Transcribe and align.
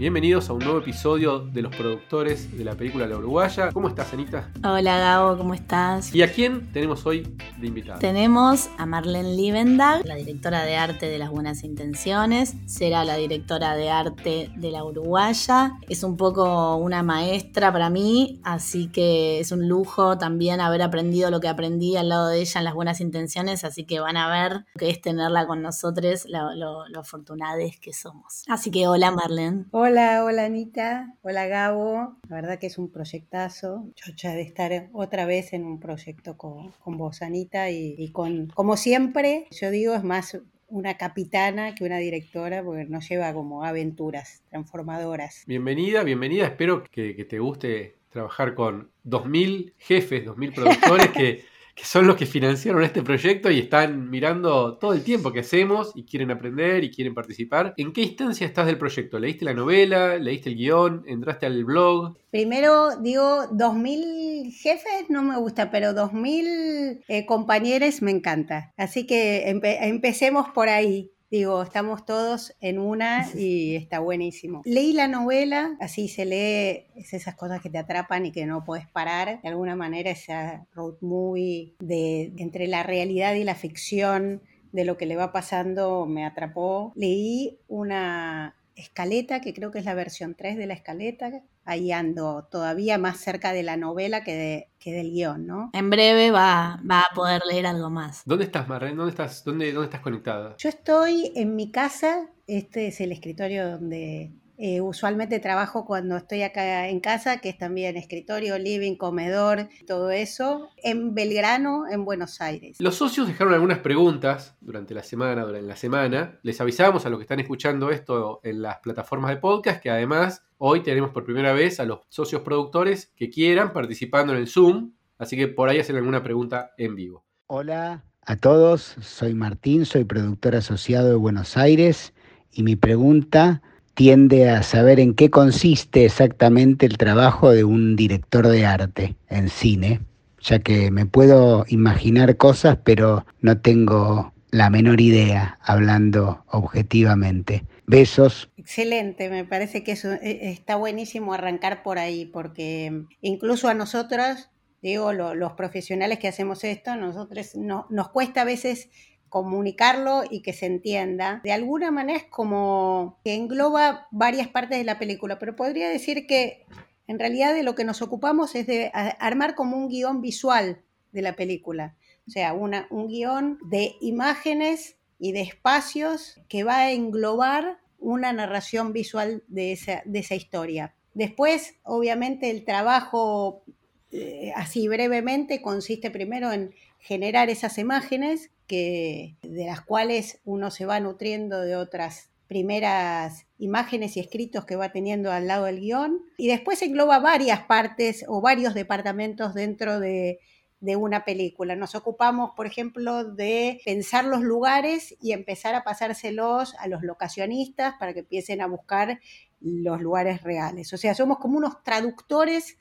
Bienvenidos 0.00 0.48
a 0.48 0.54
un 0.54 0.60
nuevo 0.60 0.78
episodio 0.78 1.40
de 1.40 1.60
los 1.60 1.76
productores 1.76 2.56
de 2.56 2.64
la 2.64 2.74
película 2.74 3.06
La 3.06 3.18
Uruguaya. 3.18 3.70
¿Cómo 3.70 3.86
estás, 3.86 4.14
Anita? 4.14 4.50
Hola, 4.64 4.98
Gabo, 4.98 5.36
¿cómo 5.36 5.52
estás? 5.52 6.14
¿Y 6.14 6.22
a 6.22 6.32
quién 6.32 6.72
tenemos 6.72 7.04
hoy 7.04 7.36
de 7.58 7.66
invitada? 7.66 7.98
Tenemos 7.98 8.70
a 8.78 8.86
Marlene 8.86 9.36
Liebendag, 9.36 10.06
la 10.06 10.14
directora 10.14 10.64
de 10.64 10.74
arte 10.74 11.04
de 11.04 11.18
Las 11.18 11.28
Buenas 11.28 11.64
Intenciones. 11.64 12.54
Será 12.64 13.04
la 13.04 13.16
directora 13.16 13.76
de 13.76 13.90
arte 13.90 14.50
de 14.56 14.70
La 14.70 14.84
Uruguaya. 14.84 15.74
Es 15.86 16.02
un 16.02 16.16
poco 16.16 16.76
una 16.76 17.02
maestra 17.02 17.70
para 17.70 17.90
mí, 17.90 18.40
así 18.42 18.86
que 18.86 19.38
es 19.38 19.52
un 19.52 19.68
lujo 19.68 20.16
también 20.16 20.62
haber 20.62 20.80
aprendido 20.80 21.30
lo 21.30 21.40
que 21.40 21.48
aprendí 21.48 21.98
al 21.98 22.08
lado 22.08 22.28
de 22.28 22.40
ella 22.40 22.58
en 22.60 22.64
Las 22.64 22.74
Buenas 22.74 23.02
Intenciones, 23.02 23.64
así 23.64 23.84
que 23.84 24.00
van 24.00 24.16
a 24.16 24.30
ver 24.30 24.64
que 24.78 24.88
es 24.88 25.02
tenerla 25.02 25.46
con 25.46 25.60
nosotros, 25.60 26.24
lo, 26.26 26.54
lo, 26.54 26.88
lo 26.88 27.00
afortunades 27.00 27.78
que 27.78 27.92
somos. 27.92 28.44
Así 28.48 28.70
que 28.70 28.88
hola, 28.88 29.10
Marlene. 29.10 29.66
Hola, 29.72 29.89
hola 29.90 30.44
Anita, 30.44 31.14
hola 31.22 31.46
Gabo. 31.48 32.16
La 32.28 32.36
verdad 32.36 32.58
que 32.58 32.68
es 32.68 32.78
un 32.78 32.92
proyectazo. 32.92 33.88
Chocha 33.96 34.34
de 34.34 34.42
estar 34.42 34.88
otra 34.92 35.26
vez 35.26 35.52
en 35.52 35.64
un 35.64 35.80
proyecto 35.80 36.36
con, 36.36 36.70
con 36.78 36.96
vos, 36.96 37.22
Anita, 37.22 37.70
y, 37.70 37.96
y 37.98 38.12
con, 38.12 38.46
como 38.48 38.76
siempre, 38.76 39.48
yo 39.50 39.70
digo, 39.70 39.94
es 39.94 40.04
más 40.04 40.38
una 40.68 40.96
capitana 40.96 41.74
que 41.74 41.82
una 41.82 41.98
directora, 41.98 42.62
porque 42.62 42.84
nos 42.84 43.08
lleva 43.08 43.32
como 43.32 43.64
aventuras 43.64 44.44
transformadoras. 44.48 45.42
Bienvenida, 45.46 46.04
bienvenida. 46.04 46.46
Espero 46.46 46.84
que, 46.84 47.16
que 47.16 47.24
te 47.24 47.40
guste 47.40 47.96
trabajar 48.10 48.54
con 48.54 48.90
2.000 49.04 49.72
jefes, 49.78 50.24
2.000 50.24 50.54
productores 50.54 51.08
que 51.16 51.44
que 51.80 51.86
son 51.86 52.06
los 52.06 52.16
que 52.16 52.26
financiaron 52.26 52.82
este 52.82 53.02
proyecto 53.02 53.50
y 53.50 53.58
están 53.58 54.10
mirando 54.10 54.76
todo 54.76 54.92
el 54.92 55.02
tiempo 55.02 55.32
que 55.32 55.40
hacemos 55.40 55.92
y 55.94 56.04
quieren 56.04 56.30
aprender 56.30 56.84
y 56.84 56.90
quieren 56.90 57.14
participar. 57.14 57.72
¿En 57.78 57.94
qué 57.94 58.02
instancia 58.02 58.46
estás 58.46 58.66
del 58.66 58.76
proyecto? 58.76 59.18
¿Leíste 59.18 59.46
la 59.46 59.54
novela? 59.54 60.16
¿Leíste 60.16 60.50
el 60.50 60.56
guion? 60.56 61.04
¿Entraste 61.06 61.46
al 61.46 61.64
blog? 61.64 62.18
Primero 62.30 63.00
digo, 63.00 63.44
2.000 63.50 64.52
jefes 64.52 65.06
no 65.08 65.22
me 65.22 65.38
gusta, 65.38 65.70
pero 65.70 65.92
2.000 65.92 67.00
eh, 67.08 67.24
compañeros 67.24 68.02
me 68.02 68.10
encanta. 68.10 68.74
Así 68.76 69.06
que 69.06 69.48
empe 69.48 69.88
empecemos 69.88 70.50
por 70.50 70.68
ahí. 70.68 71.10
Digo, 71.30 71.62
estamos 71.62 72.04
todos 72.04 72.56
en 72.60 72.80
una 72.80 73.28
y 73.34 73.76
está 73.76 74.00
buenísimo. 74.00 74.62
Leí 74.64 74.92
la 74.92 75.06
novela, 75.06 75.76
así 75.80 76.08
se 76.08 76.24
lee, 76.24 76.86
es 76.96 77.12
esas 77.12 77.36
cosas 77.36 77.60
que 77.60 77.70
te 77.70 77.78
atrapan 77.78 78.26
y 78.26 78.32
que 78.32 78.46
no 78.46 78.64
puedes 78.64 78.88
parar. 78.88 79.40
De 79.40 79.48
alguna 79.48 79.76
manera 79.76 80.10
esa 80.10 80.66
road 80.74 80.96
movie 81.00 81.76
de 81.78 82.32
entre 82.38 82.66
la 82.66 82.82
realidad 82.82 83.34
y 83.34 83.44
la 83.44 83.54
ficción 83.54 84.42
de 84.72 84.84
lo 84.84 84.96
que 84.96 85.06
le 85.06 85.16
va 85.16 85.32
pasando 85.32 86.06
me 86.06 86.24
atrapó. 86.24 86.92
Leí 86.96 87.58
una 87.68 88.56
escaleta, 88.74 89.40
que 89.40 89.54
creo 89.54 89.70
que 89.70 89.78
es 89.78 89.84
la 89.84 89.94
versión 89.94 90.34
3 90.34 90.56
de 90.56 90.66
la 90.66 90.74
escaleta. 90.74 91.42
Ahí 91.64 91.92
ando 91.92 92.48
todavía 92.50 92.98
más 92.98 93.18
cerca 93.18 93.52
de 93.52 93.62
la 93.62 93.76
novela 93.76 94.24
que, 94.24 94.34
de, 94.34 94.68
que 94.78 94.92
del 94.92 95.10
guion, 95.10 95.46
¿no? 95.46 95.70
En 95.72 95.90
breve 95.90 96.30
va, 96.30 96.80
va 96.88 97.00
a 97.00 97.14
poder 97.14 97.42
leer 97.48 97.66
algo 97.66 97.90
más. 97.90 98.22
¿Dónde 98.24 98.44
estás, 98.46 98.66
Marren? 98.68 98.96
¿Dónde 98.96 99.10
estás, 99.10 99.44
dónde, 99.44 99.72
¿Dónde 99.72 99.86
estás 99.86 100.00
conectada? 100.00 100.56
Yo 100.58 100.68
estoy 100.68 101.32
en 101.36 101.54
mi 101.54 101.70
casa. 101.70 102.28
Este 102.46 102.88
es 102.88 103.00
el 103.00 103.12
escritorio 103.12 103.70
donde 103.70 104.32
eh, 104.62 104.82
usualmente 104.82 105.40
trabajo 105.40 105.86
cuando 105.86 106.18
estoy 106.18 106.42
acá 106.42 106.88
en 106.88 107.00
casa, 107.00 107.38
que 107.38 107.48
es 107.48 107.56
también 107.56 107.96
escritorio, 107.96 108.58
living, 108.58 108.94
comedor, 108.96 109.70
todo 109.86 110.10
eso, 110.10 110.68
en 110.76 111.14
Belgrano, 111.14 111.88
en 111.90 112.04
Buenos 112.04 112.42
Aires. 112.42 112.76
Los 112.78 112.96
socios 112.96 113.26
dejaron 113.26 113.54
algunas 113.54 113.78
preguntas 113.78 114.54
durante 114.60 114.92
la 114.92 115.02
semana, 115.02 115.46
durante 115.46 115.66
la 115.66 115.76
semana. 115.76 116.38
Les 116.42 116.60
avisamos 116.60 117.06
a 117.06 117.08
los 117.08 117.18
que 117.18 117.22
están 117.22 117.40
escuchando 117.40 117.90
esto 117.90 118.40
en 118.44 118.60
las 118.60 118.80
plataformas 118.80 119.30
de 119.30 119.38
podcast 119.38 119.82
que 119.82 119.88
además 119.88 120.44
hoy 120.58 120.82
tenemos 120.82 121.08
por 121.08 121.24
primera 121.24 121.54
vez 121.54 121.80
a 121.80 121.86
los 121.86 122.00
socios 122.10 122.42
productores 122.42 123.10
que 123.16 123.30
quieran 123.30 123.72
participando 123.72 124.34
en 124.34 124.40
el 124.40 124.46
Zoom, 124.46 124.92
así 125.16 125.38
que 125.38 125.48
por 125.48 125.70
ahí 125.70 125.78
hacen 125.78 125.96
alguna 125.96 126.22
pregunta 126.22 126.72
en 126.76 126.96
vivo. 126.96 127.24
Hola 127.46 128.04
a 128.26 128.36
todos, 128.36 128.96
soy 129.00 129.32
Martín, 129.32 129.86
soy 129.86 130.04
productor 130.04 130.54
asociado 130.54 131.08
de 131.08 131.14
Buenos 131.14 131.56
Aires 131.56 132.12
y 132.52 132.62
mi 132.62 132.76
pregunta 132.76 133.62
tiende 133.94 134.48
a 134.48 134.62
saber 134.62 135.00
en 135.00 135.14
qué 135.14 135.30
consiste 135.30 136.04
exactamente 136.04 136.86
el 136.86 136.96
trabajo 136.98 137.50
de 137.50 137.64
un 137.64 137.96
director 137.96 138.48
de 138.48 138.66
arte 138.66 139.16
en 139.28 139.48
cine, 139.48 140.00
ya 140.40 140.58
que 140.58 140.90
me 140.90 141.06
puedo 141.06 141.64
imaginar 141.68 142.36
cosas, 142.36 142.78
pero 142.82 143.26
no 143.40 143.58
tengo 143.58 144.32
la 144.50 144.70
menor 144.70 145.00
idea 145.00 145.58
hablando 145.62 146.44
objetivamente. 146.48 147.64
Besos. 147.86 148.50
Excelente, 148.56 149.28
me 149.28 149.44
parece 149.44 149.82
que 149.82 149.92
eso 149.92 150.12
está 150.22 150.76
buenísimo 150.76 151.34
arrancar 151.34 151.82
por 151.82 151.98
ahí, 151.98 152.24
porque 152.24 153.04
incluso 153.20 153.68
a 153.68 153.74
nosotros, 153.74 154.50
digo, 154.80 155.12
lo, 155.12 155.34
los 155.34 155.52
profesionales 155.52 156.18
que 156.20 156.28
hacemos 156.28 156.62
esto, 156.62 156.94
nosotros 156.94 157.56
no, 157.56 157.86
nos 157.90 158.10
cuesta 158.10 158.42
a 158.42 158.44
veces 158.44 158.88
comunicarlo 159.30 160.24
y 160.28 160.42
que 160.42 160.52
se 160.52 160.66
entienda. 160.66 161.40
De 161.42 161.52
alguna 161.52 161.90
manera 161.90 162.18
es 162.18 162.24
como 162.24 163.18
que 163.24 163.34
engloba 163.34 164.08
varias 164.10 164.48
partes 164.48 164.76
de 164.76 164.84
la 164.84 164.98
película, 164.98 165.38
pero 165.38 165.56
podría 165.56 165.88
decir 165.88 166.26
que 166.26 166.66
en 167.06 167.18
realidad 167.18 167.54
de 167.54 167.62
lo 167.62 167.74
que 167.74 167.84
nos 167.84 168.02
ocupamos 168.02 168.54
es 168.54 168.66
de 168.66 168.90
armar 168.92 169.54
como 169.54 169.76
un 169.76 169.88
guion 169.88 170.20
visual 170.20 170.82
de 171.12 171.22
la 171.22 171.34
película. 171.34 171.96
O 172.26 172.30
sea, 172.30 172.52
una, 172.52 172.86
un 172.90 173.08
guion 173.08 173.58
de 173.64 173.96
imágenes 174.00 174.96
y 175.18 175.32
de 175.32 175.40
espacios 175.42 176.40
que 176.48 176.64
va 176.64 176.78
a 176.78 176.92
englobar 176.92 177.78
una 177.98 178.32
narración 178.32 178.92
visual 178.92 179.42
de 179.48 179.72
esa, 179.72 180.02
de 180.04 180.18
esa 180.20 180.34
historia. 180.34 180.94
Después, 181.14 181.74
obviamente, 181.82 182.50
el 182.50 182.64
trabajo, 182.64 183.62
eh, 184.10 184.52
así 184.56 184.88
brevemente, 184.88 185.60
consiste 185.60 186.10
primero 186.10 186.52
en 186.52 186.74
generar 186.98 187.50
esas 187.50 187.78
imágenes 187.78 188.50
de 188.76 189.64
las 189.66 189.80
cuales 189.80 190.40
uno 190.44 190.70
se 190.70 190.86
va 190.86 191.00
nutriendo 191.00 191.60
de 191.60 191.76
otras 191.76 192.30
primeras 192.46 193.46
imágenes 193.58 194.16
y 194.16 194.20
escritos 194.20 194.64
que 194.64 194.74
va 194.74 194.90
teniendo 194.90 195.30
al 195.30 195.46
lado 195.46 195.66
del 195.66 195.80
guion. 195.80 196.20
Y 196.36 196.48
después 196.48 196.82
engloba 196.82 197.20
varias 197.20 197.62
partes 197.62 198.24
o 198.26 198.40
varios 198.40 198.74
departamentos 198.74 199.54
dentro 199.54 200.00
de, 200.00 200.40
de 200.80 200.96
una 200.96 201.24
película. 201.24 201.76
Nos 201.76 201.94
ocupamos, 201.94 202.50
por 202.56 202.66
ejemplo, 202.66 203.24
de 203.24 203.80
pensar 203.84 204.24
los 204.24 204.40
lugares 204.40 205.14
y 205.20 205.32
empezar 205.32 205.74
a 205.74 205.84
pasárselos 205.84 206.74
a 206.80 206.88
los 206.88 207.02
locacionistas 207.02 207.94
para 208.00 208.14
que 208.14 208.20
empiecen 208.20 208.62
a 208.62 208.66
buscar 208.66 209.20
los 209.60 210.00
lugares 210.00 210.42
reales. 210.42 210.92
O 210.92 210.96
sea, 210.96 211.14
somos 211.14 211.38
como 211.38 211.58
unos 211.58 211.82
traductores 211.84 212.78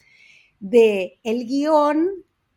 de 0.60 1.20
el 1.24 1.46
guion 1.46 2.10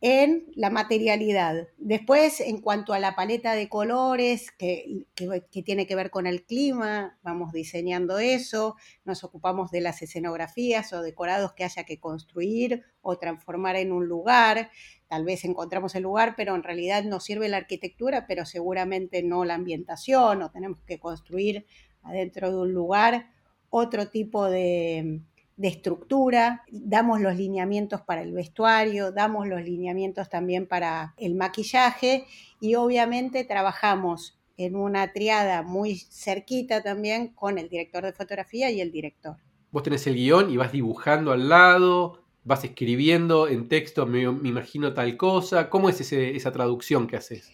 en 0.05 0.51
la 0.53 0.69
materialidad. 0.69 1.69
Después, 1.77 2.41
en 2.41 2.59
cuanto 2.59 2.91
a 2.91 2.99
la 2.99 3.15
paleta 3.15 3.53
de 3.55 3.69
colores, 3.69 4.51
que, 4.51 5.07
que, 5.15 5.63
tiene 5.63 5.87
que 5.87 5.95
ver 5.95 6.09
con 6.09 6.27
el 6.27 6.43
clima, 6.43 7.17
vamos 7.23 7.53
diseñando 7.53 8.19
eso, 8.19 8.75
nos 9.05 9.23
ocupamos 9.23 9.71
de 9.71 9.79
las 9.79 10.01
escenografías 10.01 10.91
o 10.91 11.01
decorados 11.01 11.53
que 11.53 11.63
haya 11.63 11.85
que 11.85 12.01
construir 12.01 12.83
o 13.01 13.17
transformar 13.17 13.77
en 13.77 13.93
un 13.93 14.05
lugar. 14.05 14.71
Tal 15.07 15.23
vez 15.23 15.45
encontramos 15.45 15.95
el 15.95 16.03
lugar, 16.03 16.33
pero 16.35 16.53
en 16.53 16.63
realidad 16.63 17.05
nos 17.05 17.23
sirve 17.23 17.47
la 17.47 17.55
arquitectura, 17.55 18.27
pero 18.27 18.45
seguramente 18.45 19.23
no 19.23 19.45
la 19.45 19.53
ambientación, 19.53 20.41
o 20.41 20.51
tenemos 20.51 20.79
que 20.85 20.99
construir 20.99 21.65
adentro 22.01 22.51
de 22.51 22.57
un 22.57 22.73
lugar 22.73 23.29
otro 23.69 24.09
tipo 24.09 24.49
de, 24.49 25.21
de 25.55 25.67
estructura, 25.67 26.63
damos 26.71 27.21
los 27.21 27.35
lineamientos 27.35 28.01
para 28.01 28.21
el 28.21 28.33
vestuario, 28.33 29.11
damos 29.11 29.47
los 29.47 29.61
lineamientos 29.61 30.29
también 30.29 30.67
para 30.67 31.13
el 31.17 31.35
maquillaje 31.35 32.25
y 32.59 32.75
obviamente 32.75 33.43
trabajamos 33.43 34.39
en 34.57 34.75
una 34.75 35.13
triada 35.13 35.61
muy 35.61 35.95
cerquita 35.95 36.81
también 36.81 37.29
con 37.29 37.57
el 37.57 37.69
director 37.69 38.03
de 38.03 38.13
fotografía 38.13 38.71
y 38.71 38.81
el 38.81 38.91
director. 38.91 39.37
Vos 39.71 39.83
tenés 39.83 40.05
el 40.07 40.15
guion 40.15 40.51
y 40.51 40.57
vas 40.57 40.71
dibujando 40.71 41.31
al 41.31 41.49
lado, 41.49 42.23
vas 42.43 42.63
escribiendo 42.63 43.47
en 43.47 43.67
texto, 43.67 44.05
me, 44.05 44.29
me 44.31 44.49
imagino 44.49 44.93
tal 44.93 45.17
cosa. 45.17 45.69
¿Cómo 45.69 45.89
es 45.89 46.01
ese, 46.01 46.35
esa 46.35 46.51
traducción 46.51 47.07
que 47.07 47.17
haces? 47.17 47.51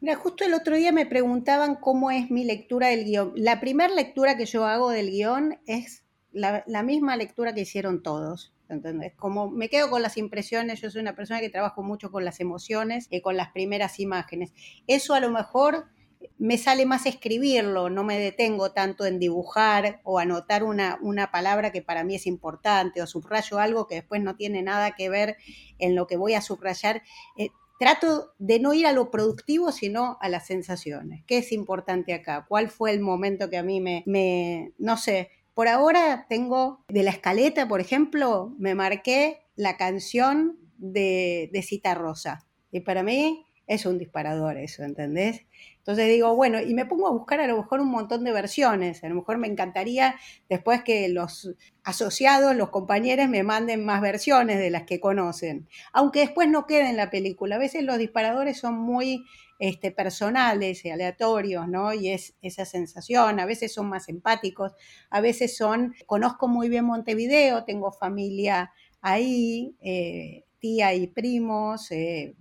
Mira, 0.00 0.16
justo 0.16 0.44
el 0.44 0.54
otro 0.54 0.76
día 0.76 0.90
me 0.92 1.06
preguntaban 1.06 1.76
cómo 1.76 2.10
es 2.10 2.30
mi 2.30 2.44
lectura 2.44 2.88
del 2.88 3.04
guion. 3.04 3.32
La 3.36 3.60
primera 3.60 3.94
lectura 3.94 4.36
que 4.36 4.46
yo 4.46 4.64
hago 4.64 4.90
del 4.90 5.10
guion 5.10 5.60
es 5.66 6.02
la, 6.32 6.82
misma 6.82 7.16
lectura 7.16 7.54
que 7.54 7.62
hicieron 7.62 8.02
todos. 8.02 8.54
¿entendés? 8.68 9.12
Como 9.16 9.50
me 9.50 9.68
quedo 9.68 9.90
con 9.90 10.00
las 10.00 10.16
impresiones, 10.16 10.80
yo 10.80 10.90
soy 10.90 11.02
una 11.02 11.14
persona 11.14 11.40
que 11.40 11.50
trabajo 11.50 11.82
mucho 11.82 12.10
con 12.10 12.24
las 12.24 12.40
emociones 12.40 13.06
y 13.10 13.20
con 13.20 13.36
las 13.36 13.52
primeras 13.52 14.00
imágenes. 14.00 14.54
Eso 14.86 15.12
a 15.14 15.20
lo 15.20 15.30
mejor 15.30 15.86
me 16.38 16.58
sale 16.58 16.86
más 16.86 17.06
escribirlo, 17.06 17.90
no 17.90 18.04
me 18.04 18.18
detengo 18.18 18.72
tanto 18.72 19.04
en 19.04 19.18
dibujar 19.18 20.00
o 20.04 20.18
anotar 20.18 20.64
una, 20.64 20.98
una 21.02 21.30
palabra 21.30 21.72
que 21.72 21.82
para 21.82 22.04
mí 22.04 22.14
es 22.14 22.26
importante 22.26 23.02
o 23.02 23.06
subrayo 23.06 23.58
algo 23.58 23.86
que 23.86 23.96
después 23.96 24.22
no 24.22 24.36
tiene 24.36 24.62
nada 24.62 24.92
que 24.92 25.08
ver 25.08 25.36
en 25.78 25.94
lo 25.94 26.06
que 26.06 26.16
voy 26.16 26.34
a 26.34 26.40
subrayar. 26.40 27.02
Eh, 27.36 27.50
trato 27.78 28.32
de 28.38 28.60
no 28.60 28.74
ir 28.74 28.86
a 28.86 28.92
lo 28.92 29.10
productivo, 29.10 29.72
sino 29.72 30.16
a 30.20 30.28
las 30.28 30.46
sensaciones. 30.46 31.24
¿Qué 31.26 31.38
es 31.38 31.52
importante 31.52 32.14
acá? 32.14 32.46
¿Cuál 32.48 32.70
fue 32.70 32.92
el 32.92 33.00
momento 33.00 33.50
que 33.50 33.58
a 33.58 33.62
mí 33.62 33.80
me, 33.80 34.04
me 34.06 34.72
no 34.78 34.96
sé, 34.96 35.30
por 35.54 35.68
ahora 35.68 36.26
tengo 36.28 36.84
de 36.88 37.02
la 37.02 37.10
escaleta, 37.10 37.68
por 37.68 37.80
ejemplo, 37.80 38.54
me 38.58 38.74
marqué 38.74 39.46
la 39.54 39.76
canción 39.76 40.58
de, 40.78 41.50
de 41.52 41.62
Cita 41.62 41.94
Rosa. 41.94 42.46
Y 42.70 42.80
para 42.80 43.02
mí 43.02 43.44
es 43.66 43.86
un 43.86 43.98
disparador 43.98 44.56
eso, 44.56 44.82
¿entendés? 44.82 45.46
Entonces 45.78 46.08
digo, 46.08 46.34
bueno, 46.36 46.60
y 46.60 46.74
me 46.74 46.86
pongo 46.86 47.08
a 47.08 47.12
buscar 47.12 47.40
a 47.40 47.46
lo 47.46 47.56
mejor 47.56 47.80
un 47.80 47.90
montón 47.90 48.24
de 48.24 48.32
versiones. 48.32 49.02
A 49.02 49.08
lo 49.08 49.14
mejor 49.14 49.38
me 49.38 49.48
encantaría 49.48 50.16
después 50.48 50.82
que 50.82 51.08
los 51.08 51.54
asociados, 51.82 52.54
los 52.54 52.70
compañeros, 52.70 53.28
me 53.28 53.42
manden 53.42 53.84
más 53.84 54.00
versiones 54.00 54.58
de 54.58 54.70
las 54.70 54.84
que 54.84 55.00
conocen. 55.00 55.68
Aunque 55.92 56.20
después 56.20 56.48
no 56.48 56.66
quede 56.66 56.88
en 56.88 56.96
la 56.96 57.10
película. 57.10 57.56
A 57.56 57.58
veces 57.58 57.82
los 57.82 57.98
disparadores 57.98 58.58
son 58.58 58.78
muy 58.78 59.24
este, 59.62 59.92
personales 59.92 60.84
y 60.84 60.90
aleatorios, 60.90 61.68
¿no? 61.68 61.94
Y 61.94 62.08
es 62.08 62.34
esa 62.42 62.64
sensación. 62.64 63.38
A 63.38 63.46
veces 63.46 63.72
son 63.72 63.88
más 63.88 64.08
empáticos, 64.08 64.72
a 65.08 65.20
veces 65.20 65.56
son, 65.56 65.94
conozco 66.06 66.48
muy 66.48 66.68
bien 66.68 66.84
Montevideo, 66.84 67.62
tengo 67.62 67.92
familia 67.92 68.72
ahí, 69.00 69.76
eh, 69.80 70.42
tía 70.58 70.94
y 70.94 71.06
primos. 71.06 71.92
Eh, 71.92 72.34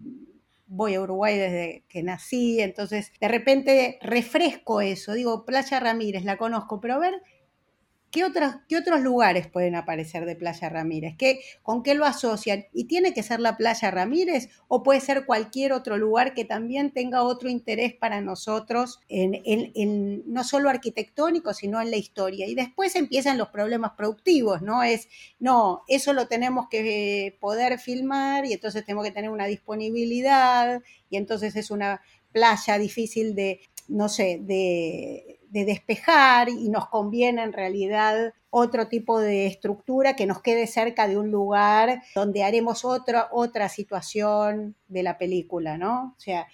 voy 0.65 0.95
a 0.95 1.01
Uruguay 1.01 1.37
desde 1.37 1.83
que 1.87 2.01
nací, 2.01 2.59
entonces 2.59 3.11
de 3.21 3.27
repente 3.27 3.99
refresco 4.01 4.81
eso, 4.81 5.13
digo, 5.13 5.45
Playa 5.45 5.79
Ramírez, 5.79 6.23
la 6.23 6.37
conozco, 6.37 6.81
pero 6.81 6.95
a 6.95 6.99
ver, 6.99 7.21
¿Qué 8.11 8.25
otros, 8.25 8.55
¿Qué 8.67 8.75
otros 8.75 8.99
lugares 8.99 9.47
pueden 9.47 9.73
aparecer 9.73 10.25
de 10.25 10.35
Playa 10.35 10.67
Ramírez? 10.67 11.15
¿Qué, 11.17 11.39
¿Con 11.63 11.81
qué 11.81 11.95
lo 11.95 12.05
asocian? 12.05 12.65
¿Y 12.73 12.83
tiene 12.83 13.13
que 13.13 13.23
ser 13.23 13.39
la 13.39 13.55
Playa 13.55 13.89
Ramírez 13.89 14.49
o 14.67 14.83
puede 14.83 14.99
ser 14.99 15.25
cualquier 15.25 15.71
otro 15.71 15.97
lugar 15.97 16.33
que 16.33 16.43
también 16.43 16.91
tenga 16.91 17.23
otro 17.23 17.49
interés 17.49 17.93
para 17.93 18.19
nosotros, 18.19 18.99
en, 19.07 19.41
en, 19.45 20.23
no 20.25 20.43
solo 20.43 20.69
arquitectónico, 20.69 21.53
sino 21.53 21.79
en 21.79 21.89
la 21.89 21.95
historia? 21.95 22.47
Y 22.47 22.53
después 22.53 22.97
empiezan 22.97 23.37
los 23.37 23.47
problemas 23.47 23.93
productivos, 23.95 24.61
¿no? 24.61 24.83
Es, 24.83 25.07
no, 25.39 25.83
eso 25.87 26.11
lo 26.11 26.27
tenemos 26.27 26.67
que 26.69 27.37
poder 27.39 27.79
filmar 27.79 28.45
y 28.45 28.51
entonces 28.51 28.83
tenemos 28.83 29.05
que 29.05 29.11
tener 29.11 29.29
una 29.29 29.45
disponibilidad 29.45 30.81
y 31.09 31.15
entonces 31.15 31.55
es 31.55 31.71
una 31.71 32.01
playa 32.33 32.77
difícil 32.77 33.35
de, 33.35 33.61
no 33.87 34.09
sé, 34.09 34.39
de 34.41 35.40
de 35.51 35.65
despejar 35.65 36.47
y 36.49 36.69
nos 36.69 36.87
conviene 36.87 37.43
en 37.43 37.51
realidad 37.51 38.33
otro 38.49 38.87
tipo 38.87 39.19
de 39.19 39.47
estructura 39.47 40.15
que 40.15 40.25
nos 40.25 40.41
quede 40.41 40.65
cerca 40.65 41.07
de 41.07 41.17
un 41.17 41.29
lugar 41.29 42.01
donde 42.15 42.43
haremos 42.43 42.85
otra, 42.85 43.27
otra 43.31 43.67
situación 43.67 44.75
de 44.87 45.03
la 45.03 45.17
película, 45.17 45.77
¿no? 45.77 46.15
O 46.17 46.19
sea, 46.19 46.47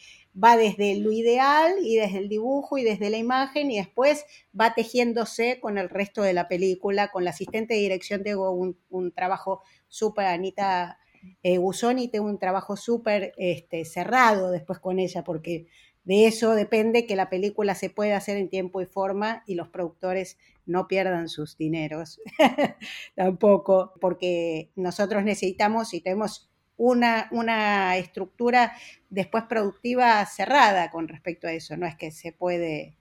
va 0.44 0.58
desde 0.58 0.96
lo 0.98 1.12
ideal 1.12 1.74
y 1.82 1.96
desde 1.96 2.18
el 2.18 2.30
dibujo 2.30 2.78
y 2.78 2.84
desde 2.84 3.10
la 3.10 3.18
imagen 3.18 3.70
y 3.70 3.78
después 3.78 4.26
va 4.60 4.74
tejiéndose 4.74 5.60
con 5.60 5.78
el 5.78 5.90
resto 5.90 6.24
de 6.24 6.34
la 6.34 6.48
película. 6.48 7.10
Con 7.10 7.24
la 7.24 7.32
asistente 7.32 7.76
de 7.76 7.82
dirección 7.82 8.24
tengo 8.24 8.52
un, 8.52 9.12
trabajo 9.14 9.62
súper, 9.88 10.26
Anita 10.26 11.00
eh, 11.44 11.58
Gusoni, 11.58 12.08
tengo 12.08 12.28
un 12.28 12.40
trabajo 12.40 12.76
súper 12.76 13.34
este, 13.38 13.86
cerrado 13.86 14.52
después 14.52 14.80
con 14.80 15.00
ella 15.00 15.24
porque 15.24 15.68
de 16.08 16.26
eso 16.26 16.56
depende 16.56 17.06
que 17.06 17.18
la 17.18 17.30
película 17.30 17.76
se 17.76 17.90
pueda 17.90 18.16
hacer 18.16 18.38
en 18.38 18.48
tiempo 18.48 18.80
y 18.82 18.86
forma 18.86 19.44
y 19.46 19.56
los 19.56 19.68
productores 19.68 20.38
no 20.66 20.88
pierdan 20.88 21.28
sus 21.28 21.58
dineros 21.58 22.22
tampoco, 23.16 23.92
porque 24.00 24.72
nosotros 24.78 25.26
necesitamos 25.26 25.94
y 25.94 26.00
tenemos 26.00 26.50
una, 26.78 27.28
una 27.32 27.98
estructura 27.98 28.72
después 29.10 29.44
productiva 29.50 30.26
cerrada 30.26 30.92
con 30.92 31.10
respecto 31.10 31.46
a 31.46 31.52
eso, 31.52 31.76
no 31.76 31.86
es 31.86 31.98
que 31.98 32.12
se 32.12 32.32
puede 32.32 32.96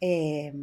eh, 0.00 0.54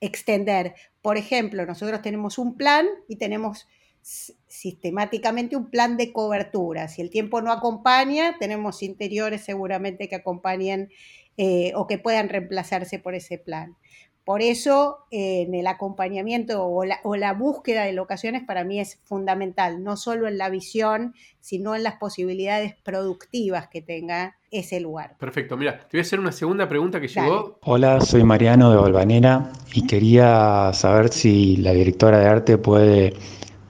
extender. 0.00 0.74
Por 1.00 1.16
ejemplo, 1.16 1.64
nosotros 1.64 2.02
tenemos 2.02 2.36
un 2.36 2.58
plan 2.58 2.86
y 3.08 3.16
tenemos 3.16 3.66
sistemáticamente 4.02 5.56
un 5.56 5.70
plan 5.70 5.96
de 5.96 6.12
cobertura. 6.12 6.88
Si 6.88 7.00
el 7.00 7.10
tiempo 7.10 7.40
no 7.40 7.52
acompaña, 7.52 8.36
tenemos 8.38 8.82
interiores 8.82 9.42
seguramente 9.44 10.08
que 10.08 10.16
acompañen 10.16 10.90
eh, 11.36 11.72
o 11.74 11.86
que 11.86 11.98
puedan 11.98 12.28
reemplazarse 12.28 12.98
por 12.98 13.14
ese 13.14 13.38
plan. 13.38 13.76
Por 14.24 14.40
eso, 14.40 14.98
eh, 15.10 15.42
en 15.42 15.54
el 15.54 15.66
acompañamiento 15.66 16.64
o 16.64 16.84
la, 16.84 17.32
búsqueda 17.32 17.82
de 17.82 17.92
locaciones 17.92 18.44
para 18.44 18.62
mí 18.62 18.78
es 18.78 19.00
fundamental, 19.02 19.82
no 19.82 19.96
solo 19.96 20.28
en 20.28 20.38
la 20.38 20.48
visión, 20.48 21.14
sino 21.40 21.74
en 21.74 21.82
las 21.82 21.96
posibilidades 21.96 22.76
productivas 22.84 23.66
que 23.66 23.82
tenga 23.82 24.36
ese 24.52 24.78
lugar. 24.78 25.16
Perfecto, 25.18 25.56
mira, 25.56 25.80
te 25.88 25.96
voy 25.96 26.00
a 26.00 26.02
hacer 26.02 26.20
una 26.20 26.30
segunda 26.30 26.68
pregunta 26.68 27.00
que 27.00 27.08
llegó. 27.08 27.58
Hola, 27.62 28.00
soy 28.00 28.22
Mariano 28.22 28.70
de 28.70 28.76
Valvanera 28.76 29.50
y 29.74 29.88
quería 29.88 30.70
saber 30.72 31.08
si 31.08 31.56
la 31.56 31.72
directora 31.72 32.20
de 32.20 32.26
arte 32.26 32.58
puede 32.58 33.14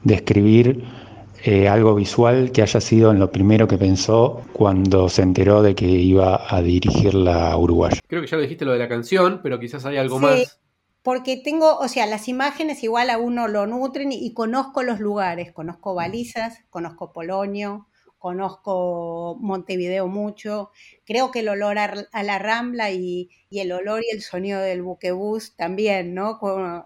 describir 0.03 0.85
eh, 1.45 1.69
algo 1.69 1.95
visual 1.95 2.53
que 2.53 2.63
haya 2.63 2.81
sido 2.81 3.11
en 3.11 3.19
lo 3.19 3.31
primero 3.31 3.67
que 3.67 3.77
pensó 3.77 4.43
cuando 4.53 5.09
se 5.09 5.23
enteró 5.23 5.63
de 5.63 5.75
que 5.75 5.87
iba 5.87 6.41
a 6.49 6.63
dirigir 6.63 7.15
la 7.15 7.57
Uruguaya. 7.57 7.99
Creo 8.07 8.23
que 8.23 8.29
ya 8.29 8.37
lo 8.37 8.43
dijiste 8.43 8.65
lo 8.65 8.73
de 8.73 8.79
la 8.79 8.89
canción, 8.89 9.41
pero 9.43 9.59
quizás 9.59 9.85
hay 9.85 9.97
algo 9.97 10.19
más. 10.19 10.61
Porque 11.03 11.37
tengo, 11.37 11.79
o 11.79 11.89
sea, 11.89 12.07
las 12.07 12.29
imágenes 12.29 12.85
igual 12.85 13.11
a 13.11 13.19
uno 13.19 13.49
lo 13.49 13.67
nutren 13.67 14.13
y, 14.13 14.25
y 14.25 14.35
conozco 14.35 14.85
los 14.85 15.01
lugares, 15.01 15.51
conozco 15.51 15.95
balizas, 15.95 16.61
conozco 16.71 17.13
Polonio, 17.13 17.89
conozco 18.23 19.37
Montevideo 19.41 20.07
mucho, 20.07 20.71
creo 21.05 21.33
que 21.33 21.41
el 21.41 21.49
olor 21.49 21.77
a, 21.79 22.23
la 22.23 22.39
rambla 22.39 22.93
y, 22.93 23.31
el 23.51 23.73
olor 23.73 24.01
y 24.05 24.15
el 24.15 24.23
sonido 24.23 24.61
del 24.61 24.83
buquebús 24.83 25.57
también, 25.57 26.15
¿no? 26.15 26.39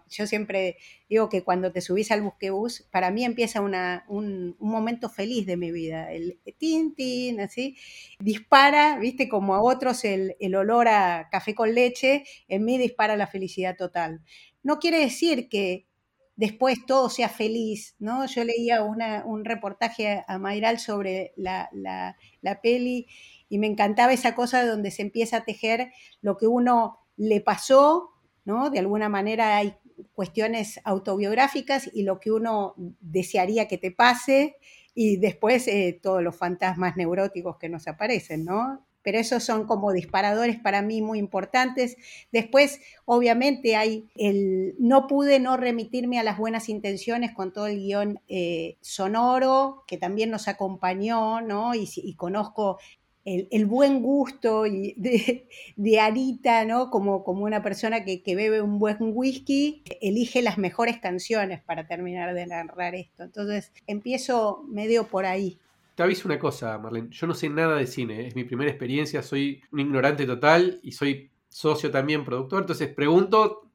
yo 0.09 0.27
siempre 0.27 0.79
digo 1.11 1.29
que 1.29 1.45
cuando 1.45 1.73
te 1.73 1.83
subís 1.83 2.11
al 2.11 2.23
buquebús, 2.23 2.89
para 2.91 3.11
mí 3.11 3.23
empieza 3.23 3.61
un, 3.61 4.57
momento 4.59 5.11
feliz 5.11 5.45
de 5.45 5.59
mi 5.59 5.71
vida, 5.73 6.11
el 6.11 6.41
tin, 6.57 6.95
tin, 6.95 7.41
así, 7.41 7.77
dispara, 8.19 8.99
viste, 8.99 9.29
como 9.29 9.55
a 9.55 9.61
otros 9.61 10.07
el, 10.07 10.37
el 10.41 10.55
olor 10.55 10.89
a 10.89 11.29
café 11.31 11.55
con 11.55 11.75
leche, 11.75 12.25
en 12.49 12.65
mí 12.65 12.79
dispara 12.79 13.15
la 13.19 13.27
felicidad 13.27 13.77
total. 13.77 14.23
No 14.63 14.79
quiere 14.79 15.01
decir 15.01 15.51
que 15.51 15.87
después 16.37 16.85
todo 16.87 17.09
sea 17.09 17.29
feliz, 17.29 17.97
¿no? 17.99 18.27
Yo 18.27 18.45
leía 18.45 18.83
un 18.83 19.45
reportaje 19.45 20.23
a 20.27 20.39
Mayral 20.39 20.79
sobre 20.79 21.33
la, 21.37 21.69
peli 22.63 23.07
y 23.49 23.59
me 23.59 23.67
encantaba 23.67 24.13
esa 24.13 24.35
cosa 24.35 24.65
donde 24.65 24.91
se 24.91 25.03
empieza 25.03 25.39
a 25.39 25.45
tejer 25.45 25.93
lo 26.21 26.37
que 26.37 26.47
uno 26.47 27.01
le 27.17 27.41
pasó, 27.41 28.11
¿no? 28.45 28.71
De 28.71 28.79
alguna 28.79 29.09
manera 29.09 29.57
hay 29.57 29.75
cuestiones 30.13 30.81
autobiográficas 30.85 31.91
y 31.93 32.03
lo 32.03 32.21
que 32.21 32.31
uno 32.31 32.75
desearía 33.01 33.67
que 33.67 33.79
te 33.79 33.91
pase 33.91 34.57
y 34.95 35.17
después 35.17 35.67
eh, 35.69 35.99
todos 36.03 36.23
los 36.23 36.37
fantasmas 36.37 36.97
neuróticos 36.97 37.57
que 37.57 37.71
nos 37.71 37.89
aparecen, 37.89 38.45
¿no? 38.45 38.87
Pero 39.07 39.21
esos 39.21 39.45
son 39.45 39.69
como 39.69 39.93
disparadores 39.93 40.59
para 40.59 40.83
mí 40.83 41.01
muy 41.01 41.21
importantes. 41.21 41.97
Después, 42.33 42.81
obviamente, 43.05 43.77
hay 43.77 44.09
el 44.17 44.75
no 44.81 45.07
pude 45.07 45.39
no 45.39 45.57
remitirme 45.57 46.19
a 46.19 46.25
las 46.25 46.39
buenas 46.39 46.69
intenciones 46.69 47.31
con 47.31 47.53
todo 47.53 47.69
el 47.69 47.79
guion 47.79 48.19
eh, 48.27 48.79
sonoro, 48.81 49.85
que 49.87 49.97
también 49.97 50.31
nos 50.31 50.49
acompañó, 50.49 51.41
¿no? 51.41 51.73
Y, 51.77 52.15
conozco 52.17 52.81
el, 53.25 53.67
buen 53.67 54.03
gusto 54.03 54.65
de, 54.65 55.47
de 55.77 56.01
Arita, 56.01 56.65
¿no? 56.65 56.91
Como, 56.91 57.23
como 57.23 57.45
una 57.45 57.63
persona 57.63 58.05
que, 58.05 58.25
que, 58.25 58.35
bebe 58.35 58.61
un 58.61 58.81
buen 58.81 58.97
whisky, 59.01 59.85
elige 60.01 60.43
las 60.43 60.59
mejores 60.59 60.99
canciones 60.99 61.63
para 61.63 61.87
terminar 61.87 62.35
de 62.35 62.45
narrar 62.49 62.97
esto. 62.97 63.23
Entonces, 63.23 63.71
empiezo 63.87 64.65
medio 64.67 65.07
por 65.07 65.27
ahí. 65.27 65.61
Te 65.97 66.03
aviso 66.03 66.29
una 66.29 66.39
cosa, 66.39 66.77
Marlene. 66.77 67.09
Yo 67.11 67.27
no 67.27 67.33
sé 67.33 67.49
nada 67.49 67.77
de 67.77 67.87
cine. 67.87 68.27
Es 68.27 68.37
mi 68.37 68.45
primera 68.45 68.71
experiencia. 68.71 69.23
Soy 69.23 69.63
un 69.73 69.81
ignorante 69.81 70.27
total 70.27 70.79
y 70.83 70.93
soy 70.93 71.31
socio 71.49 71.91
también, 71.91 72.23
productor. 72.23 72.61
Entonces 72.61 72.93
pregunto 72.93 73.71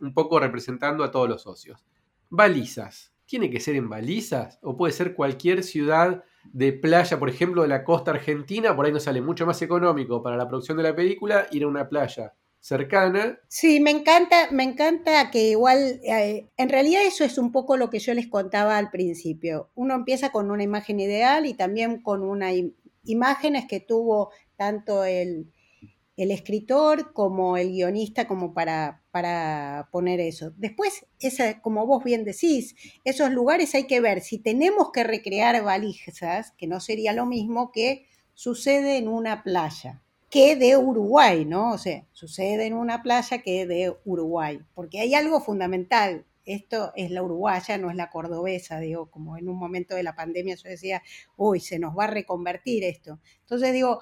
un 0.00 0.14
poco 0.14 0.40
representando 0.40 1.04
a 1.04 1.10
todos 1.10 1.28
los 1.28 1.42
socios. 1.42 1.84
Balizas. 2.30 3.12
¿Tiene 3.26 3.50
que 3.50 3.60
ser 3.60 3.76
en 3.76 3.90
balizas? 3.90 4.58
¿O 4.62 4.74
puede 4.74 4.94
ser 4.94 5.12
cualquier 5.14 5.62
ciudad 5.62 6.24
de 6.44 6.72
playa, 6.72 7.18
por 7.18 7.28
ejemplo, 7.28 7.60
de 7.60 7.68
la 7.68 7.84
costa 7.84 8.12
argentina? 8.12 8.74
Por 8.74 8.86
ahí 8.86 8.92
nos 8.92 9.02
sale 9.02 9.20
mucho 9.20 9.44
más 9.44 9.60
económico 9.60 10.22
para 10.22 10.38
la 10.38 10.48
producción 10.48 10.78
de 10.78 10.82
la 10.82 10.96
película 10.96 11.46
ir 11.50 11.64
a 11.64 11.68
una 11.68 11.90
playa 11.90 12.32
cercana. 12.66 13.38
Sí, 13.46 13.78
me 13.78 13.92
encanta, 13.92 14.50
me 14.50 14.64
encanta 14.64 15.30
que 15.30 15.50
igual, 15.50 16.00
eh, 16.02 16.48
en 16.56 16.68
realidad 16.68 17.02
eso 17.06 17.22
es 17.22 17.38
un 17.38 17.52
poco 17.52 17.76
lo 17.76 17.90
que 17.90 18.00
yo 18.00 18.12
les 18.12 18.26
contaba 18.26 18.76
al 18.76 18.90
principio. 18.90 19.70
Uno 19.76 19.94
empieza 19.94 20.30
con 20.30 20.50
una 20.50 20.64
imagen 20.64 20.98
ideal 20.98 21.46
y 21.46 21.54
también 21.54 22.02
con 22.02 22.24
unas 22.24 22.54
imágenes 23.04 23.66
que 23.66 23.78
tuvo 23.78 24.32
tanto 24.56 25.04
el, 25.04 25.52
escritor 26.16 27.12
como 27.12 27.56
el 27.56 27.70
guionista 27.70 28.26
como 28.26 28.52
para, 28.52 29.04
para 29.12 29.88
poner 29.92 30.18
eso. 30.18 30.52
Después, 30.56 31.06
esa, 31.20 31.60
como 31.60 31.86
vos 31.86 32.02
bien 32.02 32.24
decís, 32.24 32.74
esos 33.04 33.30
lugares 33.30 33.76
hay 33.76 33.86
que 33.86 34.00
ver 34.00 34.22
si 34.22 34.38
tenemos 34.38 34.90
que 34.92 35.04
recrear 35.04 35.62
valijas, 35.62 36.52
que 36.58 36.66
no 36.66 36.80
sería 36.80 37.12
lo 37.12 37.26
mismo 37.26 37.70
que 37.70 38.08
sucede 38.34 38.96
en 38.96 39.06
una 39.06 39.44
playa 39.44 40.02
que 40.30 40.56
de 40.56 40.76
Uruguay, 40.76 41.44
¿no? 41.44 41.72
O 41.72 41.78
sea, 41.78 42.04
sucede 42.12 42.66
en 42.66 42.74
una 42.74 43.02
playa 43.02 43.38
que 43.38 43.66
de 43.66 43.96
Uruguay, 44.04 44.60
porque 44.74 45.00
hay 45.00 45.14
algo 45.14 45.40
fundamental 45.40 46.24
esto 46.46 46.92
es 46.94 47.10
la 47.10 47.22
uruguaya, 47.22 47.76
no 47.76 47.90
es 47.90 47.96
la 47.96 48.08
cordobesa, 48.08 48.78
digo, 48.78 49.10
como 49.10 49.36
en 49.36 49.48
un 49.48 49.58
momento 49.58 49.96
de 49.96 50.04
la 50.04 50.14
pandemia 50.14 50.54
yo 50.54 50.70
decía, 50.70 51.02
uy, 51.36 51.60
se 51.60 51.78
nos 51.78 51.98
va 51.98 52.04
a 52.04 52.06
reconvertir 52.06 52.84
esto. 52.84 53.18
Entonces 53.40 53.72
digo, 53.72 54.00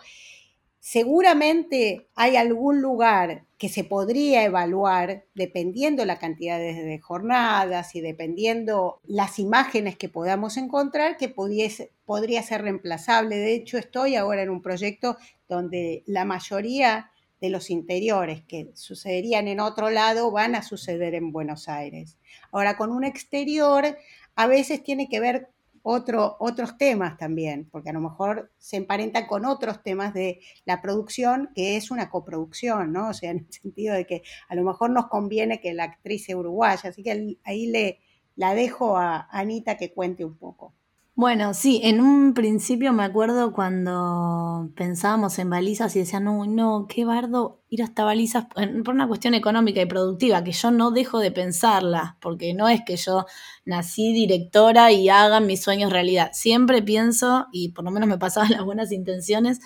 Seguramente 0.87 2.09
hay 2.15 2.37
algún 2.37 2.83
lugar 2.83 3.47
que 3.57 3.71
se 3.71 3.85
podría 3.85 4.45
evaluar 4.45 5.25
dependiendo 5.35 6.05
la 6.05 6.19
cantidad 6.19 6.59
de 6.59 6.99
jornadas 6.99 7.95
y 7.95 8.03
dependiendo 8.03 9.01
las 9.05 9.39
imágenes 9.39 9.97
que 9.97 10.11
podamos 10.11 10.59
encontrar 10.59 11.17
que 11.17 11.31
podría 11.31 12.43
ser 12.43 12.63
reemplazable. 12.63 13.37
De 13.37 13.55
hecho, 13.55 13.79
estoy 13.79 14.17
ahora 14.17 14.43
en 14.43 14.51
un 14.51 14.61
proyecto 14.61 15.17
donde 15.49 16.03
la 16.05 16.27
mayoría 16.27 17.11
de 17.41 17.49
los 17.49 17.71
interiores 17.71 18.43
que 18.43 18.71
sucederían 18.75 19.49
en 19.49 19.61
otro 19.61 19.89
lado 19.89 20.31
van 20.31 20.55
a 20.55 20.63
suceder 20.63 21.15
en 21.15 21.33
Buenos 21.33 21.67
Aires. 21.67 22.19
Ahora, 22.53 22.77
con 22.77 22.93
un 22.93 23.05
exterior, 23.05 23.97
a 24.35 24.47
veces 24.47 24.83
tiene 24.83 25.09
que 25.09 25.21
ver 25.21 25.49
otros 25.85 26.79
temas 26.79 27.19
también, 27.19 27.69
porque 27.71 27.91
a 27.91 27.93
lo 27.93 28.01
mejor 28.01 28.51
se 28.59 28.79
emparentan 28.79 29.27
con 29.27 29.45
otros 29.45 29.83
temas 29.83 30.15
de 30.15 30.41
la 30.65 30.81
producción, 30.81 31.51
que 31.55 31.77
es 31.77 31.91
una 31.91 32.09
coproducción, 32.09 32.93
¿no? 32.93 33.11
O 33.11 33.15
sea, 33.15 33.31
en 33.31 33.39
el 33.39 33.53
sentido 33.53 33.95
de 33.95 34.07
que 34.07 34.23
a 34.49 34.55
lo 34.55 34.65
mejor 34.65 34.91
nos 34.91 35.09
conviene 35.09 35.61
que 35.61 35.75
la 35.75 35.85
actriz 35.85 36.25
sea 36.25 36.39
uruguaya, 36.39 36.89
así 36.89 37.03
que 37.03 37.37
ahí 37.45 37.67
le 37.67 38.01
la 38.37 38.55
dejo 38.55 38.97
a 38.97 39.29
Anita 39.31 39.77
que 39.77 39.93
cuente 39.93 40.25
un 40.25 40.37
poco. 40.37 40.75
Bueno, 41.17 41.55
sí, 41.55 41.81
en 41.85 42.01
un 42.01 42.35
principio 42.35 42.93
me 42.93 43.05
acuerdo 43.05 43.53
cuando 43.53 44.71
pensábamos 44.75 45.39
en 45.39 45.49
balizas 45.49 45.95
y 45.95 46.01
decían, 46.01 46.25
no, 46.25 46.45
no, 46.45 46.87
qué 46.89 47.05
bardo 47.05 47.61
ir 47.69 47.85
hasta 47.85 48.03
balizas 48.03 48.47
por 48.85 48.95
una 48.95 49.07
cuestión 49.07 49.35
económica 49.35 49.81
y 49.81 49.87
productiva, 49.87 50.43
que 50.43 50.51
yo 50.51 50.73
no 50.73 50.91
dejo 50.91 51.21
de 51.21 51.31
pensarla, 51.31 52.19
porque 52.21 52.53
no 52.53 52.69
es 52.69 52.83
que 52.85 52.97
yo 52.97 53.27
nací 53.65 54.13
directora 54.13 54.91
y 54.91 55.09
haga 55.09 55.39
mis 55.39 55.63
sueños 55.63 55.93
realidad. 55.93 56.31
Siempre 56.33 56.83
pienso, 56.83 57.47
y 57.53 57.69
por 57.69 57.85
lo 57.85 57.93
menos 57.93 58.09
me 58.09 58.19
pasaban 58.19 58.51
las 58.51 58.65
buenas 58.65 58.91
intenciones, 58.91 59.61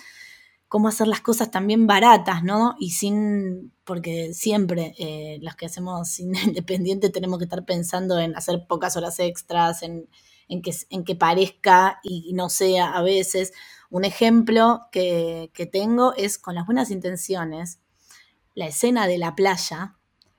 cómo 0.67 0.87
hacer 0.87 1.07
las 1.07 1.21
cosas 1.21 1.49
también 1.49 1.87
baratas, 1.87 2.43
¿no? 2.43 2.75
Y 2.79 2.91
sin, 2.91 3.73
porque 3.85 4.33
siempre 4.35 4.93
eh, 4.99 5.39
los 5.41 5.55
que 5.55 5.65
hacemos 5.65 6.19
independiente 6.19 7.09
tenemos 7.09 7.39
que 7.39 7.45
estar 7.45 7.65
pensando 7.65 8.19
en 8.19 8.35
hacer 8.35 8.67
pocas 8.67 8.95
horas 8.97 9.19
extras, 9.19 9.81
en 9.81 10.07
en 10.49 10.61
que, 10.61 10.73
que 11.05 11.15
parezca 11.15 11.99
y 12.03 12.33
no 12.33 12.49
sea 12.49 12.91
a 12.91 13.01
veces. 13.01 13.53
Un 13.89 14.05
ejemplo 14.05 14.87
que, 14.91 15.51
tengo 15.71 16.13
es 16.15 16.37
con 16.37 16.55
las 16.55 16.65
buenas 16.65 16.91
intenciones. 16.91 17.79
La 18.53 18.67
escena 18.67 19.07
de 19.07 19.17
la 19.17 19.35
playa, 19.35 19.95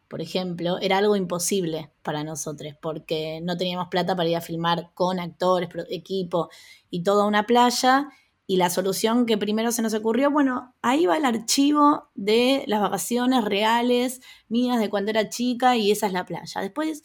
por 0.09 0.21
ejemplo, 0.21 0.79
era 0.81 0.99
algo 0.99 1.17
imposible 1.17 1.91
para 2.03 2.23
nosotros 2.23 2.75
porque 2.81 3.41
no 3.43 3.57
teníamos 3.57 3.89
plata 3.89 4.15
para 4.15 4.29
ir 4.29 4.37
a 4.37 4.41
filmar 4.41 4.91
con 4.95 5.19
actores, 5.19 5.69
equipo 5.89 6.51
y 6.91 7.03
toda 7.03 7.27
una 7.27 7.47
playa. 7.47 8.09
Y 8.47 8.57
la 8.57 8.69
solución 8.69 9.27
que 9.27 9.39
primero 9.39 9.71
se 9.71 9.83
nos 9.83 9.95
ocurrió, 9.95 10.31
bueno, 10.31 10.75
ahí 10.83 11.07
va 11.07 11.17
el 11.17 11.25
archivo 11.25 12.11
de 12.17 12.65
las 12.67 12.81
vacaciones 12.81 13.45
reales 13.45 14.21
mías 14.49 14.81
de 14.81 14.91
cuando 14.91 15.11
era 15.11 15.29
chica 15.29 15.77
y 15.77 15.93
esa 15.93 16.09
es 16.09 16.13
la 16.13 16.25
playa. 16.25 16.61
Después 16.61 17.05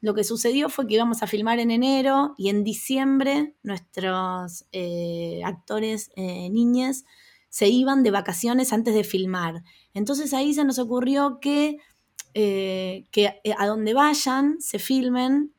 lo 0.00 0.14
que 0.14 0.24
sucedió 0.24 0.68
fue 0.68 0.86
que 0.86 0.94
íbamos 0.94 1.22
a 1.22 1.26
filmar 1.26 1.58
en 1.58 1.70
enero 1.70 2.34
y 2.38 2.48
en 2.48 2.64
diciembre 2.64 3.54
nuestros 3.62 4.64
eh, 4.72 5.42
actores 5.44 6.10
eh, 6.16 6.48
niñas 6.50 7.04
se 7.50 7.68
iban 7.68 8.02
de 8.02 8.10
vacaciones 8.10 8.72
antes 8.72 8.94
de 8.94 9.04
filmar. 9.04 9.62
Entonces 9.92 10.32
ahí 10.32 10.54
se 10.54 10.64
nos 10.64 10.78
ocurrió 10.78 11.38
que, 11.40 11.78
eh, 12.32 13.06
que 13.10 13.40
a 13.58 13.66
donde 13.66 13.92
vayan 13.92 14.60
se 14.60 14.78
filmen 14.78 15.52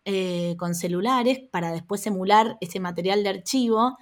con 0.57 0.73
celulares 0.73 1.39
para 1.51 1.71
después 1.71 2.05
emular 2.07 2.57
ese 2.61 2.79
material 2.79 3.23
de 3.23 3.29
archivo 3.29 3.97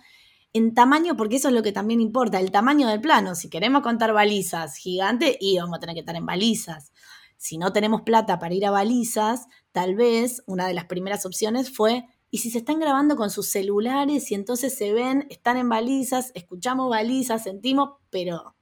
en 0.54 0.74
tamaño, 0.74 1.16
porque 1.16 1.36
eso 1.36 1.50
es 1.50 1.54
lo 1.54 1.62
que 1.62 1.72
también 1.72 2.00
importa, 2.00 2.40
el 2.40 2.52
tamaño 2.52 2.88
del 2.88 3.02
plano. 3.02 3.36
Si 3.36 3.50
queremos 3.50 3.82
contar 3.82 4.14
balizas 4.14 4.78
gigantes, 4.78 5.36
y 5.40 5.58
vamos 5.58 5.78
a 5.78 5.80
tener 5.80 5.96
que 5.96 6.00
estar 6.00 6.16
en 6.16 6.26
balizas 6.26 6.92
si 7.40 7.58
no 7.58 7.72
tenemos 7.72 8.02
plata 8.02 8.38
para 8.38 8.54
ir 8.54 8.66
a 8.66 8.72
balizas, 8.72 9.48
tal 9.72 9.96
vez 9.96 10.44
una 10.46 10.68
de 10.68 10.74
las 10.74 10.86
primeras 10.86 11.26
opciones 11.26 11.76
fue, 11.76 12.06
¿y 12.32 12.40
si 12.40 12.52
se 12.52 12.60
están 12.60 12.80
grabando 12.80 13.16
con 13.16 13.30
sus 13.30 13.50
celulares 13.50 14.32
y 14.32 14.36
entonces 14.36 14.76
se 14.76 14.94
ven, 14.94 15.28
están 15.30 15.58
en 15.58 15.70
balizas, 15.70 16.32
escuchamos 16.36 16.90
balizas, 16.90 17.44
sentimos, 17.44 17.92
pero 18.10 18.56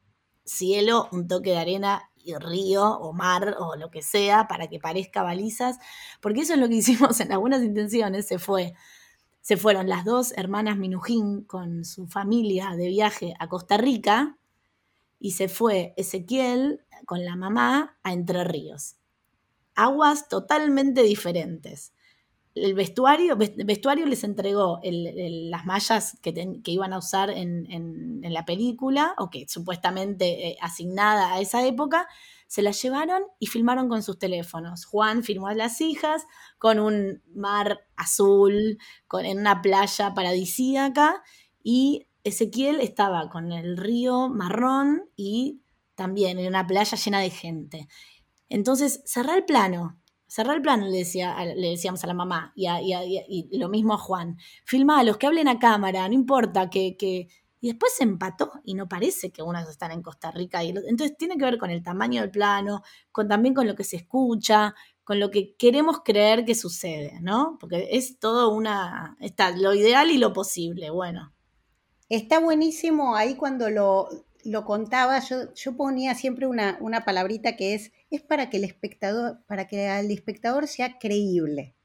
cielo, 0.44 1.10
un 1.12 1.28
toque 1.28 1.52
de 1.52 1.58
arena 1.58 2.10
y 2.16 2.36
río 2.36 2.84
o 2.84 3.14
mar 3.14 3.56
o 3.60 3.76
lo 3.76 3.90
que 3.90 4.02
sea 4.02 4.48
para 4.48 4.68
que 4.68 4.80
parezca 4.80 5.24
balizas? 5.24 5.78
Porque 6.22 6.42
eso 6.42 6.54
es 6.54 6.60
lo 6.60 6.68
que 6.68 6.76
hicimos 6.78 7.20
en 7.20 7.32
algunas 7.32 7.64
intenciones, 7.64 8.28
se 8.28 8.40
fue. 8.40 8.74
Se 9.42 9.56
fueron 9.56 9.88
las 9.88 10.04
dos 10.04 10.34
hermanas 10.36 10.78
Minujín 10.78 11.44
con 11.44 11.86
su 11.86 12.08
familia 12.08 12.72
de 12.76 12.90
viaje 12.90 13.34
a 13.40 13.48
Costa 13.48 13.78
Rica 13.78 14.38
y 15.20 15.32
se 15.32 15.48
fue 15.48 15.94
Ezequiel 15.96 16.82
con 17.06 17.24
la 17.24 17.38
mamá 17.38 17.98
a 18.04 18.12
Entre 18.12 18.44
Ríos. 18.44 18.98
Aguas 19.78 20.28
totalmente 20.28 21.04
diferentes. 21.04 21.94
El 22.56 22.74
vestuario, 22.74 23.38
vestuario 23.38 24.08
les 24.08 24.24
entregó 24.24 24.80
las 24.82 25.66
mallas 25.68 26.18
que, 26.24 26.34
iban 26.66 26.94
a 26.94 26.98
usar 26.98 27.30
en, 27.30 28.22
la 28.24 28.44
película, 28.44 29.14
o 29.20 29.30
que 29.30 29.48
supuestamente 29.48 30.48
eh, 30.48 30.58
asignada 30.62 31.34
a 31.34 31.40
esa 31.42 31.64
época, 31.64 32.08
se 32.48 32.64
las 32.64 32.82
llevaron 32.82 33.22
y 33.38 33.46
filmaron 33.46 33.88
con 33.88 34.02
sus 34.02 34.18
teléfonos. 34.18 34.86
Juan 34.86 35.22
filmó 35.22 35.48
a 35.48 35.54
las 35.54 35.80
hijas 35.80 36.26
con 36.58 36.80
un 36.80 37.22
mar 37.36 37.82
azul, 37.96 38.80
con, 39.08 39.26
en 39.26 39.38
una 39.38 39.62
playa 39.62 40.16
paradisíaca, 40.16 41.22
y 41.62 42.08
Ezequiel 42.24 42.82
estaba 42.82 43.30
con 43.30 43.52
el 43.52 43.78
río 43.78 44.28
marrón 44.28 45.04
y 45.16 45.62
también 45.94 46.40
en 46.40 46.48
una 46.48 46.66
playa 46.66 46.98
llena 46.98 47.20
de 47.20 47.30
gente. 47.30 47.88
Entonces, 48.50 49.01
cerrá 49.06 49.36
el 49.36 49.46
plano, 49.46 50.00
cerrá 50.27 50.54
el 50.54 50.62
plano, 50.62 50.88
le, 50.88 51.00
decía, 51.00 51.36
le 51.46 51.70
decíamos 51.70 52.04
a 52.04 52.08
la 52.08 52.13
mamá 52.13 52.54
y, 52.56 52.68
y, 52.68 53.58
lo 53.58 53.70
mismo 53.70 53.94
a 53.94 53.98
Juan. 53.98 54.38
Filma 54.66 55.00
a 55.00 55.04
los 55.04 55.18
que 55.18 55.27
hablen 55.27 55.48
a 55.48 55.60
cámara, 55.60 56.08
no 56.08 56.13
importa 56.13 56.70
que, 56.70 56.96
que... 56.98 57.27
Y 57.60 57.70
después 57.70 57.94
se 57.96 58.04
empató 58.04 58.51
y 58.63 58.75
no 58.75 58.88
parece 58.88 59.32
que 59.32 59.42
unos 59.42 59.68
están 59.68 59.92
en 59.92 60.04
Costa 60.04 60.30
Rica. 60.30 60.63
Y 60.63 60.70
entonces 60.70 61.18
tiene 61.18 61.38
que 61.38 61.46
ver 61.46 61.58
con 61.58 61.72
el 61.72 61.82
tamaño 61.82 62.22
del 62.22 62.30
plano, 62.30 62.84
con, 63.12 63.27
también 63.27 63.56
con 63.56 63.66
lo 63.66 63.74
que 63.74 63.84
se 63.84 63.96
escucha, 63.96 64.75
con 65.04 65.20
lo 65.20 65.32
que 65.32 65.56
queremos 65.56 66.01
creer 66.06 66.46
que 66.46 66.54
sucede, 66.54 67.20
¿no? 67.22 67.58
Porque 67.60 67.88
es 67.92 68.20
todo 68.20 68.50
una... 68.54 69.18
Está 69.20 69.51
lo 69.58 69.74
ideal 69.74 70.12
y 70.12 70.20
lo 70.20 70.34
posible, 70.34 70.92
bueno. 70.92 71.34
Está 72.10 72.39
buenísimo 72.39 73.16
ahí 73.16 73.36
cuando 73.36 73.70
lo, 73.72 74.08
lo 74.44 74.65
contaba, 74.65 75.20
yo, 75.20 75.53
yo 75.53 75.75
ponía 75.75 76.15
siempre 76.15 76.48
una, 76.48 76.77
una, 76.82 77.06
palabrita 77.06 77.56
que 77.56 77.74
es, 77.74 77.91
es 78.12 78.22
para 78.22 78.50
que 78.50 78.58
el 78.58 78.63
espectador, 78.63 79.39
para 79.48 79.67
que 79.67 79.88
el 80.00 80.12
espectador 80.12 80.67
sea 80.67 80.98
creíble. 81.00 81.75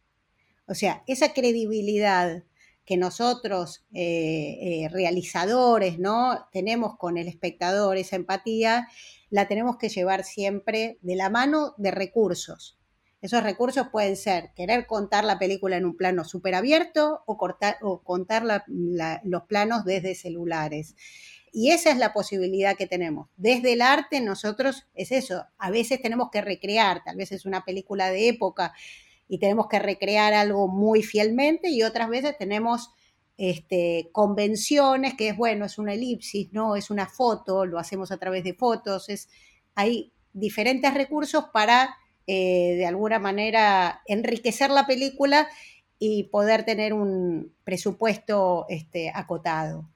O 0.67 0.75
sea, 0.75 1.03
esa 1.07 1.33
credibilidad 1.33 2.45
que 2.85 2.97
nosotros, 2.97 3.85
eh, 3.93 4.85
eh, 4.85 4.89
realizadores, 4.91 5.99
¿no? 5.99 6.49
Tenemos 6.53 6.97
con 6.97 7.17
el 7.17 7.29
espectador, 7.29 7.97
esa 7.97 8.17
empatía, 8.17 8.89
la 9.31 9.49
tenemos 9.49 9.77
que 9.79 9.89
llevar 9.89 10.25
siempre 10.25 10.99
de 11.03 11.17
la 11.17 11.31
mano 11.31 11.75
de 11.79 11.91
recursos. 11.91 12.79
Esos 13.21 13.45
recursos 13.45 13.89
pueden 13.93 14.17
ser 14.17 14.51
querer 14.57 14.87
contar 14.87 15.23
la 15.25 15.39
película 15.39 15.77
en 15.77 15.85
un 15.85 15.97
plano 15.97 16.25
súper 16.25 16.57
abierto 16.57 17.23
o, 17.27 17.39
o 17.83 18.03
contar 18.03 18.45
los 18.67 19.43
planos 19.45 19.85
desde 19.85 20.17
celulares. 20.17 20.97
Y 21.53 21.71
esa 21.71 21.91
es 21.91 21.99
la 21.99 22.15
posibilidad 22.15 22.77
que 22.77 22.87
tenemos. 22.87 23.29
Desde 23.37 23.75
el 23.75 23.83
arte 23.83 24.21
nosotros 24.23 24.87
es 24.95 25.13
eso, 25.13 25.45
a 25.59 25.71
veces 25.71 26.01
tenemos 26.01 26.31
que 26.33 26.41
recrear, 26.41 27.05
tal 27.05 27.17
vez 27.17 27.31
es 27.31 27.45
una 27.45 27.63
película 27.65 28.11
de 28.11 28.29
época 28.29 28.73
y 29.29 29.39
tenemos 29.39 29.67
que 29.69 29.79
recrear 29.79 30.33
algo 30.33 30.67
muy 30.67 31.03
fielmente 31.03 31.69
y 31.69 31.83
otras 31.83 32.09
veces 32.09 32.39
tenemos 32.39 32.91
este, 33.37 34.09
convenciones, 34.13 35.15
que 35.15 35.29
es 35.29 35.37
bueno, 35.37 35.67
es 35.67 35.77
una 35.77 35.93
elipsis, 35.93 36.53
no, 36.53 36.75
es 36.75 36.91
una 36.91 37.07
foto, 37.07 37.67
lo 37.67 37.79
hacemos 37.79 38.13
a 38.13 38.19
través 38.19 38.45
de 38.45 38.55
fotos, 38.55 39.11
es, 39.11 39.29
hay 39.75 40.13
diferentes 40.33 40.93
recursos 40.95 41.47
para 41.53 41.97
eh, 42.27 42.77
de 42.77 42.87
alguna 42.87 43.19
manera 43.19 44.01
enriquecer 44.07 44.71
la 44.71 44.87
película 44.87 45.49
y 45.99 46.25
poder 46.25 46.65
tener 46.65 46.95
un 46.95 47.55
presupuesto 47.65 48.67
este, 48.69 49.11
acotado. 49.15 49.89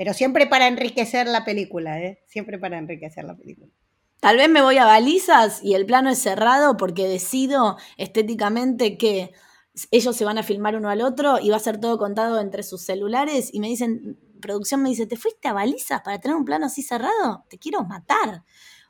Pero 0.00 0.14
siempre 0.14 0.46
para 0.46 0.66
enriquecer 0.66 1.26
la 1.26 1.44
película, 1.44 2.00
¿eh? 2.00 2.24
Siempre 2.26 2.58
para 2.58 2.78
enriquecer 2.78 3.22
la 3.22 3.36
película. 3.36 3.70
Tal 4.18 4.38
vez 4.38 4.48
me 4.48 4.62
voy 4.62 4.78
a 4.78 4.86
balizas 4.86 5.62
y 5.62 5.74
el 5.74 5.84
plano 5.84 6.08
es 6.08 6.18
cerrado 6.18 6.78
porque 6.78 7.06
decido 7.06 7.76
estéticamente 7.98 8.96
que 8.96 9.32
ellos 9.90 10.16
se 10.16 10.24
van 10.24 10.38
a 10.38 10.42
filmar 10.42 10.74
uno 10.74 10.88
al 10.88 11.02
otro 11.02 11.38
y 11.38 11.50
va 11.50 11.56
a 11.56 11.60
ser 11.60 11.78
todo 11.78 11.98
contado 11.98 12.40
entre 12.40 12.62
sus 12.62 12.80
celulares 12.80 13.50
y 13.52 13.60
me 13.60 13.68
dicen, 13.68 14.18
producción 14.40 14.82
me 14.82 14.88
dice, 14.88 15.06
¿te 15.06 15.18
fuiste 15.18 15.48
a 15.48 15.52
balizas 15.52 16.00
para 16.00 16.18
tener 16.18 16.34
un 16.34 16.46
plano 16.46 16.64
así 16.64 16.80
cerrado? 16.80 17.44
Te 17.50 17.58
quiero 17.58 17.84
matar. 17.84 18.42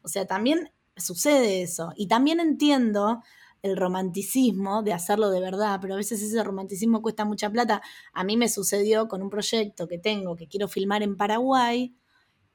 O 0.02 0.08
sea, 0.08 0.28
también 0.28 0.70
sucede 0.96 1.62
eso. 1.62 1.92
Y 1.96 2.06
también 2.06 2.38
entiendo 2.38 3.20
el 3.62 3.76
romanticismo 3.76 4.82
de 4.82 4.92
hacerlo 4.92 5.30
de 5.30 5.40
verdad, 5.40 5.78
pero 5.80 5.94
a 5.94 5.96
veces 5.96 6.22
ese 6.22 6.42
romanticismo 6.42 7.02
cuesta 7.02 7.24
mucha 7.24 7.50
plata. 7.50 7.82
A 8.12 8.24
mí 8.24 8.36
me 8.36 8.48
sucedió 8.48 9.08
con 9.08 9.22
un 9.22 9.30
proyecto 9.30 9.86
que 9.86 9.98
tengo, 9.98 10.36
que 10.36 10.48
quiero 10.48 10.68
filmar 10.68 11.02
en 11.02 11.16
Paraguay. 11.16 11.94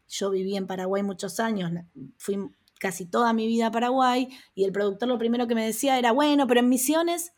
Yo 0.08 0.30
viví 0.30 0.56
en 0.56 0.68
Paraguay 0.68 1.04
muchos 1.04 1.40
años, 1.40 1.72
fui 2.18 2.38
casi 2.80 3.06
toda 3.06 3.34
mi 3.34 3.48
vida 3.48 3.68
a 3.68 3.72
Paraguay 3.72 4.30
y 4.54 4.66
el 4.66 4.72
productor 4.72 5.08
lo 5.08 5.18
primero 5.18 5.48
que 5.48 5.56
me 5.56 5.66
decía 5.66 5.98
era, 5.98 6.12
bueno, 6.12 6.46
pero 6.46 6.60
en 6.60 6.70
Misiones 6.70 7.34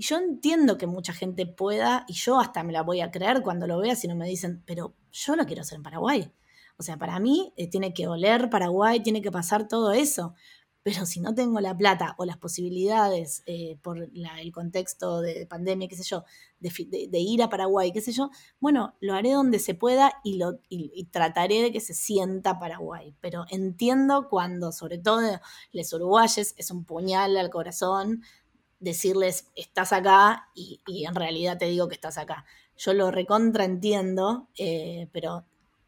y 0.00 0.02
yo 0.04 0.16
entiendo 0.16 0.78
que 0.78 0.86
mucha 0.86 1.12
gente 1.12 1.44
pueda, 1.44 2.06
y 2.08 2.14
yo 2.14 2.40
hasta 2.40 2.62
me 2.62 2.72
la 2.72 2.82
voy 2.82 3.02
a 3.02 3.10
creer 3.10 3.42
cuando 3.42 3.66
lo 3.66 3.78
vea 3.80 3.94
si 3.94 4.08
no 4.08 4.16
me 4.16 4.26
dicen, 4.26 4.62
pero 4.64 4.94
yo 5.12 5.36
lo 5.36 5.44
quiero 5.44 5.60
hacer 5.60 5.76
en 5.76 5.82
Paraguay. 5.82 6.32
O 6.78 6.82
sea, 6.82 6.96
para 6.96 7.20
mí 7.20 7.52
eh, 7.58 7.68
tiene 7.68 7.92
que 7.92 8.08
oler 8.08 8.48
Paraguay, 8.48 9.02
tiene 9.02 9.20
que 9.20 9.30
pasar 9.30 9.68
todo 9.68 9.92
eso. 9.92 10.32
Pero 10.82 11.04
si 11.04 11.20
no 11.20 11.34
tengo 11.34 11.60
la 11.60 11.76
plata 11.76 12.14
o 12.16 12.24
las 12.24 12.38
posibilidades 12.38 13.42
eh, 13.44 13.76
por 13.82 13.98
el 13.98 14.52
contexto 14.52 15.20
de 15.20 15.46
pandemia, 15.46 15.88
qué 15.88 15.96
sé 15.96 16.04
yo, 16.04 16.24
de, 16.58 17.18
ir 17.18 17.42
a 17.42 17.50
Paraguay, 17.50 17.92
qué 17.92 18.00
sé 18.00 18.12
yo, 18.12 18.30
bueno, 18.60 18.94
lo 19.00 19.14
haré 19.14 19.32
donde 19.32 19.58
se 19.58 19.74
pueda 19.74 20.12
y, 20.24 20.38
lo, 20.38 20.60
y, 20.70 21.04
trataré 21.10 21.60
de 21.60 21.72
que 21.72 21.80
se 21.80 21.92
sienta 21.92 22.58
Paraguay. 22.58 23.14
Pero 23.20 23.44
entiendo 23.50 24.28
cuando, 24.30 24.72
sobre 24.72 24.96
todo 24.96 25.20
les 25.72 25.92
uruguayes, 25.92 26.54
es 26.56 26.70
un 26.70 26.84
puñal 26.84 27.36
al 27.36 27.50
corazón 27.50 28.22
decirles, 28.78 29.50
estás 29.54 29.92
acá 29.92 30.48
y, 30.54 30.80
en 30.86 31.14
realidad 31.14 31.58
te 31.58 31.66
digo 31.66 31.88
que 31.88 31.94
estás 31.94 32.16
acá. 32.16 32.46
Yo 32.76 32.94
lo 32.94 33.10
recontraentiendo, 33.10 34.48
eh, 34.56 35.08
pero 35.12 35.44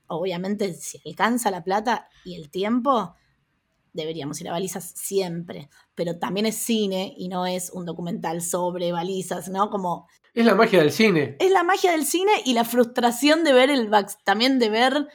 obviamente 0.06 0.74
si 0.74 1.00
alcanza 1.08 1.50
la 1.50 1.64
plata 1.64 2.08
y 2.24 2.34
el 2.36 2.50
tiempo, 2.50 3.14
deberíamos 3.92 4.40
ir 4.40 4.48
a 4.48 4.52
balizas 4.52 4.92
siempre. 4.96 5.68
Pero 5.94 6.18
también 6.18 6.46
es 6.46 6.56
cine 6.56 7.14
y 7.16 7.28
no 7.28 7.46
es 7.46 7.70
un 7.70 7.84
documental 7.84 8.42
sobre 8.42 8.92
balizas, 8.92 9.48
¿no? 9.48 9.70
Como... 9.70 10.08
Es 10.34 10.46
la 10.46 10.54
magia 10.54 10.80
del 10.80 10.92
cine. 10.92 11.36
Es 11.38 11.50
la 11.50 11.62
magia 11.62 11.92
del 11.92 12.06
cine 12.06 12.32
y 12.44 12.54
la 12.54 12.64
frustración 12.64 13.44
de 13.44 13.52
ver 13.52 13.70
el 13.70 13.90
también 14.24 14.58
de 14.58 14.70
ver 14.70 15.08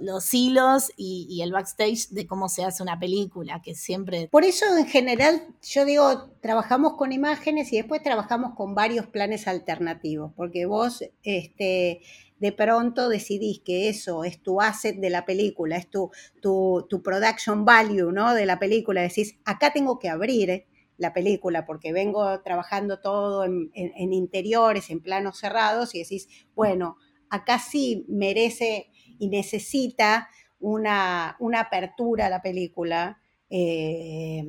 los 0.00 0.34
hilos 0.34 0.92
y, 0.96 1.40
el 1.42 1.52
backstage 1.52 2.08
de 2.10 2.26
cómo 2.26 2.48
se 2.48 2.64
hace 2.64 2.82
una 2.82 2.98
película, 2.98 3.62
que 3.62 3.74
siempre... 3.74 4.28
Por 4.30 4.44
eso 4.44 4.66
en 4.76 4.86
general 4.86 5.42
yo 5.62 5.84
digo, 5.84 6.30
trabajamos 6.40 6.94
con 6.94 7.12
imágenes 7.12 7.72
y 7.72 7.76
después 7.76 8.02
trabajamos 8.02 8.54
con 8.56 8.74
varios 8.74 9.06
planes 9.06 9.46
alternativos, 9.46 10.32
porque 10.36 10.66
vos 10.66 11.04
este, 11.22 12.00
de 12.40 12.52
pronto 12.52 13.08
decidís 13.08 13.60
que 13.60 13.88
eso 13.88 14.24
es 14.24 14.42
tu 14.42 14.60
asset 14.60 14.96
de 14.96 15.10
la 15.10 15.24
película, 15.24 15.76
es 15.76 15.88
tu, 15.88 16.10
tu, 16.40 17.02
production 17.04 17.64
value 17.64 18.10
¿no? 18.10 18.34
de 18.34 18.46
la 18.46 18.58
película, 18.58 19.02
decís, 19.02 19.38
acá 19.44 19.72
tengo 19.72 19.98
que 19.98 20.08
abrir 20.08 20.66
la 20.96 21.12
película 21.12 21.64
porque 21.64 21.92
vengo 21.92 22.42
trabajando 22.42 23.00
todo 23.00 23.44
en 23.44 24.12
interiores, 24.12 24.90
en 24.90 25.00
planos 25.00 25.38
cerrados 25.38 25.94
y 25.94 26.00
decís, 26.00 26.28
bueno, 26.54 26.96
acá 27.30 27.58
sí 27.58 28.04
merece 28.08 28.90
y 29.18 29.28
necesita 29.28 30.28
una, 30.58 31.36
apertura 31.56 32.26
a 32.26 32.30
la 32.30 32.42
película. 32.42 33.20
Eh, 33.48 34.44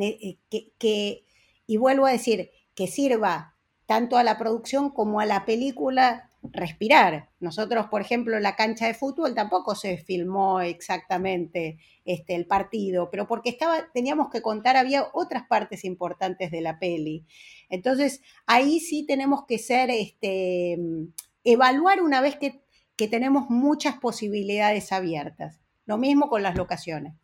eh, 0.00 0.38
que, 0.78 1.24
y 1.66 1.76
vuelvo 1.76 2.06
a 2.06 2.12
decir, 2.12 2.50
que 2.74 2.86
sirva 2.86 3.56
tanto 3.86 4.16
a 4.16 4.24
la 4.24 4.38
producción 4.38 4.90
como 4.90 5.20
a 5.20 5.26
la 5.26 5.44
película 5.44 6.30
respirar. 6.52 7.30
Nosotros, 7.40 7.86
por 7.86 8.00
ejemplo, 8.00 8.38
la 8.40 8.56
cancha 8.56 8.86
de 8.86 8.94
fútbol 8.94 9.34
tampoco 9.34 9.74
se 9.74 9.96
filmó 9.98 10.60
exactamente 10.60 11.78
este, 12.04 12.34
el 12.34 12.46
partido, 12.46 13.10
pero 13.10 13.26
porque 13.26 13.50
estaba, 13.50 13.90
teníamos 13.92 14.30
que 14.30 14.42
contar, 14.42 14.76
había 14.76 15.08
otras 15.12 15.44
partes 15.46 15.84
importantes 15.84 16.50
de 16.50 16.60
la 16.60 16.78
peli. 16.78 17.24
Entonces, 17.68 18.22
ahí 18.46 18.80
sí 18.80 19.06
tenemos 19.06 19.44
que 19.46 19.58
ser 19.58 19.90
este, 19.90 20.78
evaluar 21.44 22.02
una 22.02 22.20
vez 22.20 22.36
que, 22.36 22.62
tenemos 23.10 23.50
muchas 23.50 23.98
posibilidades 23.98 24.92
abiertas. 24.92 25.60
Lo 25.84 25.98
mismo 25.98 26.28
con 26.28 26.42
las 26.42 26.56
locaciones. 26.56 27.14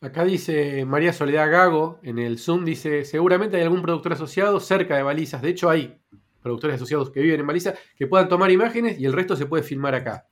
Acá 0.00 0.24
dice 0.24 0.84
María 0.84 1.12
Soledad 1.12 1.50
Gago 1.50 2.00
en 2.02 2.18
el 2.18 2.38
Zoom, 2.38 2.64
dice, 2.64 3.04
seguramente 3.04 3.56
hay 3.56 3.62
algún 3.62 3.80
productor 3.80 4.14
asociado 4.14 4.58
cerca 4.60 4.96
de 4.96 5.02
balizas. 5.04 5.40
De 5.40 5.50
hecho, 5.50 5.70
hay 5.70 5.98
productores 6.40 6.76
asociados 6.76 7.10
que 7.10 7.20
viven 7.20 7.40
en 7.40 7.46
balizas 7.46 7.78
que 7.96 8.06
puedan 8.06 8.28
tomar 8.28 8.50
imágenes 8.50 8.98
y 8.98 9.04
el 9.04 9.12
resto 9.12 9.36
se 9.36 9.46
puede 9.46 9.62
filmar 9.62 9.94
acá. 9.94 10.26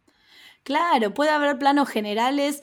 Claro, 0.65 1.15
puede 1.15 1.31
haber 1.31 1.59
planos 1.59 1.89
generales, 1.89 2.63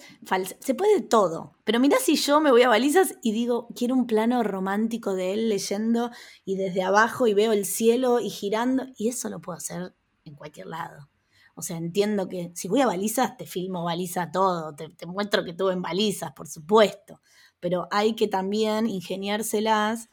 se 0.59 0.75
puede 0.75 1.01
todo. 1.01 1.55
Pero 1.63 1.79
mira 1.79 1.97
si 1.99 2.15
yo 2.15 2.39
me 2.39 2.51
voy 2.51 2.61
a 2.61 2.69
balizas 2.69 3.17
y 3.23 3.31
digo, 3.31 3.67
quiero 3.75 3.95
un 3.95 4.05
plano 4.05 4.43
romántico 4.43 5.15
de 5.15 5.33
él 5.33 5.49
leyendo 5.49 6.11
y 6.43 6.55
desde 6.55 6.83
abajo 6.83 7.25
y 7.25 7.33
veo 7.33 7.51
el 7.51 7.65
cielo 7.65 8.19
y 8.19 8.29
girando, 8.29 8.85
y 8.97 9.07
eso 9.07 9.29
lo 9.29 9.41
puedo 9.41 9.57
hacer 9.57 9.95
en 10.23 10.35
cualquier 10.35 10.67
lado. 10.67 11.09
O 11.55 11.61
sea, 11.61 11.77
entiendo 11.77 12.27
que 12.27 12.51
si 12.53 12.67
voy 12.67 12.81
a 12.81 12.87
balizas, 12.87 13.37
te 13.37 13.45
filmo 13.45 13.85
baliza 13.85 14.29
todo, 14.29 14.75
te, 14.75 15.05
muestro 15.07 15.43
que 15.45 15.53
tuve 15.53 15.73
en 15.73 15.81
balizas, 15.81 16.33
por 16.33 16.47
supuesto, 16.47 17.21
pero 17.61 17.87
hay 17.91 18.13
que 18.13 18.27
también 18.27 18.87
ingeniárselas 18.87 20.09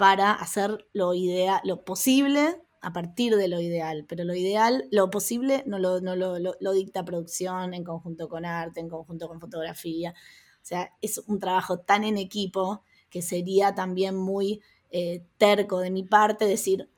para 0.00 0.32
hacer 0.32 0.88
lo 0.94 1.12
ideal, 1.12 1.60
lo 1.62 1.84
posible 1.84 2.62
a 2.80 2.90
partir 2.90 3.36
de 3.36 3.48
lo 3.48 3.60
ideal, 3.60 4.06
pero 4.08 4.24
lo 4.24 4.34
ideal, 4.34 4.88
lo 4.90 5.10
posible 5.10 5.62
no 5.66 5.78
lo, 5.78 6.00
no 6.00 6.16
lo, 6.16 6.72
dicta 6.72 7.04
producción 7.04 7.74
en 7.74 7.84
conjunto 7.84 8.26
con 8.26 8.46
arte, 8.46 8.80
en 8.80 8.88
conjunto 8.88 9.28
con 9.28 9.40
fotografía. 9.40 10.14
O 10.54 10.64
sea, 10.64 10.90
es 11.02 11.18
un 11.18 11.38
trabajo 11.38 11.80
tan 11.80 12.04
en 12.04 12.16
equipo 12.16 12.82
que 13.10 13.20
sería 13.20 13.74
también 13.74 14.16
muy 14.16 14.62
eh, 14.90 15.22
terco 15.36 15.80
de 15.80 15.90
mi 15.90 16.02
parte 16.02 16.46
decir, 16.46 16.88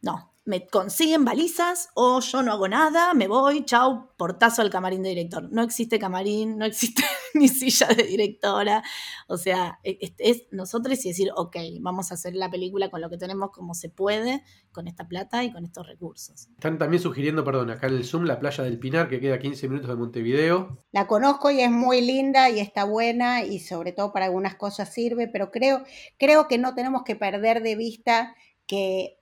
no, 0.00 0.31
me 0.44 0.66
consiguen 0.66 1.24
balizas 1.24 1.90
o 1.94 2.20
yo 2.20 2.42
no 2.42 2.52
hago 2.52 2.66
nada, 2.66 3.14
me 3.14 3.28
voy, 3.28 3.64
chau, 3.64 4.10
portazo 4.16 4.60
al 4.62 4.70
camarín 4.70 5.02
de 5.02 5.10
director. 5.10 5.48
No 5.52 5.62
existe 5.62 6.00
camarín, 6.00 6.58
no 6.58 6.64
existe 6.64 7.02
ni 7.34 7.46
silla 7.46 7.86
de 7.88 8.02
directora. 8.02 8.82
O 9.28 9.36
sea, 9.36 9.78
e, 9.84 9.98
es, 10.18 10.44
nosotros 10.50 11.04
y 11.04 11.08
decir, 11.08 11.30
ok, 11.36 11.56
vamos 11.80 12.10
a 12.10 12.14
hacer 12.14 12.34
la 12.34 12.50
película 12.50 12.90
con 12.90 13.00
lo 13.00 13.08
que 13.08 13.18
tenemos 13.18 13.50
como 13.52 13.74
se 13.74 13.88
puede, 13.88 14.42
con 14.72 14.88
esta 14.88 15.06
plata 15.06 15.44
y 15.44 15.52
con 15.52 15.64
estos 15.64 15.86
recursos. 15.86 16.48
Están 16.54 16.76
también 16.76 17.00
sugiriendo, 17.00 17.44
perdón, 17.44 17.70
acá 17.70 17.86
en 17.86 17.94
el 17.94 18.04
Zoom, 18.04 18.24
la 18.24 18.40
playa 18.40 18.64
del 18.64 18.80
Pinar, 18.80 19.08
que 19.08 19.20
queda 19.20 19.36
a 19.36 19.38
15 19.38 19.68
minutos 19.68 19.90
de 19.90 19.96
Montevideo. 19.96 20.84
La 20.90 21.06
conozco 21.06 21.52
y 21.52 21.60
es 21.60 21.70
muy 21.70 22.00
linda 22.00 22.50
y 22.50 22.58
está 22.58 22.82
buena 22.84 23.44
y 23.44 23.60
sobre 23.60 23.92
todo 23.92 24.12
para 24.12 24.24
algunas 24.24 24.56
cosas 24.56 24.92
sirve, 24.92 25.28
pero 25.28 25.52
creo, 25.52 25.84
creo 26.18 26.48
que 26.48 26.58
no 26.58 26.74
tenemos 26.74 27.04
que 27.04 27.14
perder 27.14 27.62
de 27.62 27.76
vista 27.76 28.34
que 28.66 29.21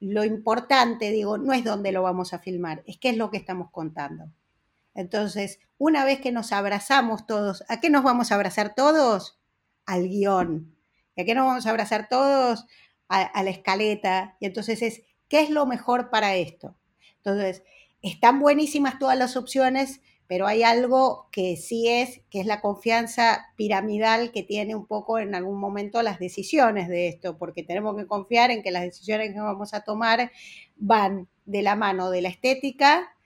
lo 0.00 0.24
importante, 0.24 1.10
digo, 1.10 1.38
no 1.38 1.52
es 1.52 1.64
dónde 1.64 1.92
lo 1.92 2.02
vamos 2.02 2.32
a 2.32 2.38
filmar, 2.38 2.82
es 2.86 2.98
qué 2.98 3.10
es 3.10 3.16
lo 3.16 3.30
que 3.30 3.36
estamos 3.36 3.70
contando. 3.70 4.30
Entonces, 4.94 5.60
una 5.76 6.04
vez 6.04 6.20
que 6.20 6.32
nos 6.32 6.52
abrazamos 6.52 7.26
todos, 7.26 7.64
¿a 7.68 7.80
qué 7.80 7.90
nos 7.90 8.02
vamos 8.02 8.30
a 8.30 8.34
abrazar 8.34 8.74
todos? 8.74 9.38
Al 9.86 10.08
guion. 10.08 10.74
¿Y 11.14 11.22
a 11.22 11.24
qué 11.24 11.34
nos 11.34 11.46
vamos 11.46 11.66
a 11.66 11.70
abrazar 11.70 12.08
todos? 12.08 12.66
A, 13.08 13.42
la 13.42 13.50
escaleta. 13.50 14.36
Y 14.40 14.46
entonces 14.46 14.82
es, 14.82 15.02
¿qué 15.28 15.40
es 15.40 15.50
lo 15.50 15.66
mejor 15.66 16.10
para 16.10 16.34
esto? 16.36 16.76
Entonces, 17.16 17.62
están 18.02 18.40
buenísimas 18.40 18.98
todas 18.98 19.16
las 19.16 19.36
opciones, 19.36 20.00
pero 20.28 20.46
hay 20.46 20.62
algo 20.62 21.26
que 21.32 21.56
sí 21.56 21.88
es, 21.88 22.20
que 22.30 22.40
es 22.40 22.46
la 22.46 22.60
confianza 22.60 23.46
piramidal 23.56 24.30
que 24.30 24.42
tiene 24.42 24.76
un 24.76 24.86
poco 24.86 25.18
en 25.18 25.34
algún 25.34 25.58
momento 25.58 26.02
las 26.02 26.18
decisiones 26.18 26.88
de 26.88 27.08
esto, 27.08 27.38
porque 27.38 27.62
tenemos 27.62 27.96
que 27.96 28.06
confiar 28.06 28.50
en 28.50 28.62
que 28.62 28.70
las 28.70 28.82
decisiones 28.82 29.32
que 29.32 29.40
vamos 29.40 29.72
a 29.72 29.80
tomar 29.80 30.30
van 30.76 31.28
de 31.46 31.62
la 31.62 31.76
mano 31.76 32.10
de 32.10 32.20
la 32.20 32.28
estética, 32.28 33.16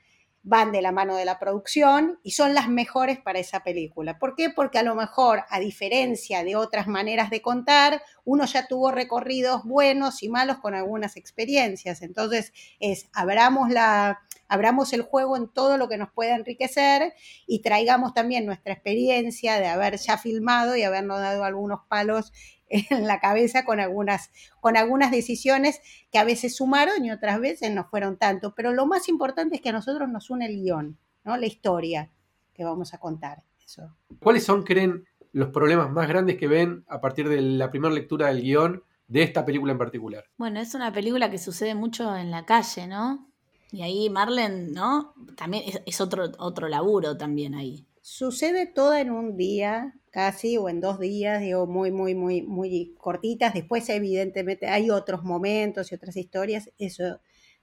van 0.43 0.73
de 0.73 0.83
la 0.83 0.91
mano 0.91 1.15
de 1.15 1.25
la 1.25 1.39
producción 1.39 2.19
y 2.23 2.33
son 2.33 2.55
las 2.55 2.69
mejores 2.69 3.21
para 3.21 3.39
esa 3.39 3.61
película. 3.61 4.19
¿Por 4.19 4.35
qué? 4.35 4.51
Porque 4.51 4.79
a 4.79 4.83
lo 4.83 4.95
mejor, 4.95 5.45
a 5.49 5.61
diferencia 5.61 6.43
de 6.43 6.57
otras 6.57 6.89
maneras 6.89 7.31
de 7.31 7.41
contar, 7.41 8.03
uno 8.25 8.45
ya 8.45 8.67
tuvo 8.67 8.91
recorridos 8.91 9.63
buenos 9.65 10.23
y 10.23 10.29
malos 10.29 10.59
con 10.59 10.75
algunas 10.75 11.17
experiencias. 11.17 12.03
Entonces, 12.03 12.53
es, 12.81 13.09
abramos 13.13 13.71
la, 13.71 14.21
abramos 14.49 14.93
el 14.93 15.03
juego 15.03 15.37
en 15.37 15.49
todo 15.49 15.79
lo 15.79 15.89
que 15.89 15.97
nos 15.97 16.11
pueda 16.11 16.35
enriquecer 16.35 17.15
y 17.47 17.63
traigamos 17.63 18.13
también 18.13 18.45
nuestra 18.45 18.73
experiencia 18.73 19.61
de 19.61 19.69
haber 19.69 19.97
ya 19.97 20.19
filmado 20.19 20.77
y 20.77 20.83
habernos 20.83 21.21
dado 21.21 21.45
algunos 21.45 21.81
palos 21.89 22.33
en 22.91 23.07
la 23.07 23.21
cabeza 23.21 23.65
con 23.65 23.81
algunas, 23.81 24.31
con 24.61 24.77
algunas 24.77 25.11
decisiones 25.11 25.81
que 26.11 26.19
a 26.19 26.25
veces 26.25 26.57
sumaron 26.57 27.05
y 27.05 27.11
otras 27.11 27.39
veces 27.41 27.71
no 27.73 27.85
fueron 27.85 28.17
tanto. 28.17 28.55
Pero 28.55 28.73
lo 28.73 28.87
más 28.87 29.09
importante 29.09 29.57
es 29.57 29.61
que 29.61 29.69
a 29.69 29.73
nosotros 29.73 30.09
nos 30.09 30.31
une 30.31 30.47
el 30.47 30.63
guion, 30.63 30.99
¿no? 31.25 31.37
la 31.37 31.47
historia 31.47 32.11
que 32.55 32.65
vamos 32.65 32.95
a 32.95 32.99
contar. 32.99 33.45
Eso. 33.65 33.95
¿Cuáles 34.21 34.45
son, 34.45 34.65
creen, 34.65 35.05
los 35.33 35.51
problemas 35.51 35.91
más 35.91 36.09
grandes 36.09 36.37
que 36.37 36.49
ven 36.49 36.85
a 36.89 37.01
partir 37.01 37.29
de 37.29 37.41
la 37.41 37.71
primera 37.71 37.95
lectura 37.95 38.29
del 38.29 38.43
guion 38.43 38.83
de 39.07 39.23
esta 39.23 39.45
película 39.45 39.73
en 39.73 39.79
particular? 39.79 40.25
Bueno, 40.37 40.61
es 40.61 40.75
una 40.75 40.93
película 40.93 41.31
que 41.31 41.39
sucede 41.39 41.75
mucho 41.75 42.17
en 42.17 42.31
la 42.31 42.45
calle, 42.45 42.87
¿no? 42.87 43.29
Y 43.71 43.83
ahí 43.83 44.11
Marlen, 44.11 44.73
¿no? 44.73 45.15
También 45.37 45.65
es, 45.87 46.01
otro, 46.01 46.31
otro 46.39 46.69
laburo 46.69 47.17
también 47.17 47.55
ahí. 47.55 47.87
Sucede 48.03 48.67
todo 48.67 48.95
en 48.95 49.11
un 49.11 49.37
día 49.37 49.95
casi 50.13 50.59
o 50.59 50.69
en 50.69 50.81
dos 50.81 51.01
días, 51.01 51.41
digo, 51.41 51.67
muy, 51.67 51.91
muy, 51.91 52.15
muy, 52.15 52.43
muy 52.43 52.95
cortitas. 52.99 53.55
Después, 53.55 53.89
evidentemente, 53.89 54.69
hay 54.69 54.91
otros 54.91 55.25
momentos 55.25 55.91
y 55.91 55.97
otras 55.97 56.17
historias. 56.17 56.71
Eso 56.79 57.19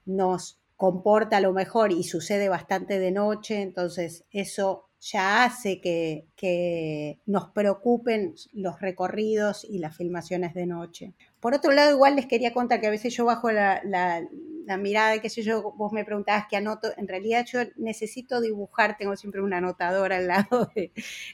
nos 0.05 0.59
comporta 0.75 1.37
a 1.37 1.41
lo 1.41 1.53
mejor 1.53 1.91
y 1.91 2.03
sucede 2.03 2.49
bastante 2.49 2.99
de 2.99 3.11
noche, 3.11 3.61
entonces 3.61 4.23
eso 4.31 4.89
ya 5.01 5.43
hace 5.43 5.81
que, 5.81 6.25
que, 6.35 7.19
nos 7.25 7.49
preocupen 7.49 8.35
los 8.53 8.79
recorridos 8.81 9.65
y 9.69 9.79
las 9.79 9.95
filmaciones 9.95 10.53
de 10.53 10.65
noche. 10.65 11.13
Por 11.39 11.53
otro 11.53 11.71
lado, 11.71 11.91
igual 11.91 12.15
les 12.15 12.27
quería 12.27 12.53
contar 12.53 12.81
que 12.81 12.87
a 12.87 12.91
veces 12.91 13.13
yo 13.13 13.25
bajo 13.25 13.51
la, 13.51 13.81
la, 13.83 14.25
la 14.69 14.77
mirada, 14.77 15.19
qué 15.19 15.29
sé 15.29 15.41
yo, 15.41 15.73
vos 15.73 15.91
me 15.91 16.05
preguntabas 16.05 16.45
qué 16.49 16.55
anoto, 16.55 16.89
en 16.95 17.07
realidad 17.07 17.45
yo 17.51 17.59
necesito 17.75 18.39
dibujar, 18.39 18.97
tengo 18.97 19.15
siempre 19.15 19.41
una 19.41 19.57
anotadora 19.57 20.17
al 20.17 20.27
lado 20.27 20.69
de, 20.75 20.91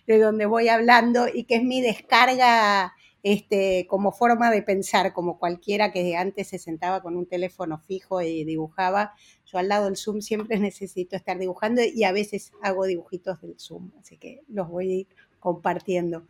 de 0.08 0.20
donde 0.20 0.46
voy 0.46 0.70
hablando 0.70 1.28
y 1.32 1.44
que 1.44 1.56
es 1.56 1.64
mi 1.64 1.82
descarga 1.82 2.94
este, 3.24 3.88
como 3.90 4.12
forma 4.12 4.52
de 4.52 4.62
pensar, 4.62 5.12
como 5.12 5.38
cualquiera 5.38 5.92
que 5.92 6.16
antes 6.16 6.48
se 6.48 6.60
sentaba 6.60 7.02
con 7.02 7.18
un 7.18 7.26
teléfono 7.26 7.80
fijo 7.80 8.22
y 8.22 8.46
dibujaba. 8.46 9.16
Yo 9.46 9.58
al 9.58 9.68
lado 9.68 9.86
del 9.86 9.98
Zoom 9.98 10.22
siempre 10.22 10.60
necesito 10.60 11.16
estar 11.16 11.38
dibujando 11.38 11.82
y 11.84 12.04
a 12.04 12.12
veces 12.12 12.54
hago 12.62 12.86
dibujitos 12.86 13.42
del 13.42 13.60
Zoom, 13.60 13.92
así 14.00 14.18
que 14.18 14.44
los 14.48 14.70
voy 14.70 14.92
a 14.92 14.96
ir 14.96 15.08
compartiendo. 15.40 16.26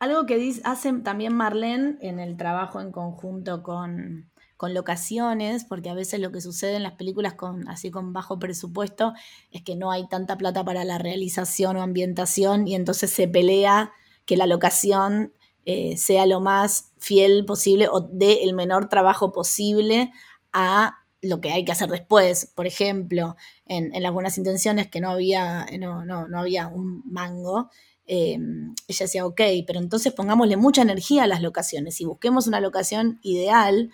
Algo 0.00 0.26
que 0.26 0.36
dice, 0.36 0.62
hace 0.64 0.92
también 0.94 1.34
Marlene 1.34 1.98
en 2.00 2.18
el 2.18 2.36
trabajo 2.36 2.80
en 2.80 2.90
conjunto 2.90 3.62
con, 3.62 4.30
con 4.56 4.74
locaciones, 4.74 5.64
porque 5.64 5.90
a 5.90 5.94
veces 5.94 6.20
lo 6.20 6.30
que 6.30 6.40
sucede 6.40 6.76
en 6.76 6.82
las 6.82 6.92
películas 6.92 7.34
con, 7.34 7.68
así 7.68 7.90
con 7.90 8.12
bajo 8.12 8.38
presupuesto 8.38 9.12
es 9.50 9.62
que 9.62 9.76
no 9.76 9.90
hay 9.90 10.08
tanta 10.08 10.36
plata 10.36 10.64
para 10.64 10.84
la 10.84 10.98
realización 10.98 11.76
o 11.76 11.82
ambientación 11.82 12.68
y 12.68 12.74
entonces 12.74 13.10
se 13.10 13.28
pelea 13.28 13.92
que 14.26 14.36
la 14.36 14.46
locación 14.46 15.32
eh, 15.66 15.96
sea 15.96 16.26
lo 16.26 16.40
más 16.40 16.92
fiel 16.98 17.44
posible 17.46 17.88
o 17.88 18.00
dé 18.00 18.44
el 18.44 18.54
menor 18.54 18.88
trabajo 18.88 19.32
posible 19.32 20.12
a 20.52 20.98
lo 21.20 21.40
que 21.40 21.50
hay 21.50 21.64
que 21.64 21.72
hacer 21.72 21.90
después. 21.90 22.52
Por 22.54 22.66
ejemplo, 22.66 23.36
en, 23.66 23.90
las 24.02 24.12
buenas 24.12 24.38
intenciones 24.38 24.88
que 24.88 25.00
no 25.00 25.10
había, 25.10 25.66
no, 25.78 26.04
no, 26.04 26.28
no 26.28 26.38
había 26.38 26.68
un 26.68 27.02
mango, 27.06 27.70
eh, 28.06 28.38
ella 28.86 29.04
decía, 29.06 29.24
ok, 29.24 29.40
pero 29.66 29.78
entonces 29.78 30.12
pongámosle 30.12 30.56
mucha 30.56 30.82
energía 30.82 31.24
a 31.24 31.26
las 31.26 31.40
locaciones 31.40 32.00
y 32.00 32.04
busquemos 32.04 32.46
una 32.46 32.60
locación 32.60 33.18
ideal 33.22 33.90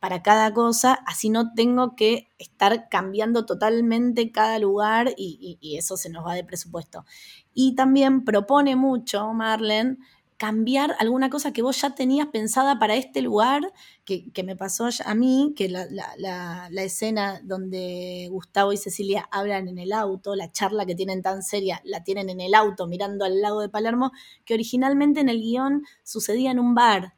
para, 0.00 0.22
cada 0.22 0.54
cosa, 0.54 0.94
así 1.06 1.28
no 1.28 1.52
tengo 1.52 1.94
que 1.94 2.28
estar 2.38 2.88
cambiando 2.88 3.44
totalmente 3.44 4.32
cada 4.32 4.58
lugar 4.58 5.12
y, 5.16 5.58
eso 5.76 5.96
se 5.96 6.08
nos 6.08 6.26
va 6.26 6.34
de 6.34 6.44
presupuesto. 6.44 7.04
Y 7.52 7.74
también 7.74 8.24
propone 8.24 8.76
mucho, 8.76 9.32
Marlene, 9.34 9.98
cambiar 10.38 10.96
alguna 10.98 11.28
cosa 11.28 11.52
que 11.52 11.60
vos 11.60 11.78
ya 11.78 11.94
tenías 11.94 12.28
pensada 12.28 12.78
para 12.78 12.94
este 12.94 13.20
lugar, 13.20 13.70
que, 14.06 14.32
me 14.42 14.56
pasó 14.56 14.88
a 15.04 15.14
mí, 15.14 15.52
que 15.54 15.68
la, 15.68 15.86
la, 16.16 16.82
escena 16.82 17.40
donde 17.44 18.28
Gustavo 18.30 18.72
y 18.72 18.78
Cecilia 18.78 19.28
hablan 19.30 19.68
en 19.68 19.78
el 19.78 19.92
auto, 19.92 20.34
la 20.36 20.50
charla 20.50 20.86
que 20.86 20.94
tienen 20.94 21.20
tan 21.20 21.42
seria, 21.42 21.82
la 21.84 22.02
tienen 22.02 22.30
en 22.30 22.40
el 22.40 22.54
auto 22.54 22.86
mirando 22.86 23.26
al 23.26 23.42
lago 23.42 23.60
de 23.60 23.68
Palermo, 23.68 24.12
que 24.46 24.54
originalmente 24.54 25.20
en 25.20 25.28
el 25.28 25.42
guion 25.42 25.84
sucedía 26.02 26.50
en 26.50 26.58
un 26.58 26.74
bar. 26.74 27.12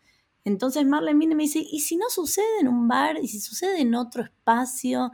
Entonces 0.44 0.85
Marlene 0.87 1.18
viene 1.18 1.35
y 1.35 1.37
me 1.37 1.42
dice, 1.44 1.61
¿y 1.61 1.81
si 1.81 1.96
no 1.96 2.07
sucede 2.09 2.61
en 2.61 2.68
un 2.68 2.88
bar? 2.88 3.18
¿Y 3.22 3.28
si 3.28 3.40
sucede 3.40 3.81
en 3.81 3.94
otro 3.94 4.22
espacio? 4.24 5.12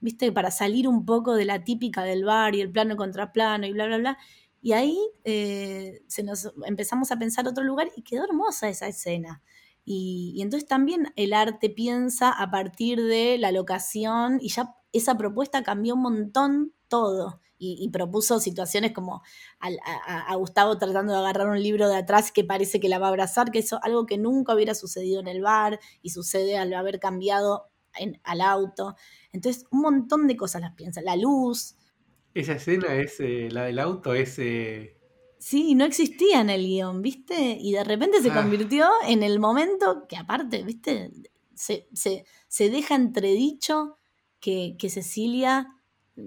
¿Viste? 0.00 0.30
Para 0.32 0.50
salir 0.50 0.86
un 0.88 1.04
poco 1.04 1.34
de 1.34 1.44
la 1.44 1.64
típica 1.64 2.04
del 2.04 2.24
bar 2.24 2.54
y 2.54 2.60
el 2.60 2.70
plano 2.70 2.96
contra 2.96 3.32
plano 3.32 3.66
y 3.66 3.72
bla, 3.72 3.86
bla, 3.86 3.98
bla. 3.98 4.18
Y 4.60 4.72
ahí 4.72 4.98
eh, 5.24 6.02
se 6.06 6.22
nos 6.22 6.52
empezamos 6.64 7.10
a 7.12 7.18
pensar 7.18 7.46
otro 7.48 7.64
lugar 7.64 7.90
y 7.96 8.02
quedó 8.02 8.24
hermosa 8.24 8.68
esa 8.68 8.88
escena. 8.88 9.42
Y, 9.84 10.42
entonces 10.42 10.68
también 10.68 11.14
el 11.16 11.32
arte 11.32 11.70
piensa 11.70 12.30
a 12.30 12.50
partir 12.50 13.02
de 13.02 13.38
la 13.38 13.52
locación 13.52 14.38
y 14.40 14.50
ya 14.50 14.74
esa 14.92 15.16
propuesta 15.16 15.62
cambió 15.62 15.94
un 15.94 16.02
montón 16.02 16.74
todo. 16.88 17.40
Y, 17.60 17.88
propuso 17.90 18.38
situaciones 18.38 18.92
como 18.92 19.22
a, 19.58 20.36
Gustavo 20.36 20.78
tratando 20.78 21.12
de 21.12 21.18
agarrar 21.18 21.48
un 21.48 21.60
libro 21.60 21.88
de 21.88 21.96
atrás 21.96 22.30
que 22.30 22.44
parece 22.44 22.78
que 22.78 22.88
la 22.88 22.98
va 22.98 23.06
a 23.06 23.10
abrazar, 23.10 23.50
que 23.50 23.58
eso 23.58 23.80
algo 23.82 24.06
que 24.06 24.16
nunca 24.16 24.54
hubiera 24.54 24.74
sucedido 24.74 25.20
en 25.20 25.26
el 25.26 25.42
bar 25.42 25.80
y 26.00 26.10
sucede 26.10 26.56
al 26.56 26.72
haber 26.72 27.00
cambiado 27.00 27.70
en, 27.96 28.20
al 28.22 28.42
auto. 28.42 28.94
Entonces, 29.32 29.66
un 29.70 29.80
montón 29.80 30.28
de 30.28 30.36
cosas 30.36 30.62
las 30.62 30.74
piensa. 30.74 31.02
La 31.02 31.16
luz, 31.16 31.74
esa 32.38 32.52
escena 32.52 32.94
es, 32.94 33.18
eh, 33.18 33.48
la 33.50 33.64
del 33.64 33.78
auto, 33.78 34.14
es... 34.14 34.38
Eh, 34.38 34.96
sí, 35.38 35.74
no 35.74 35.84
existía 35.84 36.40
en 36.40 36.50
el 36.50 36.64
guion, 36.64 37.02
¿viste? 37.02 37.58
Y 37.60 37.72
de 37.72 37.82
repente 37.82 38.22
se 38.22 38.30
ah. 38.30 38.34
convirtió 38.34 38.88
en 39.06 39.22
el 39.22 39.40
momento 39.40 40.06
que 40.08 40.16
aparte, 40.16 40.62
¿viste? 40.62 41.10
Se, 41.54 41.88
se, 41.92 42.70
deja 42.70 42.94
entredicho 42.94 43.96
que, 44.38 44.76
que, 44.78 44.88
Cecilia 44.88 45.66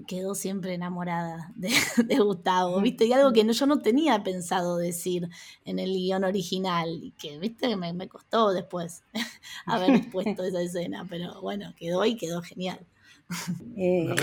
quedó 0.07 0.35
siempre 0.35 0.73
enamorada 0.73 1.51
de, 1.55 1.69
de, 2.05 2.17
Gustavo, 2.17 2.81
¿viste? 2.81 3.05
Y 3.05 3.13
algo 3.13 3.33
que 3.33 3.51
yo 3.51 3.65
no 3.65 3.79
tenía 3.79 4.23
pensado 4.23 4.77
decir 4.77 5.29
en 5.65 5.79
el 5.79 5.91
guion 5.91 6.23
original, 6.23 6.89
y 7.01 7.11
que, 7.11 7.37
¿viste? 7.39 7.75
Me, 7.75 7.93
me 7.93 8.07
costó 8.07 8.51
después 8.51 9.03
haber 9.65 10.09
puesto 10.09 10.43
esa 10.43 10.61
escena, 10.61 11.05
pero 11.09 11.41
bueno, 11.41 11.73
quedó 11.77 12.05
y 12.05 12.15
quedó 12.15 12.41
genial. 12.41 12.79
Eh, 13.77 14.13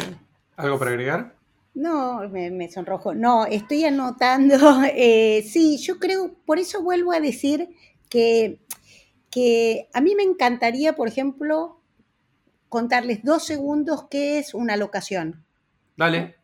¿Algo 0.56 0.78
para 0.78 0.90
agregar? 0.90 1.34
No, 1.74 2.28
me, 2.28 2.70
sonrojo. 2.70 3.14
No, 3.14 3.46
estoy 3.46 3.84
anotando. 3.84 4.82
Eh, 4.92 5.44
sí, 5.48 5.78
yo 5.78 5.98
creo, 5.98 6.34
por 6.44 6.58
eso 6.58 6.82
vuelvo 6.82 7.12
a 7.12 7.20
decir 7.20 7.70
que, 8.08 8.60
que 9.30 9.88
a 9.94 10.00
mí 10.00 10.14
me 10.14 10.24
encantaría, 10.24 10.96
por 10.96 11.08
ejemplo, 11.08 11.80
contarles 12.68 13.22
dos 13.22 13.46
segundos 13.46 14.06
qué 14.10 14.38
es 14.38 14.54
una 14.54 14.76
locación. 14.76 15.44
Dale. 15.98 16.36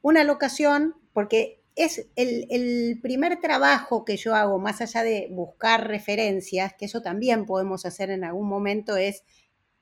Una 0.00 0.24
locación, 0.24 0.96
porque 1.12 1.62
es 1.76 2.08
el, 2.16 2.46
el, 2.48 2.98
primer 3.02 3.38
trabajo 3.38 4.06
que 4.06 4.16
yo 4.16 4.34
hago, 4.34 4.58
más 4.58 4.80
allá 4.80 5.02
de 5.02 5.28
buscar 5.30 5.86
referencias, 5.86 6.72
que 6.78 6.86
eso 6.86 7.02
también 7.02 7.44
podemos 7.44 7.84
hacer 7.84 8.10
en 8.10 8.24
algún 8.24 8.48
momento, 8.48 8.96
es 8.96 9.22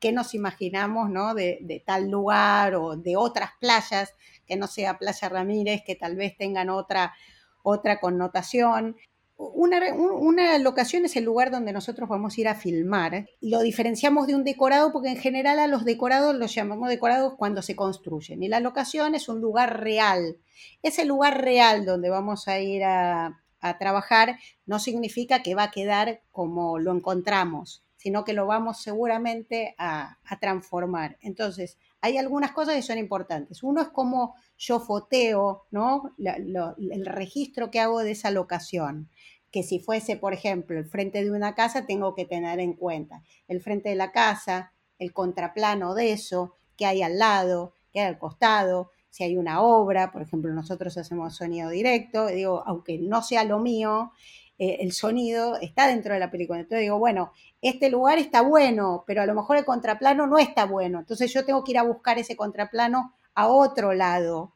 qué 0.01 0.11
nos 0.11 0.35
imaginamos 0.35 1.11
¿no? 1.11 1.35
de, 1.35 1.59
de 1.63 1.79
tal 1.79 2.11
lugar 2.11 2.75
o 2.75 2.97
de 2.97 3.17
otras 3.17 3.51
playas 3.61 4.15
que 4.47 4.57
no 4.57 4.67
sea 4.67 4.99
Playa 4.99 5.29
Ramírez, 5.29 5.83
que 5.87 5.95
tal 5.95 6.17
vez 6.17 6.37
tengan 6.37 6.69
otra, 6.69 7.15
otra 7.63 8.01
connotación. 8.01 8.97
Una, 9.41 9.95
una, 9.95 10.59
locación 10.59 11.05
es 11.05 11.15
el 11.15 11.23
lugar 11.23 11.53
donde 11.53 11.73
nosotros 11.73 12.09
vamos 12.09 12.37
a 12.37 12.41
ir 12.41 12.49
a 12.49 12.57
filmar. 12.57 13.29
Lo 13.41 13.61
diferenciamos 13.61 14.27
de 14.27 14.35
un 14.35 14.43
decorado 14.43 14.93
porque 14.93 15.11
en 15.11 15.17
general 15.17 15.61
a 15.61 15.69
los 15.69 15.85
decorados 15.85 16.35
los 16.35 16.53
llamamos 16.53 16.89
decorados 16.89 17.35
cuando 17.37 17.63
se 17.63 17.77
construyen. 17.77 18.43
Y 18.43 18.49
la 18.49 18.59
locación 18.59 19.15
es 19.15 19.29
un 19.29 19.41
lugar 19.41 19.81
real. 19.81 20.39
Ese 20.83 21.05
lugar 21.05 21.41
real 21.41 21.87
donde 21.87 22.11
vamos 22.11 22.49
a 22.49 22.59
ir 22.59 22.83
a, 22.83 23.41
a 23.61 23.79
trabajar 23.79 24.41
no 24.67 24.81
significa 24.81 25.41
que 25.43 25.55
va 25.55 25.65
a 25.65 25.71
quedar 25.71 26.21
como 26.33 26.81
lo 26.81 26.93
encontramos, 26.93 27.85
sino 27.97 28.25
que 28.25 28.33
lo 28.33 28.47
vamos 28.47 28.83
seguramente 28.83 29.77
a, 29.79 30.19
a 30.25 30.39
transformar. 30.41 31.17
Entonces, 31.21 31.79
hay 32.01 32.17
algunas 32.17 32.53
cosas 32.53 32.75
que 32.75 32.83
son 32.83 32.99
importantes. 32.99 33.63
Uno 33.63 33.83
es 33.83 33.89
cómo 33.89 34.35
yo 34.57 34.81
foteo, 34.81 35.65
¿no? 35.71 36.15
el 36.19 37.07
registro 37.07 37.71
que 37.71 37.81
hago 37.81 38.01
de 38.01 38.13
esa 38.13 38.31
locación. 38.31 39.09
Que 39.51 39.63
si 39.63 39.81
fuese, 39.81 40.17
por 40.17 40.35
ejemplo, 40.35 40.79
el 40.79 40.87
frente 40.87 41.25
de 41.25 41.31
una 41.31 41.55
casa, 41.55 41.87
tengo 41.87 42.15
que 42.15 42.27
tener 42.27 42.61
en 42.61 42.75
cuenta 42.75 43.23
el 43.49 43.61
frente 43.63 43.89
de 43.89 43.95
la 43.95 44.13
casa, 44.13 44.73
el 44.99 45.13
contraplano 45.13 45.95
de 45.95 46.13
eso, 46.13 46.57
que 46.77 46.87
hay 46.87 47.03
al 47.03 47.19
lado, 47.19 47.73
que 47.93 48.01
hay 48.01 48.07
al 48.07 48.19
costado, 48.19 48.91
si 49.11 49.25
hay 49.25 49.37
una 49.37 49.63
obra, 49.63 50.13
por 50.13 50.23
ejemplo, 50.23 50.53
nosotros 50.53 50.97
hacemos 50.99 51.35
sonido 51.35 51.71
directo, 51.71 52.27
digo, 52.27 52.63
aunque 52.67 52.99
no 52.99 53.23
sea 53.23 53.45
lo 53.45 53.59
mío, 53.59 54.13
eh, 54.59 54.79
el 54.81 54.93
sonido 54.93 55.57
está 55.61 55.87
dentro 55.87 56.15
de 56.15 56.21
la 56.21 56.31
película. 56.31 56.59
Entonces 56.59 56.83
digo, 56.83 56.99
bueno, 56.99 57.33
este 57.63 57.91
lugar 57.91 58.19
está 58.19 58.43
bueno, 58.43 59.05
pero 59.07 59.23
a 59.23 59.27
lo 59.27 59.35
mejor 59.35 59.57
el 59.57 59.65
contraplano 59.65 60.27
no 60.27 60.39
está 60.39 60.65
bueno. 60.65 60.99
Entonces 60.99 61.33
yo 61.33 61.45
tengo 61.45 61.63
que 61.63 61.73
ir 61.73 61.79
a 61.79 61.85
buscar 61.85 62.19
ese 62.19 62.37
contraplano 62.37 63.15
a 63.35 63.47
otro 63.47 63.95
lado 63.95 64.53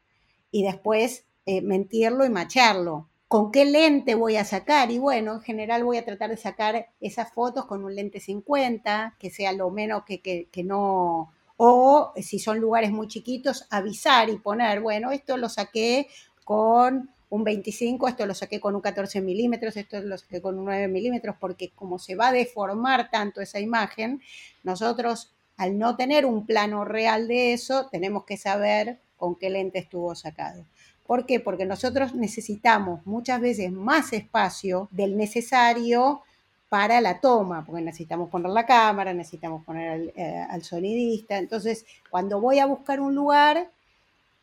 y 0.51 0.65
después 0.65 1.25
eh, 1.47 1.63
mentirlo 1.63 2.25
y 2.25 2.31
macharlo. 2.31 3.09
¿Con 3.29 3.51
qué 3.51 3.65
lente 3.65 4.15
voy 4.15 4.37
a 4.37 4.45
sacar? 4.45 4.91
Y 4.91 4.99
bueno, 4.99 5.35
en 5.35 5.41
general 5.41 5.85
voy 5.85 5.97
a 5.97 6.05
tratar 6.05 6.31
de 6.31 6.37
sacar 6.37 6.89
esas 7.01 7.33
fotos 7.33 7.65
con 7.65 7.83
un 7.85 7.95
lente 7.95 8.21
50, 8.21 9.17
que 9.19 9.31
sea 9.31 9.53
lo 9.53 9.71
menos 9.71 10.05
que, 10.05 10.21
que, 10.21 10.49
que 10.51 10.65
no... 10.65 11.33
O 11.57 12.13
si 12.17 12.41
son 12.41 12.59
lugares 12.59 12.91
muy 12.91 13.07
chiquitos, 13.07 13.67
avisar 13.71 14.29
y 14.29 14.39
poner, 14.39 14.81
bueno, 14.81 15.13
esto 15.13 15.37
lo 15.37 15.49
saqué 15.49 16.09
con 16.45 17.11
un 17.33 17.45
25, 17.45 18.09
esto 18.09 18.27
lo 18.27 18.35
saqué 18.35 18.61
con 18.61 18.75
un 18.75 18.83
14 18.83 19.23
milímetros, 19.23 19.79
esto 19.79 20.03
lo 20.03 20.19
saqué 20.19 20.43
con 20.43 20.59
un 20.59 20.67
9 20.67 20.87
milímetros, 20.89 21.35
porque 21.41 21.71
como 21.71 21.99
se 21.99 22.15
va 22.15 22.29
a 22.29 22.33
deformar 22.33 23.11
tanto 23.11 23.41
esa 23.41 23.59
imagen, 23.59 24.21
nosotros 24.65 25.33
al 25.57 25.79
no 25.79 25.97
tener 25.97 26.27
un 26.27 26.45
plano 26.45 26.85
real 26.85 27.29
de 27.29 27.55
eso, 27.55 27.89
tenemos 27.91 28.27
que 28.27 28.37
saber 28.37 29.01
con 29.17 29.37
qué 29.37 29.49
lente 29.49 29.79
estuvo 29.79 30.15
sacado. 30.15 30.67
¿Por 31.07 31.25
qué? 31.25 31.41
Porque 31.41 31.65
nosotros 31.65 32.15
necesitamos 32.15 33.07
muchas 33.07 33.41
veces 33.41 33.73
más 33.73 34.13
espacio 34.13 34.91
del 34.91 35.17
necesario 35.17 36.21
para 36.69 37.01
la 37.01 37.19
toma, 37.19 37.65
porque 37.65 37.81
necesitamos 37.81 38.29
poner 38.29 38.51
la 38.51 38.67
cámara, 38.67 39.15
necesitamos 39.15 39.65
poner 39.65 39.89
al, 39.89 40.13
eh, 40.17 40.47
al 40.51 40.63
sonidista. 40.65 41.39
Entonces, 41.39 41.87
cuando 42.11 42.43
voy 42.43 42.59
a 42.59 42.67
buscar 42.67 43.01
un 43.01 43.15
lugar, 43.15 43.71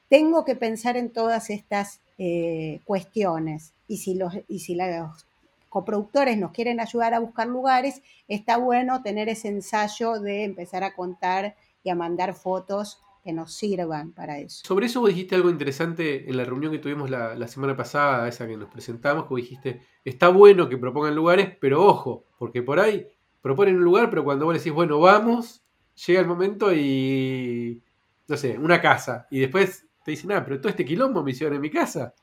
tengo 0.09 0.43
que 0.43 0.55
pensar 0.55 0.97
en 0.97 1.11
todas 1.11 1.49
estas 1.49 2.01
eh, 2.17 2.81
cuestiones. 2.83 3.73
Y 3.87 3.97
si, 3.97 4.15
los, 4.15 4.33
y 4.47 4.59
si 4.59 4.75
los 4.75 5.25
coproductores 5.69 6.37
nos 6.37 6.51
quieren 6.51 6.79
ayudar 6.79 7.13
a 7.13 7.19
buscar 7.19 7.47
lugares, 7.47 8.01
está 8.27 8.57
bueno 8.57 9.01
tener 9.01 9.29
ese 9.29 9.47
ensayo 9.47 10.19
de 10.19 10.43
empezar 10.43 10.83
a 10.83 10.93
contar 10.93 11.55
y 11.83 11.89
a 11.89 11.95
mandar 11.95 12.33
fotos 12.33 12.99
que 13.23 13.33
nos 13.33 13.53
sirvan 13.53 14.11
para 14.11 14.39
eso. 14.39 14.61
Sobre 14.65 14.87
eso 14.87 15.01
vos 15.01 15.09
dijiste 15.09 15.35
algo 15.35 15.49
interesante 15.49 16.29
en 16.29 16.37
la 16.37 16.45
reunión 16.45 16.71
que 16.71 16.79
tuvimos 16.79 17.09
la, 17.09 17.47
semana 17.47 17.75
pasada, 17.75 18.27
esa 18.27 18.47
que 18.47 18.57
nos 18.57 18.69
presentamos, 18.69 19.27
que 19.27 19.35
dijiste, 19.35 19.81
está 20.03 20.29
bueno 20.29 20.69
que 20.69 20.77
propongan 20.77 21.15
lugares, 21.15 21.55
pero 21.59 21.85
ojo, 21.85 22.25
porque 22.37 22.63
por 22.63 22.79
ahí 22.79 23.07
proponen 23.41 23.75
un 23.75 23.83
lugar, 23.83 24.09
pero 24.09 24.23
cuando 24.23 24.45
vos 24.45 24.55
decís, 24.55 24.73
bueno, 24.73 24.99
vamos, 24.99 25.63
llega 26.07 26.21
el 26.21 26.27
momento 26.27 26.73
y, 26.73 27.81
no 28.27 28.37
sé, 28.37 28.57
una 28.57 28.81
casa, 28.81 29.27
y 29.29 29.39
después 29.39 29.88
te 30.03 30.11
dicen, 30.11 30.31
ah, 30.31 30.43
pero 30.43 30.59
todo 30.59 30.69
este 30.69 30.85
quilombo 30.85 31.23
me 31.23 31.31
hicieron 31.31 31.55
en 31.55 31.61
mi 31.61 31.69
casa. 31.69 32.13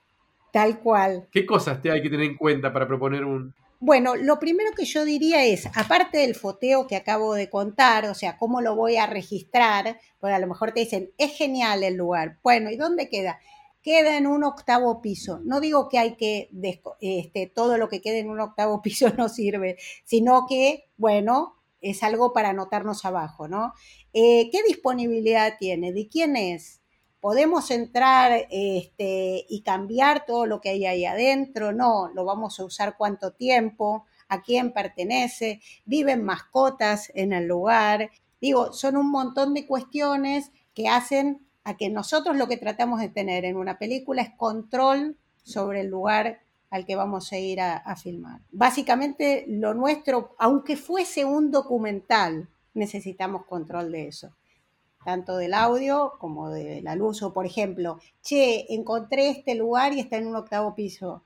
Tal 0.53 0.81
cual. 0.81 1.29
¿Qué 1.31 1.45
cosas 1.45 1.83
te 1.83 1.91
hay 1.91 2.03
que 2.03 2.11
tener 2.11 2.27
en 2.27 2.37
cuenta 2.37 2.73
para 2.73 2.87
proponer 2.87 3.25
un... 3.25 3.55
Bueno, 3.79 4.17
lo 4.17 4.39
primero 4.39 4.73
que 4.73 4.87
yo 4.87 5.05
diría 5.05 5.45
es, 5.45 5.67
aparte 5.77 6.19
del 6.19 6.35
foteo 6.35 6.87
que 6.87 6.97
acabo 6.97 7.35
de 7.35 7.51
contar, 7.51 8.07
o 8.07 8.15
sea, 8.15 8.39
cómo 8.39 8.63
lo 8.63 8.75
voy 8.75 8.97
a 8.97 9.07
registrar, 9.07 10.01
porque 10.19 10.35
a 10.35 10.39
lo 10.39 10.47
mejor 10.47 10.73
te 10.73 10.81
dicen, 10.81 11.11
es 11.19 11.37
genial 11.37 11.83
el 11.83 11.95
lugar. 11.95 12.39
Bueno, 12.43 12.71
¿y 12.71 12.77
dónde 12.77 13.11
queda? 13.11 13.39
Queda 13.83 14.17
en 14.17 14.27
un 14.27 14.45
octavo 14.45 15.03
piso. 15.03 15.41
No 15.45 15.61
digo 15.61 15.91
que 15.91 15.99
hay 15.99 16.17
que, 16.17 16.49
este, 17.01 17.53
todo 17.55 17.77
lo 17.77 17.91
que 17.91 18.01
quede 18.01 18.21
en 18.21 18.31
un 18.31 18.41
octavo 18.41 18.81
piso 18.83 19.11
no 19.11 19.29
sirve, 19.29 19.77
sino 20.05 20.47
que, 20.49 20.89
bueno, 20.97 21.57
es 21.83 22.03
algo 22.03 22.33
para 22.33 22.51
anotarnos 22.51 23.05
abajo, 23.05 23.47
¿no? 23.47 23.75
Eh, 24.15 24.49
¿Qué 24.51 24.63
disponibilidad 24.63 25.57
tiene? 25.59 25.93
¿De 25.93 26.09
quién 26.09 26.37
es? 26.37 26.81
Podemos 27.27 27.73
entrar 27.73 28.47
este, 28.53 29.47
y 29.49 29.63
cambiar 29.63 30.25
todo 30.27 30.47
lo 30.47 30.61
que 30.61 30.69
hay 30.69 30.87
ahí 30.87 31.05
adentro, 31.05 31.73
no, 31.73 32.09
lo 32.15 32.25
vamos 32.25 32.61
a 32.61 32.65
usar 32.65 32.97
cuánto 32.97 33.33
tiempo, 33.33 34.05
a 34.29 34.43
quién 34.43 34.71
pertenece, 34.73 35.61
viven 35.87 36.23
mascotas 36.23 37.11
en 37.17 37.33
el 37.33 37.49
lugar. 37.49 38.13
Digo, 38.41 38.73
son 38.73 38.97
un 38.97 39.11
montón 39.11 39.55
de 39.55 39.67
cuestiones 39.67 40.53
que 40.73 40.87
hacen 40.87 41.45
a 41.65 41.77
que 41.77 41.91
nosotros 41.91 42.37
lo 42.37 42.47
que 42.47 42.59
tratamos 42.59 43.01
de 43.01 43.09
tener 43.09 43.45
en 43.45 43.57
una 43.57 43.77
película 43.77 44.23
es 44.23 44.31
control 44.37 45.17
sobre 45.43 45.81
el 45.81 45.89
lugar 45.89 46.39
al 46.71 46.87
que 46.87 46.95
vamos 46.95 47.33
a 47.33 47.39
ir 47.39 47.61
a, 47.61 47.77
a 47.77 47.97
filmar. 47.97 48.41
Básicamente 48.53 49.47
lo 49.49 49.75
nuestro, 49.75 50.37
aunque 50.39 50.77
fuese 50.77 51.25
un 51.25 51.51
documental, 51.51 52.49
necesitamos 52.73 53.47
control 53.47 53.91
de 53.91 54.07
eso 54.07 54.33
tanto 55.07 55.37
del 55.37 55.55
audio 55.55 56.15
como 56.19 56.51
de 56.51 56.83
la 56.83 56.97
luz. 56.97 57.23
O, 57.23 57.33
por 57.33 57.47
ejemplo, 57.47 58.01
che, 58.23 58.67
encontré 58.75 59.31
este 59.31 59.55
lugar 59.55 59.93
y 59.93 60.01
está 60.01 60.17
en 60.17 60.27
un 60.27 60.35
octavo 60.35 60.75
piso. 60.75 61.23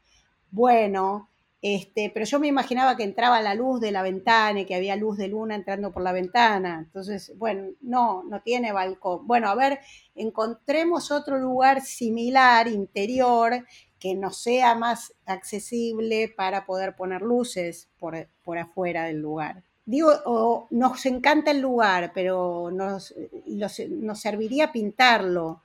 Bueno, 0.50 1.30
este, 1.62 2.10
pero 2.12 2.26
yo 2.26 2.38
me 2.38 2.46
imaginaba 2.46 2.96
que 2.96 3.04
entraba 3.04 3.40
la 3.40 3.54
luz 3.54 3.80
de 3.80 3.90
la 3.90 4.02
ventana 4.02 4.60
y 4.60 4.66
que 4.66 4.74
había 4.74 4.96
luz 4.96 5.16
de 5.16 5.28
luna 5.28 5.54
entrando 5.54 5.92
por 5.92 6.02
la 6.02 6.12
ventana. 6.12 6.80
Entonces, 6.84 7.32
bueno, 7.38 7.70
no, 7.80 8.22
no 8.24 8.42
tiene 8.42 8.70
balcón. 8.72 9.26
Bueno, 9.26 9.48
a 9.48 9.54
ver, 9.54 9.80
encontremos 10.14 11.10
otro 11.10 11.38
lugar 11.38 11.80
similar, 11.80 12.68
interior, 12.68 13.66
que 13.98 14.14
nos 14.14 14.36
sea 14.42 14.74
más 14.74 15.14
accesible 15.24 16.28
para 16.28 16.66
poder 16.66 16.96
poner 16.96 17.22
luces 17.22 17.88
por, 17.98 18.28
por 18.42 18.58
afuera 18.58 19.04
del 19.04 19.20
lugar 19.20 19.69
digo, 19.90 20.68
nos 20.70 21.04
encanta 21.04 21.50
el 21.50 21.60
lugar, 21.60 22.12
pero 22.14 22.70
nos, 22.70 23.12
nos 23.46 24.20
serviría 24.20 24.72
pintarlo. 24.72 25.62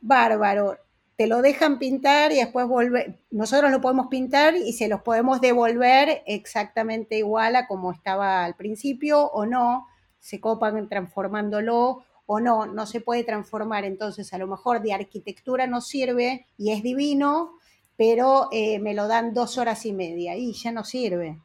Bárbaro. 0.00 0.76
Te 1.16 1.26
lo 1.26 1.42
dejan 1.42 1.78
pintar 1.78 2.32
y 2.32 2.36
después 2.36 2.66
volver. 2.66 3.20
Nosotros 3.30 3.70
lo 3.70 3.80
podemos 3.80 4.06
pintar 4.08 4.56
y 4.56 4.72
se 4.72 4.88
los 4.88 5.02
podemos 5.02 5.40
devolver 5.40 6.22
exactamente 6.26 7.18
igual 7.18 7.56
a 7.56 7.66
como 7.66 7.92
estaba 7.92 8.44
al 8.44 8.56
principio 8.56 9.26
o 9.26 9.44
no. 9.44 9.86
Se 10.18 10.40
copan 10.40 10.88
transformándolo 10.88 12.04
o 12.26 12.40
no, 12.40 12.66
no 12.66 12.86
se 12.86 13.02
puede 13.02 13.22
transformar. 13.22 13.84
Entonces, 13.84 14.32
a 14.32 14.38
lo 14.38 14.46
mejor 14.46 14.80
de 14.80 14.94
arquitectura 14.94 15.66
no 15.66 15.82
sirve 15.82 16.46
y 16.56 16.72
es 16.72 16.82
divino, 16.82 17.52
pero 17.96 18.48
eh, 18.50 18.78
me 18.78 18.94
lo 18.94 19.06
dan 19.06 19.34
dos 19.34 19.58
horas 19.58 19.84
y 19.84 19.92
media 19.92 20.36
y 20.36 20.54
ya 20.54 20.72
no 20.72 20.84
sirve. 20.84 21.38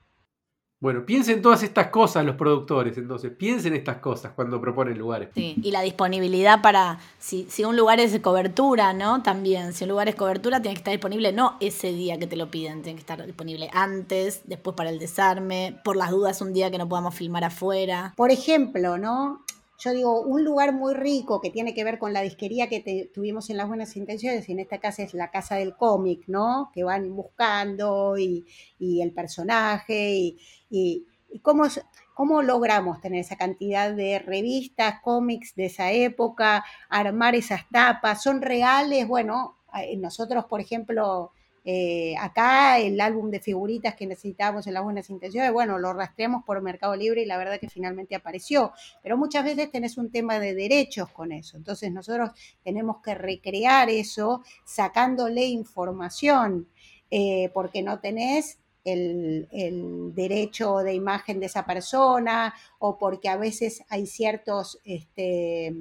Bueno, 0.82 1.06
piensen 1.06 1.42
todas 1.42 1.64
estas 1.64 1.88
cosas 1.88 2.26
los 2.26 2.36
productores, 2.36 2.98
entonces, 2.98 3.32
piensen 3.32 3.74
estas 3.74 3.98
cosas 3.98 4.34
cuando 4.36 4.60
proponen 4.60 4.98
lugares. 4.98 5.30
Sí, 5.34 5.56
y 5.64 5.72
la 5.72 5.82
disponibilidad 5.82 6.62
para, 6.62 7.00
si, 7.18 7.48
si 7.50 7.64
un 7.64 7.78
lugar 7.78 8.02
es 8.02 8.12
de 8.12 8.22
cobertura, 8.22 8.92
¿no? 8.92 9.24
También, 9.24 9.74
si 9.74 9.86
un 9.86 9.92
lugar 9.92 10.10
es 10.10 10.16
cobertura, 10.16 10.62
tiene 10.62 10.76
que 10.76 10.80
estar 10.80 10.92
disponible 10.92 11.32
no 11.32 11.56
ese 11.62 11.94
día 11.94 12.20
que 12.20 12.28
te 12.28 12.36
lo 12.36 12.52
piden, 12.52 12.82
tiene 12.82 12.98
que 12.98 13.02
estar 13.02 13.26
disponible 13.26 13.70
antes, 13.74 14.42
después 14.46 14.76
para 14.76 14.90
el 14.90 15.00
desarme, 15.00 15.80
por 15.84 15.96
las 15.96 16.12
dudas 16.12 16.42
un 16.42 16.54
día 16.54 16.70
que 16.70 16.78
no 16.78 16.90
podamos 16.90 17.16
filmar 17.16 17.46
afuera. 17.46 18.14
Por 18.18 18.32
ejemplo, 18.32 18.98
¿no? 18.98 19.45
Yo 19.78 19.92
digo, 19.92 20.22
un 20.22 20.44
lugar 20.44 20.74
muy 20.74 20.94
rico 20.94 21.42
que 21.42 21.50
tiene 21.50 21.74
que 21.74 21.84
ver 21.84 22.00
con 22.00 22.14
la 22.14 22.22
disquería 22.22 22.70
que 22.70 23.10
tuvimos 23.14 23.50
en 23.50 23.58
las 23.58 23.68
buenas 23.68 23.96
intenciones, 23.98 24.48
y 24.48 24.54
en 24.54 24.60
esta 24.60 24.80
casa 24.80 25.04
es 25.04 25.14
la 25.14 25.32
casa 25.32 25.56
del 25.56 25.76
cómic, 25.76 26.24
¿no? 26.28 26.72
Que 26.74 26.84
van 26.84 27.14
buscando 27.16 28.18
y, 28.18 28.46
el 28.80 29.12
personaje 29.12 30.16
y, 30.16 30.38
y, 30.70 31.06
cómo, 31.42 31.66
cómo 32.14 32.42
logramos 32.42 33.02
tener 33.02 33.20
esa 33.20 33.36
cantidad 33.36 33.94
de 33.94 34.20
revistas, 34.20 35.02
cómics 35.02 35.56
de 35.56 35.66
esa 35.66 35.92
época, 35.92 36.64
armar 36.90 37.36
esas 37.36 37.70
tapas, 37.70 38.24
son 38.24 38.42
reales, 38.42 39.08
bueno, 39.08 39.58
eh, 39.78 39.98
nosotros, 39.98 40.46
por 40.46 40.62
ejemplo, 40.62 41.32
eh, 41.68 42.16
acá 42.20 42.78
el 42.78 43.02
álbum 43.02 43.32
de 43.32 43.40
figuritas 43.40 43.96
que 43.96 44.06
necesitábamos 44.06 44.68
en 44.68 44.76
las 44.76 44.84
buenas 44.84 45.10
intenciones, 45.10 45.52
bueno, 45.52 45.80
lo 45.80 45.94
rastreamos 45.94 46.44
por 46.46 46.62
Mercado 46.62 46.96
Libre 46.96 47.24
y 47.24 47.26
la 47.26 47.40
verdad 47.40 47.60
que 47.60 47.70
finalmente 47.70 48.14
apareció. 48.14 48.72
Pero 49.02 49.18
muchas 49.18 49.44
veces 49.44 49.72
tenés 49.72 49.98
un 49.98 50.12
tema 50.12 50.40
de 50.40 50.54
derechos 50.54 51.10
con 51.10 51.32
eso. 51.32 51.58
Entonces 51.58 51.92
nosotros 51.92 52.30
tenemos 52.64 52.98
que 53.02 53.16
recrear 53.16 53.90
eso 53.90 54.44
sacándole 54.64 55.46
información, 55.46 56.68
eh, 57.10 57.50
porque 57.52 57.82
no 57.82 58.00
tenés 58.00 58.60
el, 58.84 59.48
el, 59.52 60.14
derecho 60.14 60.78
de 60.78 60.94
imagen 60.94 61.40
de 61.40 61.48
esa 61.48 61.66
persona 61.66 62.54
o 62.78 63.00
porque 63.00 63.28
a 63.28 63.38
veces 63.38 63.84
hay 63.90 64.06
ciertos... 64.06 64.80
Este, 64.84 65.74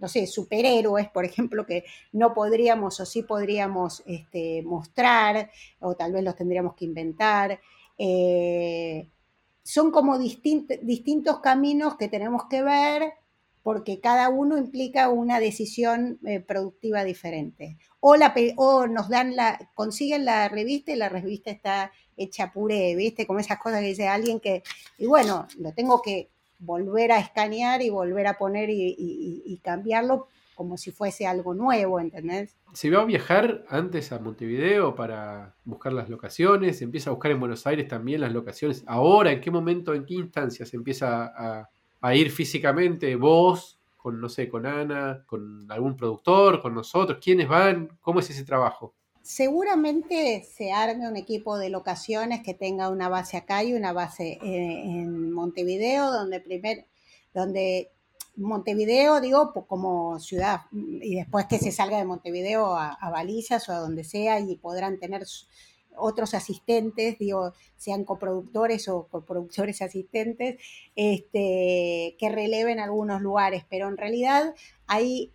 no 0.00 0.08
sé, 0.08 0.26
superhéroes, 0.26 1.08
por 1.10 1.24
ejemplo, 1.24 1.66
que 1.66 1.84
no 2.12 2.32
podríamos 2.34 2.98
o 3.00 3.06
sí 3.06 3.22
podríamos 3.22 4.02
este, 4.06 4.62
mostrar, 4.62 5.50
o 5.80 5.94
tal 5.94 6.12
vez 6.12 6.24
los 6.24 6.36
tendríamos 6.36 6.74
que 6.74 6.86
inventar. 6.86 7.60
Eh, 7.98 9.08
son 9.62 9.90
como 9.90 10.18
distintos 10.18 11.40
caminos 11.40 11.96
que 11.96 12.08
tenemos 12.08 12.44
que 12.48 12.62
ver 12.62 13.12
porque 13.62 14.00
cada 14.00 14.30
uno 14.30 14.56
implica 14.56 15.10
una 15.10 15.38
decisión 15.38 16.18
eh, 16.26 16.40
productiva 16.40 17.04
diferente. 17.04 17.76
O, 18.00 18.16
la, 18.16 18.34
o 18.56 18.86
nos 18.86 19.08
dan 19.10 19.36
la, 19.36 19.70
consiguen 19.74 20.24
la 20.24 20.48
revista 20.48 20.92
y 20.92 20.96
la 20.96 21.10
revista 21.10 21.50
está 21.50 21.92
hecha 22.16 22.52
puré, 22.52 22.94
¿viste? 22.96 23.26
Como 23.26 23.38
esas 23.38 23.58
cosas 23.58 23.80
que 23.80 23.88
dice 23.88 24.08
alguien 24.08 24.40
que, 24.40 24.62
y 24.98 25.06
bueno, 25.06 25.46
lo 25.58 25.72
tengo 25.72 26.00
que 26.00 26.30
volver 26.60 27.12
a 27.12 27.18
escanear 27.18 27.82
y 27.82 27.90
volver 27.90 28.26
a 28.26 28.38
poner 28.38 28.68
y, 28.70 29.60
cambiarlo 29.62 30.28
como 30.54 30.76
si 30.76 30.90
fuese 30.90 31.26
algo 31.26 31.54
nuevo, 31.54 32.00
¿entendés? 32.00 32.54
¿Se 32.74 32.90
va 32.90 33.00
a 33.00 33.06
viajar 33.06 33.64
antes 33.68 34.12
a 34.12 34.18
Montevideo 34.18 34.94
para 34.94 35.54
buscar 35.64 35.92
las 35.94 36.10
locaciones? 36.10 36.78
¿Se 36.78 36.84
empieza 36.84 37.08
a 37.08 37.14
buscar 37.14 37.32
en 37.32 37.40
Buenos 37.40 37.66
Aires 37.66 37.88
también 37.88 38.20
las 38.20 38.32
locaciones? 38.32 38.84
¿Ahora? 38.86 39.32
¿En 39.32 39.40
qué 39.40 39.50
momento, 39.50 39.94
en 39.94 40.04
qué 40.04 40.14
instancia 40.14 40.66
se 40.66 40.76
empieza 40.76 41.66
a, 42.02 42.14
ir 42.14 42.30
físicamente 42.30 43.16
vos, 43.16 43.78
con, 43.96 44.20
no 44.20 44.28
sé, 44.28 44.48
con 44.48 44.66
Ana, 44.66 45.24
con 45.26 45.66
algún 45.70 45.96
productor, 45.96 46.60
con 46.60 46.74
nosotros? 46.74 47.18
¿Quiénes 47.22 47.48
van? 47.48 47.96
¿Cómo 48.02 48.20
es 48.20 48.28
ese 48.28 48.44
trabajo? 48.44 48.94
Seguramente 49.22 50.44
se 50.50 50.72
arme 50.72 51.08
un 51.08 51.16
equipo 51.16 51.58
de 51.58 51.70
locaciones 51.70 52.42
que 52.42 52.54
tenga 52.54 52.88
una 52.88 53.08
base 53.08 53.36
acá 53.36 53.62
y 53.62 53.74
una 53.74 53.92
base 53.92 54.38
en, 54.42 55.32
Montevideo, 55.32 56.10
donde 56.10 56.40
primer, 56.40 56.86
donde 57.34 57.90
Montevideo, 58.36 59.20
digo, 59.20 59.52
como 59.66 60.18
ciudad, 60.18 60.62
y 60.72 61.16
después 61.16 61.46
que 61.46 61.58
se 61.58 61.72
salga 61.72 61.98
de 61.98 62.04
Montevideo 62.04 62.74
a, 62.74 62.92
a 62.92 63.10
Balizas 63.10 63.68
o 63.68 63.72
a 63.72 63.78
donde 63.78 64.04
sea 64.04 64.40
y 64.40 64.56
podrán 64.56 64.98
tener 64.98 65.26
otros 65.96 66.34
asistentes, 66.34 67.18
digo, 67.18 67.52
sean 67.76 68.04
coproductores 68.04 68.88
o 68.88 69.06
coproductores 69.08 69.82
asistentes, 69.82 70.60
este, 70.96 72.16
que 72.18 72.28
releven 72.28 72.80
algunos 72.80 73.20
lugares, 73.20 73.64
pero 73.68 73.88
en 73.88 73.96
realidad 73.96 74.54
hay 74.86 75.32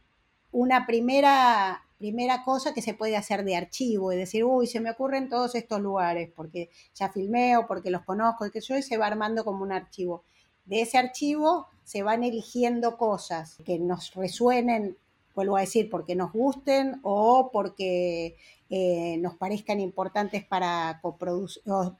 una 0.52 0.86
primera 0.86 1.85
primera 1.98 2.44
cosa 2.44 2.74
que 2.74 2.82
se 2.82 2.94
puede 2.94 3.16
hacer 3.16 3.44
de 3.44 3.56
archivo 3.56 4.12
y 4.12 4.18
decir, 4.18 4.44
uy, 4.44 4.68
se 4.68 4.80
me 4.80 4.92
ocurren 4.92 5.30
todos 5.30 5.56
estos 5.56 5.80
lugares 5.82 6.30
porque 6.36 6.70
ya 6.94 7.10
filmé 7.10 7.58
o 7.58 7.68
porque 7.68 7.90
los 7.90 8.04
conozco, 8.04 8.46
y 8.46 8.52
que 8.52 8.62
yo, 8.62 8.78
y 8.78 8.84
se 8.84 8.98
va 8.98 9.08
armando 9.08 9.46
como 9.46 9.64
un 9.64 9.72
archivo. 9.72 10.24
De 10.66 10.82
ese 10.82 10.98
archivo 10.98 11.68
se 11.84 12.04
van 12.04 12.24
eligiendo 12.24 12.98
cosas 12.98 13.58
que 13.66 13.80
nos 13.80 14.14
resuenen, 14.14 14.98
vuelvo 15.36 15.58
a 15.58 15.62
decir, 15.62 15.90
porque 15.90 16.16
nos 16.16 16.32
gusten 16.32 17.00
o 17.04 17.50
porque 17.52 18.36
eh, 18.70 19.18
nos 19.20 19.36
parezcan 19.36 19.80
importantes 19.80 20.44
para, 20.44 21.02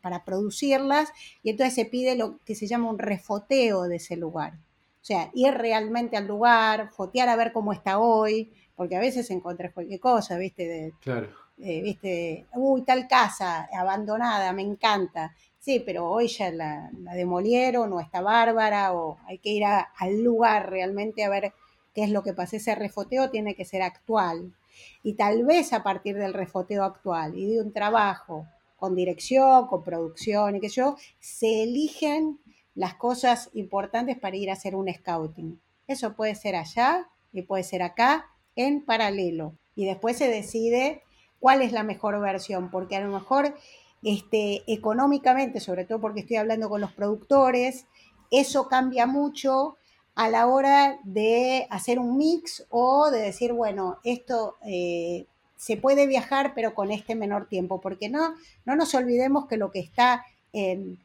para 0.02 0.26
producirlas, 0.26 1.10
y 1.44 1.52
entonces 1.52 1.76
se 1.76 1.86
pide 1.86 2.16
lo 2.16 2.40
que 2.40 2.56
se 2.56 2.68
llama 2.68 2.90
un 2.90 3.00
refoteo 3.00 3.84
de 3.84 3.98
ese 3.98 4.18
lugar. 4.18 4.54
O 5.02 5.08
sea, 5.08 5.30
ir 5.36 5.54
realmente 5.54 6.18
al 6.18 6.26
lugar, 6.26 6.90
fotear 6.92 7.30
a 7.30 7.36
ver 7.36 7.54
cómo 7.54 7.72
está 7.74 8.00
hoy, 8.00 8.52
porque 8.76 8.96
a 8.96 9.00
veces 9.00 9.30
encontrás 9.32 9.74
cualquier 9.74 10.00
cosa, 10.00 10.38
¿viste? 10.38 10.68
De, 10.68 10.94
claro. 11.02 11.30
¿Viste? 11.58 12.46
Uy, 12.54 12.84
tal 12.84 13.08
casa 13.08 13.70
abandonada, 13.74 14.52
me 14.52 14.62
encanta. 14.62 15.34
Sí, 15.58 15.80
pero 15.80 16.10
hoy 16.10 16.28
ya 16.28 16.52
la, 16.52 16.92
demolieron 17.14 17.92
o 17.94 18.00
está 18.00 18.22
bárbara 18.22 18.94
o 18.94 19.18
hay 19.26 19.40
que 19.40 19.50
ir 19.50 19.64
al 19.66 20.22
lugar 20.22 20.70
realmente 20.70 21.24
a 21.24 21.30
ver 21.30 21.54
qué 21.94 22.04
es 22.04 22.10
lo 22.10 22.24
que 22.24 22.34
pasa. 22.34 22.58
Ese 22.58 22.76
refoteo 22.76 23.30
tiene 23.30 23.56
que 23.56 23.66
ser 23.66 23.82
actual. 23.82 24.54
Y 25.02 25.14
tal 25.14 25.46
vez 25.46 25.72
a 25.72 25.82
partir 25.82 26.18
del 26.18 26.34
refoteo 26.34 26.84
actual 26.84 27.38
y 27.38 27.48
de 27.48 27.62
un 27.62 27.72
trabajo 27.72 28.46
con 28.76 28.94
dirección, 28.94 29.68
con 29.68 29.84
producción 29.84 30.58
y 30.58 30.60
que 30.60 30.70
yo, 30.70 30.98
se 31.20 31.64
eligen 31.64 32.40
las 32.76 32.96
cosas 32.96 33.50
importantes 33.54 34.20
para 34.20 34.36
ir 34.36 34.50
a 34.50 34.54
hacer 34.54 34.76
un 34.76 34.94
scouting. 34.94 35.60
Eso 35.88 36.14
puede 36.16 36.36
ser 36.36 36.58
allá 36.58 37.08
y 37.32 37.44
puede 37.44 37.64
ser 37.64 37.82
acá 37.82 38.26
en 38.56 38.84
paralelo. 38.84 39.54
Y 39.76 39.86
después 39.86 40.18
se 40.18 40.28
decide 40.28 41.04
cuál 41.40 41.62
es 41.62 41.72
la 41.72 41.84
mejor 41.84 42.20
versión, 42.20 42.72
porque 42.72 42.96
a 42.96 43.02
lo 43.02 43.12
mejor 43.12 43.56
este, 44.04 44.64
económicamente, 44.68 45.60
sobre 45.60 45.86
todo 45.86 46.00
porque 46.00 46.22
estoy 46.22 46.38
hablando 46.38 46.70
con 46.70 46.82
los 46.82 46.94
productores, 46.94 47.86
eso 48.32 48.68
cambia 48.68 49.06
mucho 49.06 49.78
a 50.16 50.30
la 50.30 50.48
hora 50.48 51.00
de 51.04 51.68
hacer 51.70 52.00
un 52.00 52.18
mix 52.18 52.66
o 52.70 53.12
de 53.12 53.20
decir, 53.20 53.52
bueno, 53.52 54.00
esto 54.04 54.56
eh, 54.66 55.26
se 55.58 55.78
puede 55.78 56.08
viajar 56.08 56.54
pero 56.56 56.74
con 56.74 56.92
este 56.92 57.16
menor 57.16 57.48
tiempo, 57.48 57.82
porque 57.82 58.10
no, 58.10 58.34
no 58.66 58.76
nos 58.76 58.94
olvidemos 58.96 59.48
que 59.48 59.58
lo 59.58 59.72
que 59.72 59.80
está 59.80 60.26
en, 60.54 61.00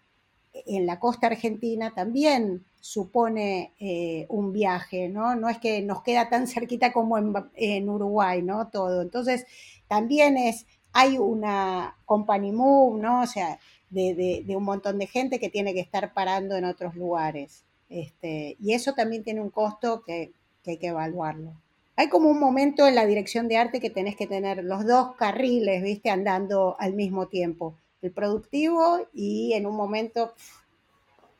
en 0.52 0.86
la 0.86 1.00
costa 1.00 1.26
argentina 1.26 1.92
también 1.94 2.64
supone 2.80 3.74
eh, 3.78 4.26
un 4.28 4.52
viaje, 4.52 5.08
¿no? 5.08 5.34
No 5.36 5.48
es 5.48 5.58
que 5.58 5.82
nos 5.82 6.02
queda 6.02 6.28
tan 6.28 6.46
cerquita 6.46 6.92
como 6.92 7.18
en, 7.54 7.88
Uruguay, 7.88 8.42
¿no? 8.42 8.68
Todo. 8.68 9.02
Entonces, 9.02 9.46
también 9.88 10.36
es, 10.36 10.66
hay 10.92 11.18
una 11.18 11.96
company 12.06 12.52
move, 12.52 13.00
¿no? 13.00 13.22
O 13.22 13.26
sea, 13.26 13.58
de, 13.90 14.44
un 14.56 14.64
montón 14.64 14.98
de 14.98 15.06
gente 15.06 15.38
que 15.38 15.50
tiene 15.50 15.74
que 15.74 15.80
estar 15.80 16.12
parando 16.14 16.56
en 16.56 16.64
otros 16.64 16.94
lugares. 16.96 17.64
Este, 17.88 18.56
y 18.60 18.72
eso 18.72 18.94
también 18.94 19.24
tiene 19.24 19.40
un 19.40 19.50
costo 19.50 20.02
que, 20.04 20.32
hay 20.66 20.76
que 20.76 20.88
evaluarlo. 20.88 21.52
Hay 21.96 22.08
como 22.08 22.30
un 22.30 22.38
momento 22.38 22.86
en 22.86 22.94
la 22.94 23.04
dirección 23.04 23.48
de 23.48 23.56
arte 23.56 23.80
que 23.80 23.90
tenés 23.90 24.16
que 24.16 24.26
tener 24.26 24.64
los 24.64 24.86
dos 24.86 25.16
carriles, 25.16 25.82
¿viste? 25.82 26.10
Andando 26.10 26.76
al 26.78 26.94
mismo 26.94 27.26
tiempo 27.26 27.74
el 28.02 28.12
productivo 28.12 29.06
y 29.12 29.52
en 29.52 29.66
un 29.66 29.76
momento 29.76 30.32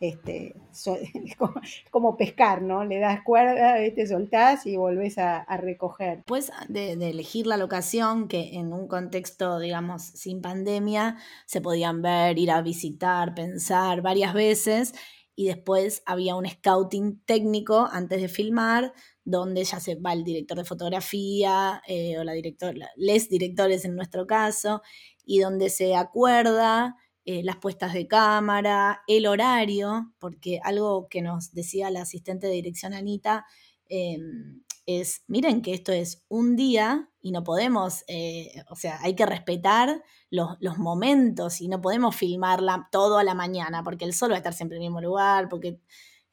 este, 0.01 0.57
es 0.73 1.37
como, 1.91 2.17
pescar, 2.17 2.63
¿no? 2.63 2.85
Le 2.85 2.99
das 2.99 3.23
cuerda, 3.23 3.77
te 3.95 4.07
soltás 4.07 4.65
y 4.65 4.77
volvés 4.77 5.19
a, 5.19 5.45
recoger. 5.59 6.17
Después 6.17 6.51
de, 6.69 6.93
elegir 6.93 7.47
la 7.47 7.59
locación, 7.59 8.27
que 8.27 8.55
en 8.55 8.73
un 8.73 8.89
contexto, 8.89 9.59
digamos, 9.59 10.03
sin 10.03 10.41
pandemia, 10.41 11.19
se 11.45 11.61
podían 11.61 12.01
ver, 12.01 12.39
ir 12.39 12.51
a 12.51 12.63
visitar, 12.63 13.35
pensar 13.35 14.01
varias 14.01 14.33
veces, 14.33 14.95
y 15.37 15.47
después 15.47 16.03
había 16.07 16.35
un 16.35 16.49
scouting 16.49 17.23
técnico 17.27 17.87
antes 17.93 18.23
de 18.23 18.29
filmar, 18.29 18.95
donde 19.23 19.65
ya 19.65 19.81
se 19.81 19.97
va 19.97 20.15
el 20.15 20.25
director 20.25 20.57
de 20.57 20.65
fotografía 20.65 21.83
eh, 21.87 22.19
o 22.19 22.25
la 22.25 22.33
directora, 22.33 22.89
les 22.97 23.29
directores 23.29 23.85
en 23.85 23.97
nuestro 23.97 24.27
caso, 24.27 24.81
y 25.25 25.41
donde 25.41 25.69
se 25.69 25.95
acuerda 25.95 26.97
eh, 27.33 27.43
las 27.45 27.59
puestas 27.59 27.93
de 27.93 28.09
cámara, 28.09 29.05
el 29.07 29.29
horario, 29.29 30.13
porque 30.19 30.59
algo 30.65 31.07
que 31.09 31.23
nos 31.23 31.53
decía 31.53 31.89
la 31.89 32.03
asistente 32.03 32.49
de 32.49 32.55
dirección 32.55 32.93
Anita 32.93 33.47
em, 33.89 34.65
es, 34.85 35.23
miren 35.29 35.63
que 35.63 35.73
esto 35.73 35.93
es 35.93 36.25
un 36.29 36.57
día 36.57 37.09
y 37.23 37.31
no 37.31 37.45
podemos, 37.45 38.03
eh, 38.09 38.65
o 38.69 38.75
sea, 38.75 38.99
hay 39.03 39.15
que 39.15 39.27
respetar 39.27 40.03
los, 40.29 40.59
momentos 40.79 41.61
y 41.61 41.69
no 41.69 41.81
podemos 41.81 42.17
filmarla 42.17 42.89
todo 42.91 43.19
a 43.19 43.23
la 43.23 43.35
mañana, 43.35 43.85
porque 43.85 44.07
el 44.07 44.13
sol 44.13 44.33
va 44.33 44.35
a 44.35 44.39
estar 44.39 44.53
siempre 44.53 44.79
en 44.79 44.83
el 44.83 44.89
mismo 44.89 45.01
lugar, 45.01 45.49
porque 45.49 45.79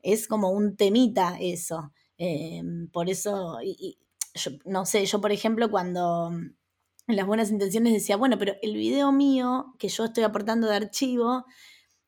es 0.02 0.28
como 0.28 0.50
un 0.50 0.78
temita 0.78 1.38
eso. 1.40 1.92
Por 2.92 3.08
eso, 3.08 3.60
yo, 4.34 4.52
no 4.66 4.88
sé, 4.88 5.06
yo 5.06 5.22
por 5.22 5.32
ejemplo 5.32 5.70
cuando 5.70 6.32
en 7.08 7.16
las 7.16 7.26
buenas 7.26 7.50
intenciones 7.50 7.94
decía, 7.94 8.18
bueno, 8.18 8.38
pero 8.38 8.56
el 8.62 8.76
video 8.76 9.12
mío 9.12 9.74
que 9.80 9.88
yo 9.88 10.06
estoy 10.06 10.24
aportando 10.24 10.68
de 10.68 10.76
archivo 10.76 11.46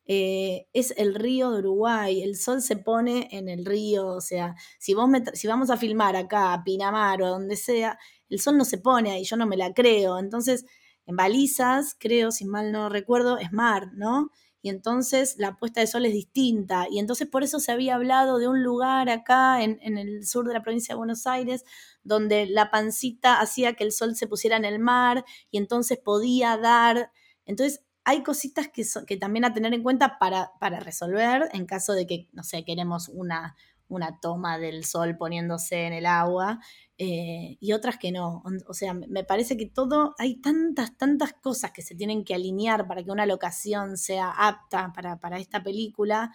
eh, 0.05 0.67
es 0.73 0.93
el 0.97 1.15
río 1.15 1.51
de 1.51 1.59
Uruguay, 1.59 2.21
el 2.21 2.35
sol 2.35 2.61
se 2.61 2.75
pone 2.77 3.29
en 3.31 3.47
el 3.47 3.65
río, 3.65 4.07
o 4.07 4.21
sea, 4.21 4.55
si, 4.79 4.93
vos 4.93 5.09
si 5.33 5.47
vamos 5.47 5.69
a 5.69 5.77
filmar 5.77 6.15
acá, 6.15 6.53
a 6.53 6.63
Pinamar 6.63 7.21
o 7.21 7.29
donde 7.29 7.55
sea, 7.55 7.97
el 8.27 8.39
sol 8.39 8.57
no 8.57 8.65
se 8.65 8.79
pone 8.79 9.11
ahí, 9.11 9.23
yo 9.23 9.37
no 9.37 9.45
me 9.45 9.57
la 9.57 9.73
creo. 9.73 10.19
Entonces, 10.19 10.65
en 11.05 11.15
balizas, 11.15 11.95
creo, 11.99 12.31
si 12.31 12.45
mal 12.45 12.71
no 12.71 12.89
recuerdo, 12.89 13.37
es 13.37 13.51
mar, 13.51 13.89
¿no? 13.93 14.31
Y 14.61 14.69
entonces 14.69 15.35
la 15.37 15.57
puesta 15.57 15.81
de 15.81 15.87
sol 15.87 16.05
es 16.05 16.13
distinta. 16.13 16.87
Y 16.89 16.99
entonces 16.99 17.27
por 17.27 17.43
eso 17.43 17.59
se 17.59 17.71
había 17.71 17.95
hablado 17.95 18.39
de 18.39 18.47
un 18.47 18.61
lugar 18.61 19.09
acá 19.09 19.63
en, 19.63 19.79
el 19.97 20.25
sur 20.25 20.47
de 20.47 20.53
la 20.53 20.61
provincia 20.61 20.93
de 20.93 20.97
Buenos 20.97 21.27
Aires, 21.27 21.63
donde 22.03 22.45
la 22.45 22.69
pancita 22.69 23.39
hacía 23.39 23.73
que 23.73 23.83
el 23.83 23.91
sol 23.91 24.15
se 24.15 24.27
pusiera 24.27 24.57
en 24.57 24.65
el 24.65 24.79
mar 24.79 25.23
y 25.49 25.57
entonces 25.57 25.97
podía 25.97 26.57
dar. 26.57 27.11
Entonces 27.45 27.83
hay 28.03 28.23
cositas 28.23 28.67
que, 28.67 28.83
que 29.07 29.17
también 29.17 29.45
a 29.45 29.53
tener 29.53 29.73
en 29.73 29.83
cuenta 29.83 30.19
para, 30.19 30.51
para 30.59 30.79
resolver 30.79 31.49
en 31.53 31.65
caso 31.65 31.93
de 31.93 32.05
que, 32.05 32.27
no 32.33 32.43
sé, 32.43 32.65
queremos 32.65 33.07
una, 33.07 33.55
una 33.89 34.19
toma 34.19 34.57
del 34.57 34.85
sol 34.85 35.17
poniéndose 35.17 35.85
en 35.85 35.93
el 35.93 36.05
agua 36.05 36.59
eh, 36.97 37.57
y 37.59 37.73
otras 37.73 37.97
que 37.97 38.11
no. 38.11 38.43
O 38.67 38.73
sea, 38.73 38.93
me 38.93 39.23
parece 39.23 39.57
que 39.57 39.65
todo, 39.65 40.15
hay 40.17 40.39
tantas, 40.39 40.97
tantas 40.97 41.33
cosas 41.33 41.71
que 41.71 41.81
se 41.81 41.95
tienen 41.95 42.23
que 42.23 42.35
alinear 42.35 42.87
para 42.87 43.03
que 43.03 43.11
una 43.11 43.25
locación 43.25 43.97
sea 43.97 44.31
apta 44.31 44.93
para, 44.93 45.37
esta 45.39 45.63
película, 45.63 46.31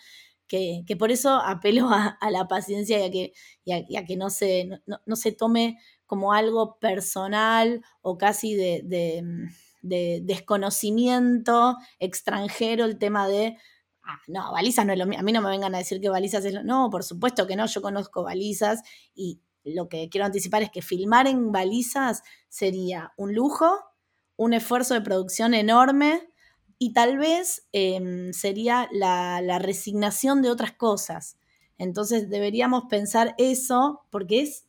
que, 0.47 0.85
por 0.99 1.11
eso 1.11 1.31
apelo 1.31 1.89
a, 1.91 2.19
la 2.31 2.47
paciencia 2.47 2.99
y 2.99 3.03
a 3.03 3.11
que, 3.11 4.05
que 4.07 4.17
no, 4.17 4.31
se, 4.31 4.69
no, 4.87 5.17
se 5.17 5.33
tome 5.33 5.79
como 6.07 6.33
algo 6.33 6.79
personal 6.79 7.83
o 8.03 8.19
casi 8.19 8.55
de, 8.55 8.83
de 9.85 10.21
desconocimiento 10.23 11.77
extranjero 11.99 12.87
el 12.87 12.99
tema 12.99 13.29
de 13.29 13.57
ah, 14.07 14.21
no, 14.29 14.53
balizas 14.53 14.87
no 14.87 14.93
es 14.93 14.99
lo 14.99 15.07
mismo. 15.07 15.21
A 15.21 15.25
mí 15.25 15.33
no 15.33 15.43
me 15.43 15.51
vengan 15.51 15.75
a 15.75 15.79
decir 15.79 16.01
que 16.01 16.09
balizas 16.09 16.45
es 16.45 16.55
lo 16.55 16.63
No, 16.63 16.91
por 16.91 17.05
supuesto 17.05 17.47
que 17.47 17.57
no, 17.57 17.67
yo 17.67 17.83
conozco 17.83 18.23
balizas 18.23 18.83
y 19.15 19.41
lo 19.65 19.89
que 19.89 20.09
quiero 20.09 20.27
anticipar 20.27 20.63
es 20.63 20.71
que 20.71 20.83
filmar 20.83 21.27
en 21.27 21.51
balizas 21.53 22.23
sería 22.49 23.13
un 23.17 23.35
lujo, 23.35 23.71
un 24.37 24.53
esfuerzo 24.53 24.95
de 24.95 25.01
producción 25.01 25.55
enorme 25.55 26.29
y 26.79 26.93
tal 26.93 27.19
vez 27.19 27.67
em, 27.73 28.33
sería 28.33 28.89
la, 28.93 29.41
la 29.41 29.59
resignación 29.59 30.43
de 30.43 30.51
otras 30.51 30.73
cosas. 30.73 31.39
Entonces 31.79 32.29
deberíamos 32.29 32.85
pensar 32.91 33.35
eso 33.39 34.03
porque 34.11 34.43
es 34.43 34.67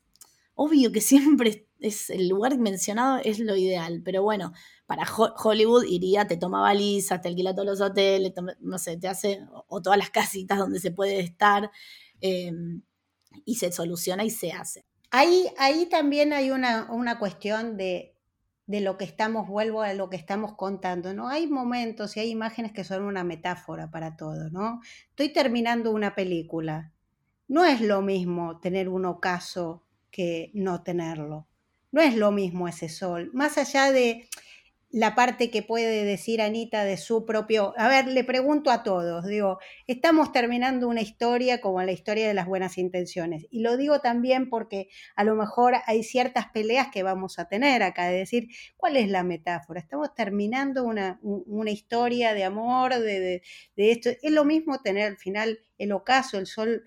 obvio 0.56 0.92
que 0.92 1.02
siempre 1.02 1.65
es 1.80 2.10
el 2.10 2.30
lugar 2.30 2.58
mencionado 2.58 3.20
es 3.24 3.40
lo 3.40 3.56
ideal, 3.56 4.02
pero 4.04 4.24
bueno, 4.24 4.54
para 4.86 5.06
Hollywood 5.06 5.86
iría, 5.86 6.28
te 6.28 6.38
toma 6.38 6.62
balizas, 6.62 7.22
te 7.22 7.30
alquila 7.30 7.54
todos 7.54 7.66
los 7.66 7.82
hoteles, 7.82 8.34
no 8.60 8.78
sé, 8.78 8.98
te 8.98 9.08
hace, 9.08 9.42
o, 9.68 9.82
todas 9.82 9.98
las 9.98 10.10
casitas 10.12 10.58
donde 10.58 10.80
se 10.80 10.92
puede 10.92 11.20
estar, 11.20 11.72
em, 12.22 12.82
y 13.44 13.56
se 13.56 13.72
soluciona 13.72 14.24
y 14.24 14.30
se 14.30 14.52
hace. 14.52 14.86
Ahí, 15.12 15.48
ahí 15.58 15.86
también 15.88 16.34
hay 16.34 16.52
una, 16.52 16.92
una 16.92 17.20
cuestión 17.20 17.78
de, 17.78 18.16
de, 18.68 18.82
lo 18.82 18.98
que 18.98 19.06
estamos, 19.06 19.48
vuelvo 19.48 19.82
a 19.82 19.94
lo 19.94 20.10
que 20.10 20.18
estamos 20.18 20.54
contando, 20.56 21.14
¿no? 21.14 21.30
Hay 21.30 21.48
momentos 21.48 22.18
y 22.18 22.22
hay 22.22 22.30
imágenes 22.30 22.72
que 22.74 22.84
son 22.84 23.04
una 23.04 23.24
metáfora 23.24 23.90
para 23.92 24.16
todo, 24.16 24.50
¿no? 24.50 24.82
Estoy 25.10 25.30
terminando 25.32 25.92
una 25.92 26.16
película. 26.16 26.92
No 27.48 27.64
es 27.64 27.82
lo 27.82 28.02
mismo 28.02 28.60
tener 28.60 28.90
un 28.90 29.06
ocaso 29.06 29.86
que 30.10 30.52
no 30.54 30.82
tenerlo. 30.82 31.48
No 31.96 32.02
es 32.02 32.18
lo 32.18 32.34
mismo 32.34 32.68
ese 32.68 32.90
sol. 32.90 33.30
Más 33.32 33.58
allá 33.58 33.90
de, 33.94 34.28
la 34.96 35.16
parte 35.16 35.50
que 35.50 35.64
puede 35.64 36.04
decir 36.04 36.42
Anita 36.42 36.84
de 36.84 36.98
su 36.98 37.26
propio... 37.26 37.74
A 37.78 37.88
ver, 37.90 38.08
le 38.08 38.26
pregunto 38.26 38.70
a 38.70 38.84
todos, 38.84 39.26
digo, 39.26 39.60
estamos 39.88 40.34
terminando 40.34 40.90
una 40.90 41.02
historia 41.02 41.60
como 41.60 41.82
la 41.84 41.94
historia 41.94 42.28
de 42.28 42.34
las 42.34 42.48
buenas 42.48 42.78
intenciones. 42.78 43.46
Y 43.50 43.62
lo 43.62 43.78
digo 43.78 44.00
también 44.00 44.50
porque 44.50 44.90
a 45.16 45.24
lo 45.24 45.36
mejor 45.36 45.76
hay 45.86 46.04
ciertas 46.04 46.48
peleas 46.48 46.88
que 46.94 47.04
vamos 47.04 47.40
a 47.40 47.50
tener 47.50 47.82
acá, 47.82 48.08
de 48.08 48.20
decir, 48.20 48.48
¿cuál 48.76 48.98
es 48.98 49.10
la 49.10 49.24
metáfora? 49.24 49.80
Estamos 49.80 50.14
terminando 50.16 50.84
una, 50.84 51.20
historia 51.72 52.34
de 52.34 52.44
amor, 52.44 52.94
de, 53.00 53.42
de, 53.76 53.92
esto. 53.92 54.10
Es 54.22 54.32
lo 54.32 54.44
mismo 54.46 54.80
tener 54.80 55.08
al 55.08 55.18
final 55.18 55.60
el 55.78 55.94
ocaso, 55.94 56.38
el 56.40 56.46
sol, 56.46 56.84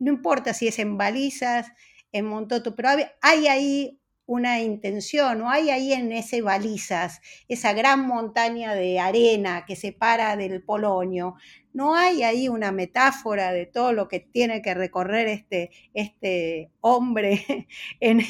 no 0.00 0.12
importa 0.12 0.52
si 0.52 0.66
es 0.68 0.80
en 0.80 0.96
balizas, 0.96 1.72
en 2.12 2.26
Montoto, 2.26 2.76
pero 2.76 2.90
hay 3.20 3.46
ahí 3.46 4.01
una 4.26 4.60
intención, 4.60 5.42
o 5.42 5.50
hay 5.50 5.70
ahí 5.70 5.92
en 5.92 6.12
ese 6.12 6.42
balizas, 6.42 7.20
esa 7.48 7.72
gran 7.72 8.06
montaña 8.06 8.74
de 8.74 9.00
arena 9.00 9.64
que 9.66 9.76
separa 9.76 10.36
del 10.36 10.62
Polonio, 10.62 11.34
no 11.72 11.94
hay 11.94 12.22
ahí 12.22 12.48
una 12.48 12.70
metáfora 12.72 13.52
de 13.52 13.66
todo 13.66 13.92
lo 13.92 14.08
que 14.08 14.20
tiene 14.20 14.62
que 14.62 14.74
recorrer 14.74 15.28
este, 15.28 15.70
este 15.94 16.70
hombre 16.80 17.66
en, 18.00 18.20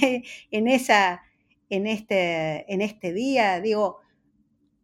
en, 0.51 0.69
esa, 0.69 1.23
en, 1.69 1.87
este, 1.87 2.73
en 2.73 2.81
este 2.81 3.13
día. 3.13 3.61
Digo, 3.61 4.01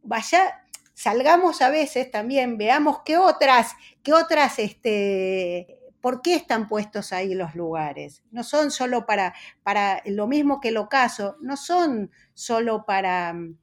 vaya, 0.03 0.65
salgamos 0.95 1.63
a 1.63 1.71
veces 1.71 2.11
también, 2.11 2.59
veamos 2.59 3.03
qué 3.05 3.17
otras, 3.17 3.73
qué 4.03 4.13
otras 4.13 4.59
este, 4.59 5.78
¿Por 6.01 6.23
qué 6.23 6.35
están 6.35 6.69
puestos 6.69 7.13
ahí 7.13 7.35
los 7.35 7.55
lugares? 7.55 8.23
No 8.31 8.45
son 8.45 8.71
solo 8.71 9.07
para, 9.07 9.35
para 9.63 10.03
lo 10.07 10.27
mismo 10.27 10.61
que 10.61 10.69
el 10.69 10.77
ocaso, 10.77 11.37
no 11.41 11.57
son 11.57 12.11
solo 12.35 12.85
para 12.87 13.33
mm, 13.33 13.59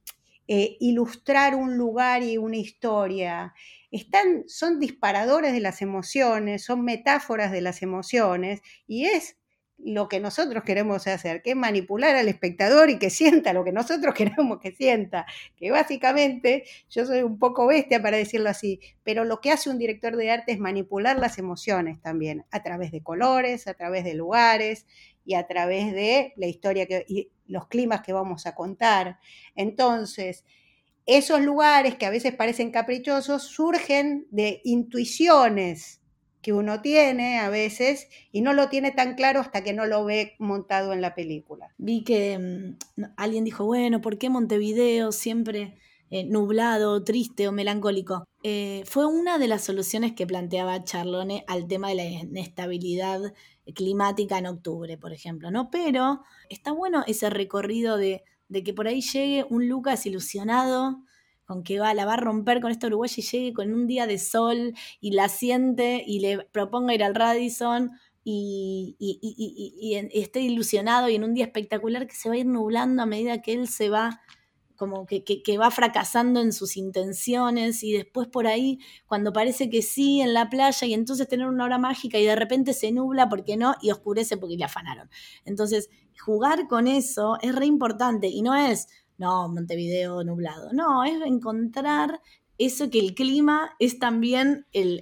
eh, 0.47 0.77
ilustrar 0.79 1.55
un 1.55 1.77
lugar 1.77 2.23
y 2.23 2.37
una 2.37 2.57
historia. 2.57 3.53
Están, 3.89 4.43
son 4.47 4.79
disparadores 4.79 5.53
de 5.53 5.59
las 5.61 5.81
emociones, 5.81 6.63
son 6.63 6.83
metáforas 6.83 7.51
de 7.51 7.61
las 7.61 7.81
emociones 7.81 8.61
y 8.85 9.05
es 9.05 9.37
lo 9.77 10.07
que 10.07 10.19
nosotros 10.19 10.63
queremos 10.63 11.05
hacer, 11.07 11.41
que 11.41 11.51
es 11.51 11.55
manipular 11.55 12.15
al 12.15 12.27
espectador 12.27 12.89
y 12.89 12.97
que 12.97 13.09
sienta 13.09 13.53
lo 13.53 13.63
que 13.63 13.71
nosotros 13.71 14.13
queremos 14.15 14.59
que 14.59 14.71
sienta, 14.71 15.25
que 15.57 15.71
básicamente 15.71 16.63
yo 16.89 17.05
soy 17.05 17.21
un 17.21 17.37
poco 17.37 17.67
bestia 17.67 18.01
para 18.01 18.17
decirlo 18.17 18.49
así, 18.49 18.79
pero 19.03 19.25
lo 19.25 19.41
que 19.41 19.51
hace 19.51 19.69
un 19.69 19.77
director 19.77 20.15
de 20.15 20.31
arte 20.31 20.53
es 20.53 20.59
manipular 20.59 21.19
las 21.19 21.37
emociones 21.37 22.01
también, 22.01 22.45
a 22.51 22.63
través 22.63 22.91
de 22.91 23.03
colores, 23.03 23.67
a 23.67 23.73
través 23.73 24.03
de 24.03 24.15
lugares 24.15 24.85
y 25.25 25.35
a 25.35 25.45
través 25.47 25.93
de 25.93 26.33
la 26.37 26.47
historia 26.47 26.85
que, 26.85 27.05
y 27.07 27.29
los 27.47 27.67
climas 27.67 28.01
que 28.01 28.13
vamos 28.13 28.45
a 28.45 28.55
contar. 28.55 29.19
Entonces, 29.55 30.45
esos 31.05 31.41
lugares 31.41 31.95
que 31.95 32.05
a 32.05 32.09
veces 32.09 32.33
parecen 32.33 32.71
caprichosos 32.71 33.43
surgen 33.43 34.25
de 34.31 34.61
intuiciones 34.63 36.01
que 36.45 36.53
uno 36.53 36.79
tiene 36.79 37.39
a 37.39 37.49
veces 37.49 38.07
y 38.31 38.41
no 38.41 38.53
lo 38.53 38.69
tiene 38.69 38.91
tan 38.91 39.15
claro 39.15 39.39
hasta 39.39 39.63
que 39.63 39.73
no 39.73 39.87
lo 39.87 40.05
ve 40.05 40.35
montado 40.37 40.93
en 40.93 41.01
la 41.01 41.15
película. 41.15 41.73
Vi 41.79 42.03
que 42.03 42.37
mm, 42.37 43.03
alguien 43.17 43.43
dijo, 43.43 43.65
bueno, 43.65 43.99
¿por 43.99 44.19
qué 44.19 44.29
Montevideo 44.29 45.11
siempre 45.11 45.79
eh, 46.11 46.23
nublado, 46.23 47.03
triste 47.03 47.47
o 47.47 47.51
melancólico? 47.51 48.27
Eh, 48.43 48.83
fue 48.85 49.07
una 49.07 49.39
de 49.39 49.47
las 49.47 49.63
soluciones 49.63 50.13
que 50.13 50.27
planteaba 50.27 50.83
Charlone 50.83 51.43
al 51.47 51.65
tema 51.65 51.89
de 51.89 51.95
la 51.95 52.05
inestabilidad 52.05 53.33
climática 53.73 54.37
en 54.37 54.45
octubre, 54.45 54.99
por 54.99 55.13
ejemplo, 55.13 55.49
¿no? 55.49 55.71
Pero 55.71 56.21
está 56.51 56.73
bueno 56.73 57.03
ese 57.07 57.31
recorrido 57.31 57.97
de, 57.97 58.23
de 58.49 58.63
que 58.63 58.75
por 58.75 58.87
ahí 58.87 59.01
llegue 59.01 59.47
un 59.49 59.67
Lucas 59.67 60.05
ilusionado, 60.05 60.99
con 61.45 61.63
que 61.63 61.79
va, 61.79 61.93
la 61.93 62.05
va 62.05 62.13
a 62.13 62.17
romper 62.17 62.61
con 62.61 62.71
esta 62.71 62.87
Uruguay 62.87 63.09
y 63.15 63.21
llegue 63.21 63.53
con 63.53 63.73
un 63.73 63.87
día 63.87 64.07
de 64.07 64.17
sol 64.17 64.73
y 64.99 65.11
la 65.11 65.29
siente 65.29 66.03
y 66.05 66.19
le 66.19 66.45
proponga 66.51 66.93
ir 66.93 67.03
al 67.03 67.15
Radisson 67.15 67.91
y, 68.27 68.97
esté 70.13 70.41
ilusionado 70.41 71.09
y 71.09 71.15
en 71.15 71.23
un 71.23 71.35
día 71.35 71.45
espectacular 71.45 72.07
que 72.07 72.15
se 72.15 72.27
va 72.27 72.35
a 72.35 72.39
ir 72.39 72.47
nublando 72.47 73.03
a 73.03 73.05
medida 73.05 73.41
que 73.41 73.53
él 73.53 73.67
se 73.67 73.89
va 73.89 74.21
como 74.75 75.05
que, 75.05 75.23
que, 75.23 75.57
va 75.57 75.71
fracasando 75.71 76.41
en 76.41 76.51
sus 76.51 76.75
intenciones 76.75 77.81
y 77.81 77.93
después 77.93 78.27
por 78.27 78.45
ahí 78.45 78.79
cuando 79.05 79.31
parece 79.31 79.69
que 79.69 79.81
sí 79.81 80.19
en 80.19 80.33
la 80.33 80.49
playa 80.49 80.85
y 80.85 80.93
entonces 80.93 81.29
tener 81.29 81.47
una 81.47 81.63
hora 81.63 81.77
mágica 81.77 82.17
y 82.17 82.25
de 82.25 82.35
repente 82.35 82.73
se 82.73 82.91
nubla 82.91 83.29
porque 83.29 83.55
no 83.55 83.75
y 83.81 83.91
oscurece 83.91 84.35
porque 84.35 84.57
le 84.57 84.65
afanaron. 84.65 85.09
Entonces 85.45 85.89
jugar 86.19 86.67
con 86.67 86.87
eso 86.87 87.37
es 87.41 87.55
re 87.55 87.67
importante 87.67 88.27
y 88.27 88.41
no 88.41 88.55
es 88.55 88.87
no, 89.17 89.49
Montevideo 89.49 90.23
nublado. 90.23 90.71
No, 90.73 91.03
es 91.03 91.21
encontrar 91.25 92.21
eso 92.57 92.89
que 92.89 92.99
el 92.99 93.15
clima 93.15 93.75
es 93.79 93.99
también 93.99 94.65
el, 94.71 94.99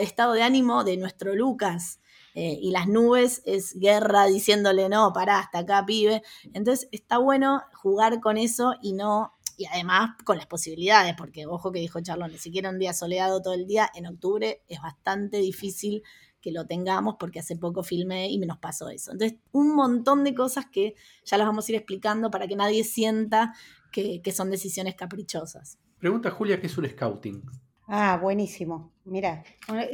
estado 0.00 0.34
de 0.34 0.42
ánimo 0.42 0.84
de 0.84 0.96
nuestro 0.96 1.34
Lucas. 1.34 2.00
Eh, 2.34 2.58
y 2.62 2.70
las 2.70 2.88
nubes 2.88 3.42
es 3.44 3.78
guerra 3.78 4.24
diciéndole, 4.24 4.88
no, 4.88 5.12
pará, 5.12 5.38
hasta 5.40 5.60
acá, 5.60 5.84
pibe. 5.84 6.22
Entonces 6.54 6.88
está 6.90 7.18
bueno 7.18 7.62
jugar 7.74 8.20
con 8.20 8.38
eso 8.38 8.74
y 8.80 8.94
no, 8.94 9.34
y 9.58 9.66
además 9.66 10.16
con 10.24 10.38
las 10.38 10.46
posibilidades, 10.46 11.14
porque 11.16 11.46
ojo 11.46 11.72
que 11.72 11.80
dijo 11.80 12.00
Charlone, 12.00 12.38
si 12.38 12.50
quiere 12.50 12.70
un 12.70 12.78
día 12.78 12.94
soleado 12.94 13.42
todo 13.42 13.52
el 13.52 13.66
día, 13.66 13.90
en 13.94 14.06
octubre 14.06 14.62
es 14.66 14.80
bastante 14.80 15.38
difícil 15.38 16.02
que 16.42 16.52
lo 16.52 16.66
tengamos 16.66 17.16
porque 17.18 17.38
hace 17.38 17.56
poco 17.56 17.82
filmé 17.82 18.28
y 18.28 18.38
me 18.38 18.46
nos 18.46 18.58
pasó 18.58 18.90
eso. 18.90 19.12
Entonces, 19.12 19.38
un 19.52 19.74
montón 19.74 20.24
de 20.24 20.34
cosas 20.34 20.66
que 20.66 20.94
ya 21.24 21.38
las 21.38 21.46
vamos 21.46 21.66
a 21.66 21.72
ir 21.72 21.76
explicando 21.76 22.30
para 22.30 22.46
que 22.46 22.56
nadie 22.56 22.84
sienta 22.84 23.54
que, 23.90 24.20
son 24.34 24.50
decisiones 24.50 24.94
caprichosas. 24.94 25.78
Pregunta 25.98 26.30
Julia, 26.30 26.60
¿qué 26.60 26.66
es 26.66 26.76
un 26.76 26.88
scouting? 26.88 27.42
Ah, 27.86 28.18
buenísimo. 28.20 28.92
Mira, 29.04 29.44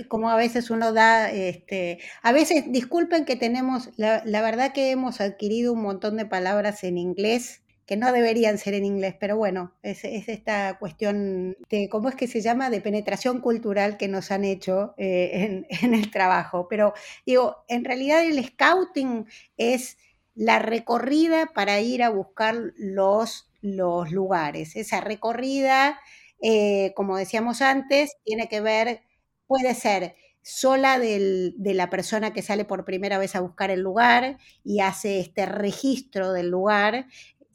como 0.08 0.30
a 0.30 0.36
veces 0.36 0.70
uno 0.70 0.92
da, 0.92 1.30
este, 1.30 1.98
a 2.22 2.32
veces, 2.32 2.64
disculpen 2.68 3.24
que 3.24 3.36
tenemos, 3.36 3.90
la, 3.96 4.22
la 4.24 4.42
verdad 4.42 4.72
que 4.72 4.90
hemos 4.90 5.20
adquirido 5.20 5.72
un 5.72 5.82
montón 5.82 6.16
de 6.16 6.26
palabras 6.26 6.84
en 6.84 6.96
inglés 6.98 7.62
que 7.88 7.96
no 7.96 8.12
deberían 8.12 8.58
ser 8.58 8.74
en 8.74 8.84
inglés, 8.84 9.14
pero 9.18 9.38
bueno, 9.38 9.72
es, 9.82 10.04
esta 10.04 10.78
cuestión 10.78 11.56
de, 11.70 11.88
¿cómo 11.88 12.10
es 12.10 12.16
que 12.16 12.26
se 12.26 12.42
llama?, 12.42 12.68
de 12.68 12.82
penetración 12.82 13.40
cultural 13.40 13.96
que 13.96 14.08
nos 14.08 14.30
han 14.30 14.44
hecho 14.44 14.92
eh, 14.98 15.64
en, 15.82 15.94
el 15.94 16.10
trabajo. 16.10 16.68
Pero 16.68 16.92
digo, 17.24 17.64
en 17.66 17.86
realidad 17.86 18.22
el 18.22 18.44
scouting 18.44 19.24
es 19.56 19.96
la 20.34 20.58
recorrida 20.58 21.46
para 21.54 21.80
ir 21.80 22.02
a 22.02 22.10
buscar 22.10 22.56
los, 22.76 23.48
los 23.62 24.12
lugares. 24.12 24.76
Esa 24.76 25.00
recorrida, 25.00 25.98
eh, 26.42 26.92
como 26.94 27.16
decíamos 27.16 27.62
antes, 27.62 28.18
tiene 28.22 28.50
que 28.50 28.60
ver, 28.60 29.00
puede 29.46 29.74
ser 29.74 30.14
sola 30.42 30.98
de 30.98 31.52
la 31.56 31.88
persona 31.88 32.34
que 32.34 32.42
sale 32.42 32.66
por 32.66 32.84
primera 32.84 33.16
vez 33.16 33.34
a 33.34 33.40
buscar 33.40 33.70
el 33.70 33.80
lugar 33.80 34.36
y 34.62 34.80
hace 34.80 35.20
este 35.20 35.46
registro 35.46 36.32
del 36.32 36.50
lugar, 36.50 37.06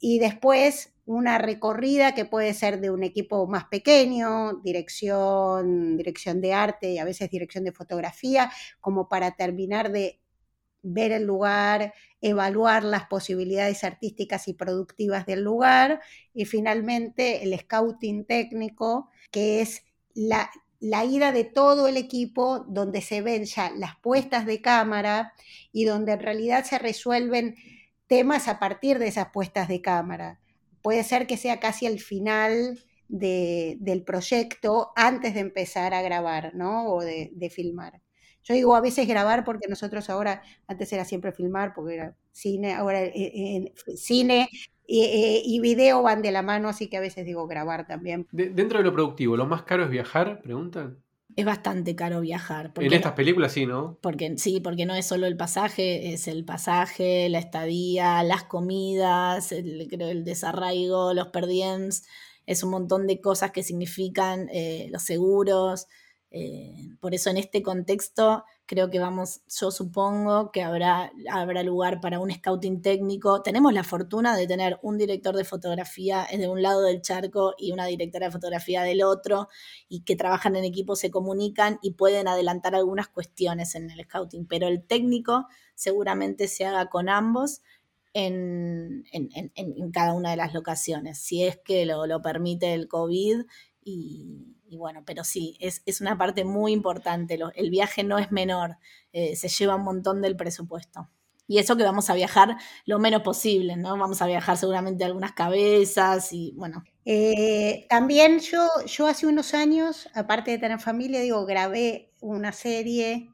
y 0.06 0.18
después 0.18 0.92
una 1.06 1.38
recorrida 1.38 2.14
que 2.14 2.26
puede 2.26 2.52
ser 2.52 2.78
de 2.78 2.90
un 2.90 3.02
equipo 3.02 3.46
más 3.46 3.64
pequeño, 3.64 4.52
dirección, 4.62 5.96
dirección 5.96 6.42
de 6.42 6.52
arte 6.52 6.90
y 6.90 6.98
a 6.98 7.06
veces 7.06 7.30
dirección 7.30 7.64
de 7.64 7.72
fotografía, 7.72 8.52
como 8.82 9.08
para 9.08 9.30
terminar 9.30 9.90
de 9.92 10.20
ver 10.82 11.10
el 11.10 11.22
lugar, 11.22 11.94
evaluar 12.20 12.84
las 12.84 13.06
posibilidades 13.06 13.82
artísticas 13.82 14.46
y 14.46 14.52
productivas 14.52 15.24
del 15.24 15.42
lugar 15.42 16.02
y 16.34 16.44
finalmente 16.44 17.42
el 17.42 17.58
scouting 17.58 18.26
técnico, 18.26 19.08
que 19.30 19.62
es 19.62 19.86
la, 20.12 20.50
la 20.80 21.06
ida 21.06 21.32
de 21.32 21.44
todo 21.44 21.88
el 21.88 21.96
equipo 21.96 22.66
donde 22.68 23.00
se 23.00 23.22
ven 23.22 23.46
ya 23.46 23.70
las 23.70 23.96
puestas 24.02 24.44
de 24.44 24.60
cámara 24.60 25.32
y 25.72 25.86
donde 25.86 26.12
en 26.12 26.20
realidad 26.20 26.62
se 26.66 26.78
resuelven 26.78 27.54
temas 28.14 28.46
a 28.46 28.60
partir 28.60 29.00
de 29.00 29.08
esas 29.08 29.30
puestas 29.32 29.66
de 29.66 29.80
cámara. 29.80 30.38
Puede 30.82 31.02
ser 31.02 31.26
que 31.26 31.36
sea 31.36 31.58
casi 31.58 31.86
el 31.86 31.98
final 31.98 32.78
del 33.08 34.04
proyecto 34.04 34.92
antes 34.94 35.34
de 35.34 35.40
empezar 35.40 35.94
a 35.94 36.00
grabar, 36.00 36.54
¿no? 36.54 36.86
O 36.86 37.02
de, 37.02 37.50
filmar. 37.52 38.00
Yo 38.44 38.54
digo 38.54 38.76
a 38.76 38.80
veces 38.80 39.08
grabar 39.08 39.42
porque 39.42 39.66
nosotros 39.68 40.08
ahora, 40.10 40.42
antes 40.68 40.92
era 40.92 41.04
siempre 41.04 41.32
filmar 41.32 41.74
porque 41.74 41.94
era 41.94 42.16
cine, 42.30 42.74
ahora 42.74 43.02
eh, 43.02 43.12
eh, 43.16 43.72
cine 43.96 44.48
eh, 44.86 45.42
y, 45.44 45.58
video 45.58 46.00
van 46.02 46.22
de 46.22 46.30
la 46.30 46.42
mano, 46.42 46.68
así 46.68 46.88
que 46.88 46.98
a 46.98 47.00
veces 47.00 47.24
digo 47.24 47.48
grabar 47.48 47.88
también. 47.88 48.28
dentro 48.30 48.78
de 48.78 48.84
lo 48.84 48.92
productivo, 48.92 49.36
¿lo 49.36 49.46
más 49.46 49.64
caro 49.64 49.84
es 49.84 49.90
viajar? 49.90 50.40
Preguntan 50.40 51.03
es 51.36 51.44
bastante 51.44 51.96
caro 51.96 52.20
viajar. 52.20 52.72
en 52.76 52.92
estas 52.92 53.12
películas 53.12 53.52
sí, 53.52 53.66
¿no? 53.66 53.98
Porque 54.00 54.36
sí, 54.38 54.60
porque 54.60 54.86
no 54.86 54.94
es 54.94 55.06
solo 55.06 55.26
el 55.26 55.36
pasaje, 55.36 56.12
es 56.12 56.28
el 56.28 56.44
pasaje, 56.44 57.28
la 57.28 57.38
estadía, 57.38 58.22
las 58.22 58.44
comidas, 58.44 59.52
el, 59.52 59.88
el 60.00 60.24
desarraigo, 60.24 61.12
los 61.12 61.28
per 61.28 61.46
es 62.46 62.62
un 62.62 62.70
montón 62.70 63.06
de 63.06 63.20
cosas 63.20 63.50
que 63.52 63.62
significan 63.62 64.48
eh, 64.52 64.88
los 64.90 65.02
seguros. 65.02 65.86
Eh, 66.30 66.90
por 67.00 67.14
eso 67.14 67.30
en 67.30 67.36
este 67.36 67.62
contexto 67.62 68.44
creo 68.66 68.90
que 68.90 68.98
vamos, 68.98 69.42
yo 69.60 69.70
supongo 69.70 70.50
que 70.50 70.62
habrá, 70.62 71.12
habrá 71.30 71.62
lugar 71.62 72.00
para 72.00 72.18
un 72.18 72.30
scouting 72.30 72.80
técnico. 72.80 73.42
Tenemos 73.42 73.72
la 73.72 73.84
fortuna 73.84 74.36
de 74.36 74.46
tener 74.46 74.78
un 74.82 74.96
director 74.96 75.36
de 75.36 75.44
fotografía 75.44 76.26
de 76.30 76.48
un 76.48 76.62
lado 76.62 76.82
del 76.82 77.02
charco 77.02 77.54
y 77.58 77.72
una 77.72 77.86
directora 77.86 78.26
de 78.26 78.32
fotografía 78.32 78.82
del 78.82 79.02
otro, 79.02 79.48
y 79.88 80.04
que 80.04 80.16
trabajan 80.16 80.56
en 80.56 80.64
equipo, 80.64 80.96
se 80.96 81.10
comunican 81.10 81.78
y 81.82 81.92
pueden 81.92 82.28
adelantar 82.28 82.74
algunas 82.74 83.08
cuestiones 83.08 83.74
en 83.74 83.90
el 83.90 84.04
scouting, 84.04 84.46
pero 84.46 84.68
el 84.68 84.84
técnico 84.86 85.46
seguramente 85.74 86.48
se 86.48 86.64
haga 86.64 86.88
con 86.88 87.08
ambos. 87.08 87.62
En, 88.16 89.02
cada 89.92 90.14
una 90.14 90.30
de 90.30 90.36
las 90.36 90.54
locaciones, 90.54 91.18
si 91.18 91.42
es 91.42 91.58
que 91.58 91.84
lo, 91.84 92.06
lo 92.06 92.22
permite 92.22 92.72
el 92.72 92.86
COVID 92.86 93.42
y, 93.82 94.53
bueno, 94.70 95.02
pero 95.06 95.24
sí, 95.24 95.56
es, 95.60 96.00
una 96.00 96.18
parte 96.18 96.44
muy 96.44 96.72
importante. 96.72 97.38
el 97.54 97.70
viaje 97.70 98.02
no 98.04 98.18
es 98.18 98.32
menor, 98.32 98.78
eh, 99.12 99.36
se 99.36 99.48
lleva 99.48 99.76
un 99.76 99.84
montón 99.84 100.22
del 100.22 100.36
presupuesto. 100.36 101.08
Y 101.46 101.58
eso 101.58 101.76
que 101.76 101.82
vamos 101.82 102.08
a 102.08 102.14
viajar 102.14 102.56
lo 102.86 102.98
menos 102.98 103.22
posible, 103.22 103.76
¿no? 103.76 103.98
Vamos 103.98 104.22
a 104.22 104.26
viajar 104.26 104.56
seguramente 104.56 105.04
algunas 105.04 105.32
cabezas 105.32 106.32
y 106.32 106.52
bueno. 106.56 106.82
Eh, 107.04 107.86
también 107.90 108.40
yo, 108.40 108.66
yo 108.86 109.06
hace 109.06 109.26
unos 109.26 109.52
años, 109.52 110.08
aparte 110.14 110.52
de 110.52 110.58
tener 110.58 110.80
familia, 110.80 111.20
digo, 111.20 111.44
grabé 111.44 112.12
una 112.20 112.52
serie 112.52 113.33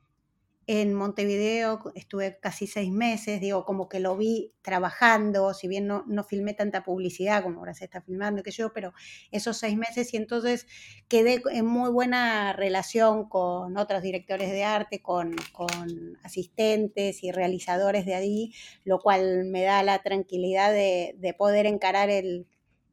en 0.72 0.94
Montevideo 0.94 1.82
estuve 1.96 2.38
casi 2.38 2.68
seis 2.68 2.92
meses, 2.92 3.40
digo, 3.40 3.64
como 3.64 3.88
que 3.88 3.98
lo 3.98 4.16
vi 4.16 4.52
trabajando, 4.62 5.52
si 5.52 5.66
bien 5.66 5.88
no, 5.88 6.04
no 6.06 6.22
filmé 6.22 6.54
tanta 6.54 6.84
publicidad 6.84 7.42
como 7.42 7.58
ahora 7.58 7.74
se 7.74 7.86
está 7.86 8.00
filmando, 8.02 8.44
que 8.44 8.52
yo, 8.52 8.72
pero 8.72 8.92
esos 9.32 9.56
seis 9.56 9.76
meses 9.76 10.14
y 10.14 10.16
entonces 10.16 10.68
quedé 11.08 11.42
en 11.50 11.66
muy 11.66 11.90
buena 11.90 12.52
relación 12.52 13.28
con 13.28 13.76
otros 13.76 14.00
directores 14.00 14.52
de 14.52 14.62
arte, 14.62 15.02
con, 15.02 15.34
con 15.50 16.16
asistentes 16.22 17.24
y 17.24 17.32
realizadores 17.32 18.06
de 18.06 18.14
ahí, 18.14 18.52
lo 18.84 19.00
cual 19.00 19.46
me 19.46 19.62
da 19.62 19.82
la 19.82 20.04
tranquilidad 20.04 20.70
de, 20.70 21.16
de 21.18 21.34
poder 21.34 21.66
encarar 21.66 22.10
el, 22.10 22.46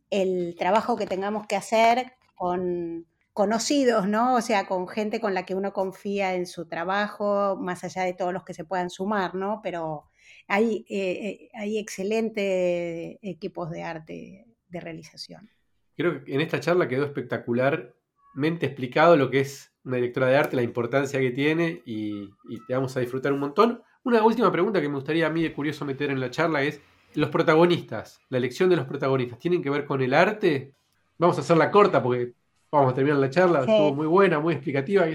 el 0.09 0.55
trabajo 0.57 0.97
que 0.97 1.05
tengamos 1.05 1.45
que 1.45 1.55
hacer 1.55 2.13
con 2.34 3.05
conocidos, 3.38 4.08
¿no? 4.08 4.34
O 4.34 4.42
sea, 4.42 4.66
con 4.66 4.88
gente 4.88 5.22
con 5.22 5.36
la 5.36 5.46
que 5.46 5.54
uno 5.54 5.72
confía 5.72 6.34
en 6.34 6.48
su 6.48 6.68
trabajo, 6.68 7.56
más 7.56 7.84
allá 7.84 8.02
de 8.02 8.16
todos 8.16 8.34
los 8.34 8.44
que 8.44 8.56
se 8.56 8.66
puedan 8.66 8.90
sumar, 8.90 9.36
¿no? 9.36 9.60
Pero 9.62 10.06
hay, 10.48 10.88
eh, 10.90 11.12
eh, 11.12 11.50
hay 11.54 11.78
excelentes 11.78 13.20
equipos 13.22 13.70
de 13.70 13.84
arte 13.84 14.48
de 14.68 14.80
realización. 14.80 15.52
Creo 15.96 16.24
que 16.24 16.34
en 16.34 16.42
esta 16.42 16.60
charla 16.60 16.88
quedó 16.88 17.06
espectacularmente 17.06 18.66
explicado 18.66 19.16
lo 19.16 19.30
que 19.30 19.42
es 19.42 19.72
una 19.84 19.98
directora 19.98 20.26
de 20.26 20.38
arte, 20.38 20.56
la 20.56 20.64
importancia 20.64 21.20
que 21.20 21.30
tiene 21.30 21.84
y, 21.86 22.32
y 22.50 22.66
te 22.68 22.74
vamos 22.74 22.98
a 22.98 23.02
disfrutar 23.02 23.34
un 23.34 23.40
montón. 23.40 23.84
Una 24.04 24.24
última 24.24 24.52
pregunta 24.52 24.82
que 24.82 24.90
me 24.90 24.96
gustaría 24.96 25.28
a 25.28 25.30
mí 25.30 25.44
de 25.44 25.54
curioso 25.54 25.86
meter 25.86 26.10
en 26.10 26.20
la 26.20 26.32
charla 26.32 26.64
es, 26.64 26.82
los 27.14 27.30
protagonistas, 27.30 28.20
la 28.30 28.40
elección 28.40 28.68
de 28.72 28.78
los 28.78 28.88
protagonistas, 28.88 29.38
¿tienen 29.38 29.62
que 29.62 29.70
ver 29.70 29.86
con 29.86 30.02
el 30.02 30.16
arte? 30.16 30.74
Vamos 31.20 31.38
a 31.38 31.42
hacerla 31.42 31.70
corta 31.70 32.02
porque 32.02 32.34
vamos 32.78 32.93
a 32.93 32.95
terminar 32.95 33.19
la 33.19 33.30
charla, 33.30 33.59
estuvo 33.59 33.93
muy 33.93 34.07
buena, 34.07 34.39
muy 34.39 34.53
explicativa. 34.53 35.05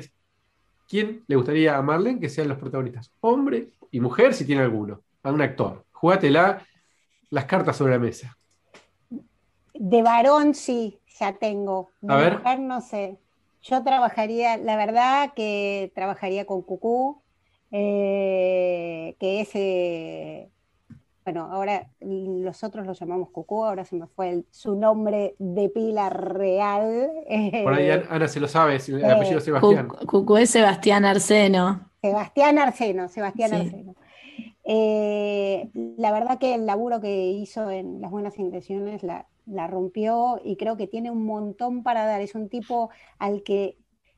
¿Quién 0.88 1.24
le 1.26 1.36
gustaría 1.36 1.76
a 1.76 1.82
Marlene 1.82 2.20
que 2.20 2.28
sean 2.28 2.48
los 2.48 2.58
protagonistas? 2.58 3.10
Hombre 3.20 3.70
y 3.90 4.00
mujer, 4.00 4.34
si 4.34 4.44
tiene 4.44 4.62
alguno. 4.62 5.00
A 5.22 5.30
un 5.30 5.40
actor. 5.40 5.84
Jugátela 5.92 6.66
las 7.30 7.44
cartas 7.46 7.76
sobre 7.76 7.92
la 7.92 7.98
mesa. 7.98 8.36
De 9.74 10.02
varón 10.02 10.54
sí, 10.54 10.98
ya 11.18 11.32
tengo. 11.32 11.90
De 12.00 12.30
mujer 12.30 12.60
no 12.60 12.80
sé. 12.80 13.18
Yo 13.62 13.82
trabajaría, 13.84 14.56
la 14.56 14.76
verdad 14.76 15.32
que 15.34 15.92
trabajaría 15.94 16.44
con 16.44 16.62
Cucú, 16.62 17.22
eh, 17.70 19.16
que 19.20 19.40
es 19.40 19.50
eh, 19.54 20.50
bueno, 21.24 21.48
ahora 21.50 21.88
nosotros 22.00 22.86
lo 22.86 22.92
llamamos 22.92 23.30
Cucú, 23.30 23.64
ahora 23.64 23.84
se 23.84 23.96
me 23.96 24.06
fue 24.06 24.44
su 24.50 24.74
nombre 24.74 25.34
de 25.38 25.68
pila 25.68 26.10
real. 26.10 27.10
Por 27.62 27.74
ahí 27.74 27.90
Ana 27.90 28.28
se 28.28 28.40
lo 28.40 28.48
sabe, 28.48 28.76
el 28.76 29.04
apellido 29.04 29.38
eh, 29.38 29.42
Sebastián. 29.42 29.88
Cucú 30.06 30.36
es 30.36 30.50
Sebastián 30.50 31.04
Arseno. 31.04 31.90
Sebastián 32.00 32.58
Arseno, 32.58 33.08
Sebastián 33.08 33.54
Arseno. 33.54 33.94
Eh, 34.64 35.70
la 35.74 36.12
verdad 36.12 36.38
que 36.38 36.54
el 36.54 36.66
laburo 36.66 37.00
que 37.00 37.26
hizo 37.30 37.70
en 37.70 38.00
Las 38.00 38.10
Buenas 38.10 38.38
Intenciones 38.38 39.02
la, 39.02 39.26
la 39.46 39.66
rompió 39.66 40.40
y 40.44 40.56
creo 40.56 40.76
que 40.76 40.86
tiene 40.86 41.10
un 41.10 41.24
montón 41.24 41.82
para 41.82 42.04
dar. 42.04 42.20
Es 42.20 42.34
un 42.34 42.48
tipo 42.48 42.90
al 43.18 43.42
que 43.42 43.76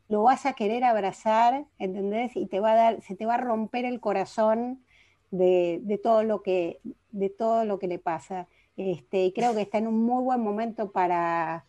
lo 0.09 0.23
vas 0.23 0.47
a 0.47 0.53
querer 0.53 0.85
abrazar, 0.85 1.67
¿entendés? 1.79 2.37
Y 2.37 2.47
te 2.47 2.61
va 2.61 2.73
a 2.73 2.77
dar, 2.77 3.03
se 3.03 3.15
te 3.15 3.27
va 3.27 3.35
a 3.35 3.39
romper 3.39 3.85
el 3.85 4.01
corazón 4.01 4.84
de, 5.39 6.01
todo 6.03 6.23
lo 6.23 6.43
que, 6.43 6.81
de 7.11 7.31
todo 7.31 7.65
lo 7.65 7.79
que 7.79 7.89
le 7.89 7.99
pasa. 7.99 8.49
Este, 8.77 9.27
y 9.27 9.33
creo 9.33 9.55
que 9.55 9.63
está 9.63 9.79
en 9.79 9.87
un 9.87 10.05
muy 10.05 10.23
buen 10.23 10.41
momento 10.41 10.91
para, 10.91 11.65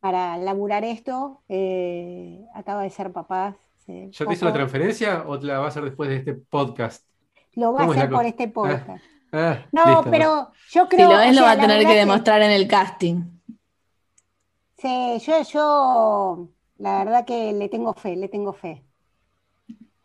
para 0.00 0.36
laburar 0.38 0.84
esto. 0.84 1.42
Eh, 1.48 2.44
acaba 2.54 2.82
de 2.82 2.90
ser 2.90 3.12
papá. 3.12 3.56
¿Ya 3.86 4.26
te 4.26 4.32
hizo 4.32 4.44
la 4.44 4.52
transferencia 4.52 5.24
o 5.26 5.36
la 5.36 5.60
va 5.60 5.66
a 5.66 5.68
hacer 5.68 5.84
después 5.84 6.10
de 6.10 6.16
este 6.16 6.34
podcast? 6.34 7.04
Lo 7.54 7.72
va 7.72 7.82
a 7.82 7.86
hacer 7.86 8.10
por 8.10 8.26
este 8.26 8.48
podcast. 8.48 8.88
Ah, 9.32 9.58
ah, 9.62 9.66
no, 9.72 10.04
pero 10.10 10.50
yo 10.70 10.88
creo 10.88 11.08
que. 11.08 11.14
Si 11.14 11.16
lo 11.16 11.20
es, 11.20 11.36
lo 11.36 11.42
va 11.42 11.52
a 11.52 11.60
tener 11.60 11.86
que 11.86 11.94
demostrar 11.94 12.42
en 12.42 12.50
el 12.50 12.68
casting. 12.68 13.22
Sí, 14.76 15.18
yo, 15.20 15.42
yo 15.42 16.48
la 16.76 17.04
verdad 17.04 17.24
que 17.24 17.52
le 17.52 17.68
tengo 17.68 17.94
fe, 17.94 18.14
le 18.14 18.28
tengo 18.28 18.52
fe. 18.52 18.84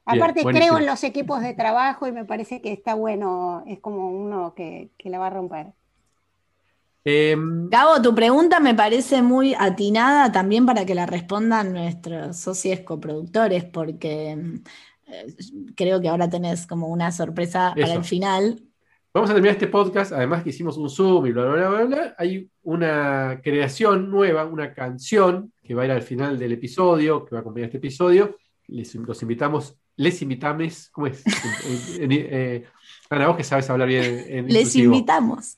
Aparte 0.05 0.43
creo 0.43 0.77
en 0.77 0.85
los 0.85 1.03
equipos 1.03 1.41
de 1.41 1.53
trabajo 1.53 2.07
y 2.07 2.11
me 2.11 2.25
parece 2.25 2.61
que 2.61 2.73
está 2.73 2.93
bueno, 2.93 3.63
es 3.67 3.79
como 3.79 4.09
uno 4.09 4.53
que, 4.53 4.89
la 5.03 5.19
va 5.19 5.27
a 5.27 5.29
romper. 5.29 5.67
Eh, 7.05 7.35
Gabo, 7.37 8.01
tu 8.01 8.13
pregunta 8.13 8.59
me 8.59 8.75
parece 8.75 9.21
muy 9.21 9.53
atinada 9.57 10.31
también 10.31 10.65
para 10.65 10.85
que 10.85 10.95
la 10.95 11.05
respondan 11.05 11.73
nuestros 11.73 12.37
socios 12.37 12.81
coproductores, 12.81 13.63
porque 13.65 14.31
eh, 15.07 15.35
creo 15.75 16.01
que 16.01 16.09
ahora 16.09 16.29
tenés 16.29 16.67
como 16.67 16.87
una 16.87 17.11
sorpresa 17.11 17.73
para 17.75 17.93
el 17.93 18.03
final. 18.03 18.61
Vamos 19.13 19.29
a 19.29 19.33
terminar 19.33 19.55
este 19.55 19.67
podcast, 19.67 20.11
además 20.11 20.43
que 20.43 20.49
hicimos 20.49 20.75
un 20.77 20.89
Zoom 20.89 21.27
y 21.27 21.31
bla, 21.31 21.45
bla, 21.45 21.69
bla, 21.69 21.83
bla, 21.83 22.15
hay 22.17 22.49
una 22.63 23.39
creación 23.43 24.09
nueva, 24.09 24.45
una 24.45 24.73
canción 24.73 25.53
que 25.61 25.75
va 25.75 25.83
a 25.83 25.85
ir 25.85 25.91
al 25.91 26.01
final 26.01 26.39
del 26.39 26.53
episodio, 26.53 27.23
que 27.23 27.35
va 27.35 27.39
a 27.39 27.41
acompañar 27.41 27.67
este 27.67 27.77
episodio. 27.77 28.37
Les, 28.67 28.95
los 28.95 29.21
invitamos 29.21 29.77
les 29.95 30.21
invitamos, 30.21 30.89
¿cómo 30.89 31.07
es? 31.07 31.23
Eh, 31.99 32.65
Ana, 33.09 33.27
vos 33.27 33.37
que 33.37 33.43
sabes 33.43 33.69
hablar 33.69 33.87
bien 33.87 34.25
en 34.27 34.47
Les 34.47 34.75
invitamos. 34.75 35.57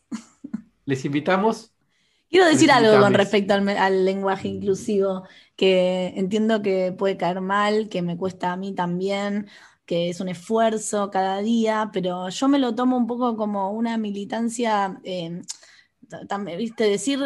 Les 0.86 1.04
invitamos. 1.06 1.72
Quiero 2.30 2.48
decir 2.48 2.72
algo 2.72 3.00
con 3.00 3.14
respecto 3.14 3.54
al, 3.54 4.06
lenguaje 4.06 4.48
inclusivo, 4.48 5.24
que 5.56 6.14
entiendo 6.18 6.62
que 6.62 6.92
puede 6.92 7.18
caer 7.18 7.40
mal, 7.40 7.88
que 7.88 8.02
me 8.02 8.18
cuesta 8.18 8.52
a 8.52 8.58
mí 8.58 8.74
también, 8.74 9.48
que 9.86 10.10
es 10.10 10.20
un 10.20 10.28
esfuerzo 10.28 11.10
cada 11.12 11.42
día, 11.42 11.92
pero 11.94 12.28
yo 12.30 12.48
me 12.50 12.60
lo 12.60 12.76
tomo 12.76 12.98
un 12.98 13.08
poco 13.08 13.38
como 13.38 13.72
una 13.72 13.98
militancia. 13.98 15.00
Eh, 15.04 15.42
viste, 16.58 16.84
decir 16.86 17.20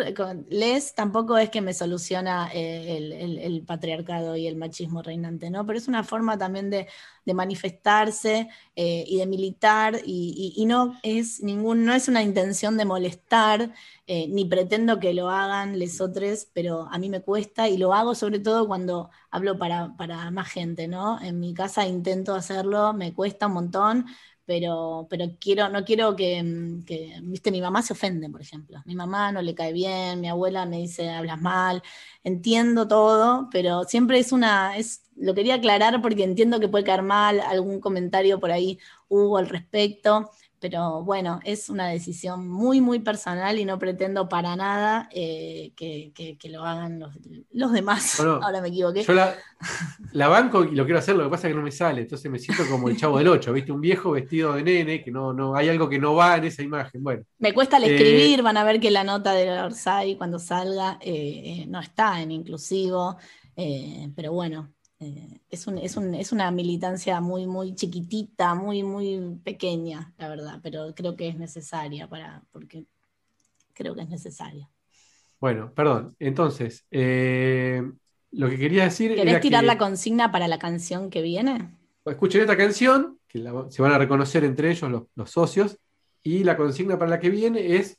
les 0.50 0.96
tampoco 0.96 1.38
es 1.38 1.50
que 1.50 1.62
me 1.62 1.74
soluciona 1.74 2.50
eh, 2.54 2.98
el, 3.42 3.64
patriarcado 3.64 4.36
y 4.36 4.48
el 4.48 4.56
machismo 4.56 5.02
reinante, 5.02 5.50
¿no? 5.50 5.66
Pero 5.66 5.78
es 5.78 5.88
una 5.88 6.04
forma 6.04 6.38
también 6.38 6.70
de, 6.70 6.88
manifestarse 7.32 8.50
eh, 8.76 9.04
y 9.08 9.18
de 9.20 9.28
militar 9.28 10.02
y, 10.04 10.66
no 10.66 10.96
es 11.04 11.44
ningún, 11.44 11.86
no 11.86 11.94
es 11.94 12.08
una 12.08 12.24
intención 12.24 12.76
de 12.76 12.86
molestar, 12.86 13.72
eh, 14.08 14.28
ni 14.28 14.46
pretendo 14.46 15.00
que 15.00 15.14
lo 15.14 15.30
hagan 15.30 15.78
les 15.78 16.02
otros, 16.02 16.48
pero 16.54 16.88
a 16.92 16.98
mí 16.98 17.08
me 17.08 17.22
cuesta 17.22 17.70
y 17.70 17.78
lo 17.78 17.94
hago 17.94 18.16
sobre 18.16 18.40
todo 18.40 18.68
cuando 18.68 19.12
hablo 19.30 19.60
para, 19.60 19.96
para 19.96 20.32
más 20.32 20.50
gente, 20.50 20.88
¿no? 20.88 21.22
En 21.22 21.40
mi 21.40 21.54
casa 21.54 21.86
intento 21.86 22.34
hacerlo, 22.34 22.94
me 22.94 23.14
cuesta 23.14 23.46
un 23.46 23.54
montón, 23.54 24.06
pero, 24.50 25.06
pero 25.12 25.26
quiero, 25.40 25.70
no 25.70 25.86
quiero 25.86 26.14
mm, 26.14 26.84
que, 26.84 27.20
viste, 27.22 27.52
mi 27.52 27.62
mamá 27.62 27.84
se 27.84 27.94
ofende, 27.94 28.32
por 28.32 28.42
ejemplo. 28.42 28.82
Mi 28.86 28.96
mamá 28.96 29.32
no 29.32 29.44
le 29.44 29.54
cae 29.54 29.72
bien, 29.74 30.22
mi 30.22 30.28
abuela 30.28 30.66
me 30.66 30.78
dice 30.78 31.08
hablas 31.12 31.40
mal, 31.40 31.84
entiendo 32.24 32.88
todo, 32.88 33.48
pero 33.52 33.84
siempre 33.84 34.18
es 34.18 34.32
una, 34.32 34.76
es, 34.76 35.04
lo 35.16 35.36
quería 35.36 35.54
aclarar 35.54 36.02
porque 36.02 36.24
entiendo 36.24 36.60
que 36.60 36.68
puede 36.68 36.84
caer 36.84 37.04
mal, 37.04 37.40
algún 37.42 37.80
comentario 37.80 38.40
por 38.40 38.50
ahí 38.50 38.80
hubo 39.08 39.38
al 39.38 39.50
respecto, 39.50 40.32
pero 40.60 41.04
bueno, 41.04 41.40
es 41.44 41.70
una 41.70 41.88
decisión 41.88 42.48
muy, 42.48 42.82
muy 42.82 43.00
personal 43.00 43.58
y 43.60 43.66
no 43.66 43.80
pretendo 43.80 44.28
para 44.28 44.56
nada 44.56 45.10
eh, 45.12 45.72
que, 45.76 46.38
lo 46.50 46.66
hagan 46.66 47.00
los, 47.52 47.72
demás. 47.72 48.20
Ahora 48.20 48.62
me 48.62 48.68
equivoqué. 48.68 49.04
Yo 49.04 49.14
la, 49.14 50.28
banco 50.28 50.66
y 50.66 50.76
lo 50.76 50.86
quiero 50.86 51.00
hacer, 51.00 51.16
lo 51.16 51.24
que 51.24 51.30
pasa 51.30 51.48
es 51.48 51.54
que 51.54 51.58
no 51.58 51.64
me 51.64 51.72
sale, 51.72 52.02
entonces 52.02 52.30
me 52.30 52.40
siento 52.40 52.64
como 52.70 52.90
el 52.90 52.98
chavo 52.98 53.18
del 53.18 53.28
8, 53.28 53.54
¿viste? 53.54 53.72
Un 53.72 53.82
viejo 53.82 54.12
vestido 54.12 54.54
de 54.54 54.64
nene, 54.64 55.04
que 55.04 55.12
no, 55.12 55.34
no, 55.34 55.56
hay 55.56 55.70
algo 55.70 55.88
que 55.88 56.00
no 56.00 56.16
va 56.16 56.38
en 56.38 56.46
esa 56.46 56.62
imagen. 56.62 57.04
Bueno. 57.04 57.24
Me 57.38 57.54
cuesta 57.54 57.78
el 57.78 57.86
escribir, 57.86 58.40
eh, 58.40 58.44
van 58.44 58.58
a 58.58 58.64
ver 58.64 58.80
que 58.80 58.92
la 58.92 59.04
nota 59.04 59.34
de 59.34 59.50
Orsay 59.62 60.18
cuando 60.18 60.40
salga 60.40 60.98
eh, 61.02 61.66
no 61.68 61.80
está 61.80 62.22
en 62.22 62.32
inclusivo, 62.32 63.18
pero 64.16 64.32
bueno, 64.32 64.74
Eh, 65.00 65.40
es, 65.50 65.66
es, 65.68 66.32
una 66.32 66.52
militancia 66.52 67.22
muy, 67.22 67.48
muy 67.48 67.74
chiquitita, 67.74 68.54
muy, 68.54 68.84
muy 68.84 69.40
pequeña, 69.44 70.14
la 70.18 70.28
verdad, 70.28 70.60
pero 70.62 70.94
creo 70.94 71.16
que 71.16 71.30
es 71.30 71.38
necesaria 71.38 72.08
para, 72.08 72.44
porque 72.52 72.86
creo 73.74 73.96
que 73.96 74.02
es 74.02 74.10
necesaria. 74.10 74.70
Bueno, 75.40 75.72
perdón. 75.74 76.16
Entonces, 76.20 76.86
eh, 76.92 77.82
lo 78.32 78.50
que 78.50 78.58
quería 78.58 78.84
decir. 78.84 79.16
¿Querés 79.16 79.42
tirar 79.42 79.64
la 79.64 79.78
consigna 79.78 80.32
para 80.32 80.48
la 80.48 80.60
canción 80.60 81.10
que 81.10 81.22
viene? 81.22 81.76
Escuchen 82.06 82.42
esta 82.42 82.58
canción, 82.58 83.20
que 83.28 83.40
se 83.70 83.82
van 83.82 83.92
a 83.92 83.98
reconocer 83.98 84.44
entre 84.44 84.72
ellos 84.72 85.08
los, 85.16 85.32
socios, 85.32 85.78
y 86.24 86.44
la 86.44 86.58
consigna 86.58 87.00
para 87.00 87.12
la 87.12 87.20
que 87.20 87.30
viene 87.30 87.78
es 87.78 87.98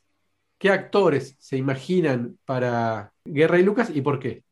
qué 0.59 0.71
actores 0.71 1.37
se 1.39 1.57
imaginan 1.57 2.39
para 2.45 3.13
Guerra 3.25 3.59
y 3.59 3.63
Lucas 3.63 3.91
y 3.95 4.03
por 4.03 4.19
qué. 4.19 4.43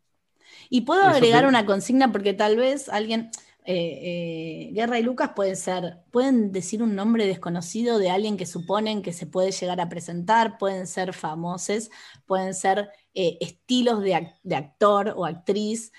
Y 0.71 0.83
puedo 0.83 1.03
agregar 1.03 1.47
una 1.47 1.67
consigna 1.67 2.13
porque 2.13 2.35
tal 2.35 2.57
vez 2.57 2.89
alguien, 2.89 3.31
eh, 3.65 4.01
eh, 4.03 4.71
Guerra 4.73 4.99
y 4.99 5.03
Lucas 5.03 5.31
pueden 5.35 5.57
ser, 5.57 5.99
pueden 6.11 6.53
decir 6.53 6.83
un 6.83 6.95
nombre 6.95 7.27
desconocido 7.27 7.99
de 7.99 8.11
alguien 8.11 8.37
que 8.37 8.47
suponen 8.47 9.03
que 9.03 9.13
se 9.13 9.27
puede 9.27 9.51
llegar 9.53 9.81
a 9.81 9.89
presentar, 9.89 10.59
pueden 10.59 10.87
ser 10.87 11.15
famosos, 11.15 11.91
pueden 12.27 12.55
ser 12.55 12.91
eh, 13.15 13.39
estilos 13.41 14.03
de, 14.03 14.15
actor 14.55 15.15
o 15.17 15.25
actriz 15.25 15.93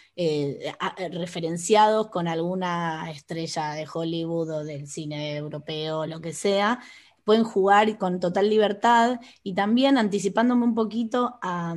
referenciados 1.12 2.10
con 2.10 2.28
alguna 2.28 3.10
estrella 3.12 3.74
de 3.74 3.88
Hollywood 3.92 4.52
o 4.52 4.64
del 4.64 4.88
cine 4.88 5.36
europeo, 5.36 6.06
lo 6.06 6.22
que 6.22 6.34
sea. 6.34 6.80
Pueden 7.24 7.44
jugar 7.44 7.98
con 7.98 8.20
total 8.20 8.50
libertad 8.50 9.20
y 9.44 9.54
también 9.54 9.98
anticipándome 9.98 10.64
un 10.64 10.74
poquito 10.74 11.38
a, 11.42 11.76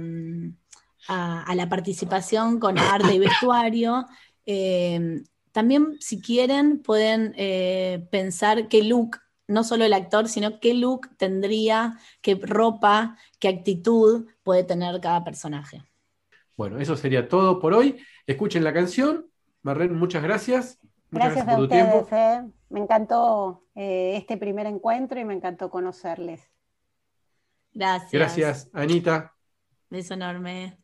la 1.09 1.69
participación 1.69 2.59
con 2.59 2.79
arte 2.79 3.15
y 3.15 3.19
vestuario. 3.19 4.07
También, 5.53 5.99
si 6.01 6.21
quieren, 6.21 6.83
pueden 6.83 7.35
eh, 7.37 8.07
pensar 8.11 8.69
qué 8.69 8.83
look, 8.83 9.19
no 9.47 9.65
solo 9.65 9.85
el 9.85 9.93
actor, 9.93 10.29
sino 10.29 10.61
qué 10.61 10.73
look 10.73 11.11
tendría, 11.19 11.99
qué 12.23 12.41
ropa, 12.43 13.19
qué 13.39 13.49
actitud 13.49 14.29
puede 14.43 14.65
tener 14.65 14.99
cada 15.01 15.23
personaje. 15.23 15.83
Bueno, 16.57 16.79
eso 16.79 16.97
sería 16.97 17.29
todo 17.29 17.61
por 17.61 17.75
hoy. 17.75 18.03
Escuchen 18.27 18.65
la 18.65 18.73
canción. 18.73 19.27
Marlene, 19.61 19.93
muchas 19.93 20.23
gracias. 20.23 20.79
gracias, 21.11 21.47
a 21.47 21.61
ustedes. 21.61 22.13
Eh. 22.13 22.43
Me 22.71 22.81
encantó 22.81 23.65
eh, 23.75 24.15
este 24.17 24.39
primer 24.39 24.67
encuentro 24.67 25.21
y 25.21 25.25
me 25.25 25.35
encantó 25.35 25.69
conocerles. 25.69 26.51
Gracias. 27.75 28.13
Gracias, 28.13 28.71
Anita. 28.73 29.35
Beso 29.91 30.15
enorme. 30.15 30.82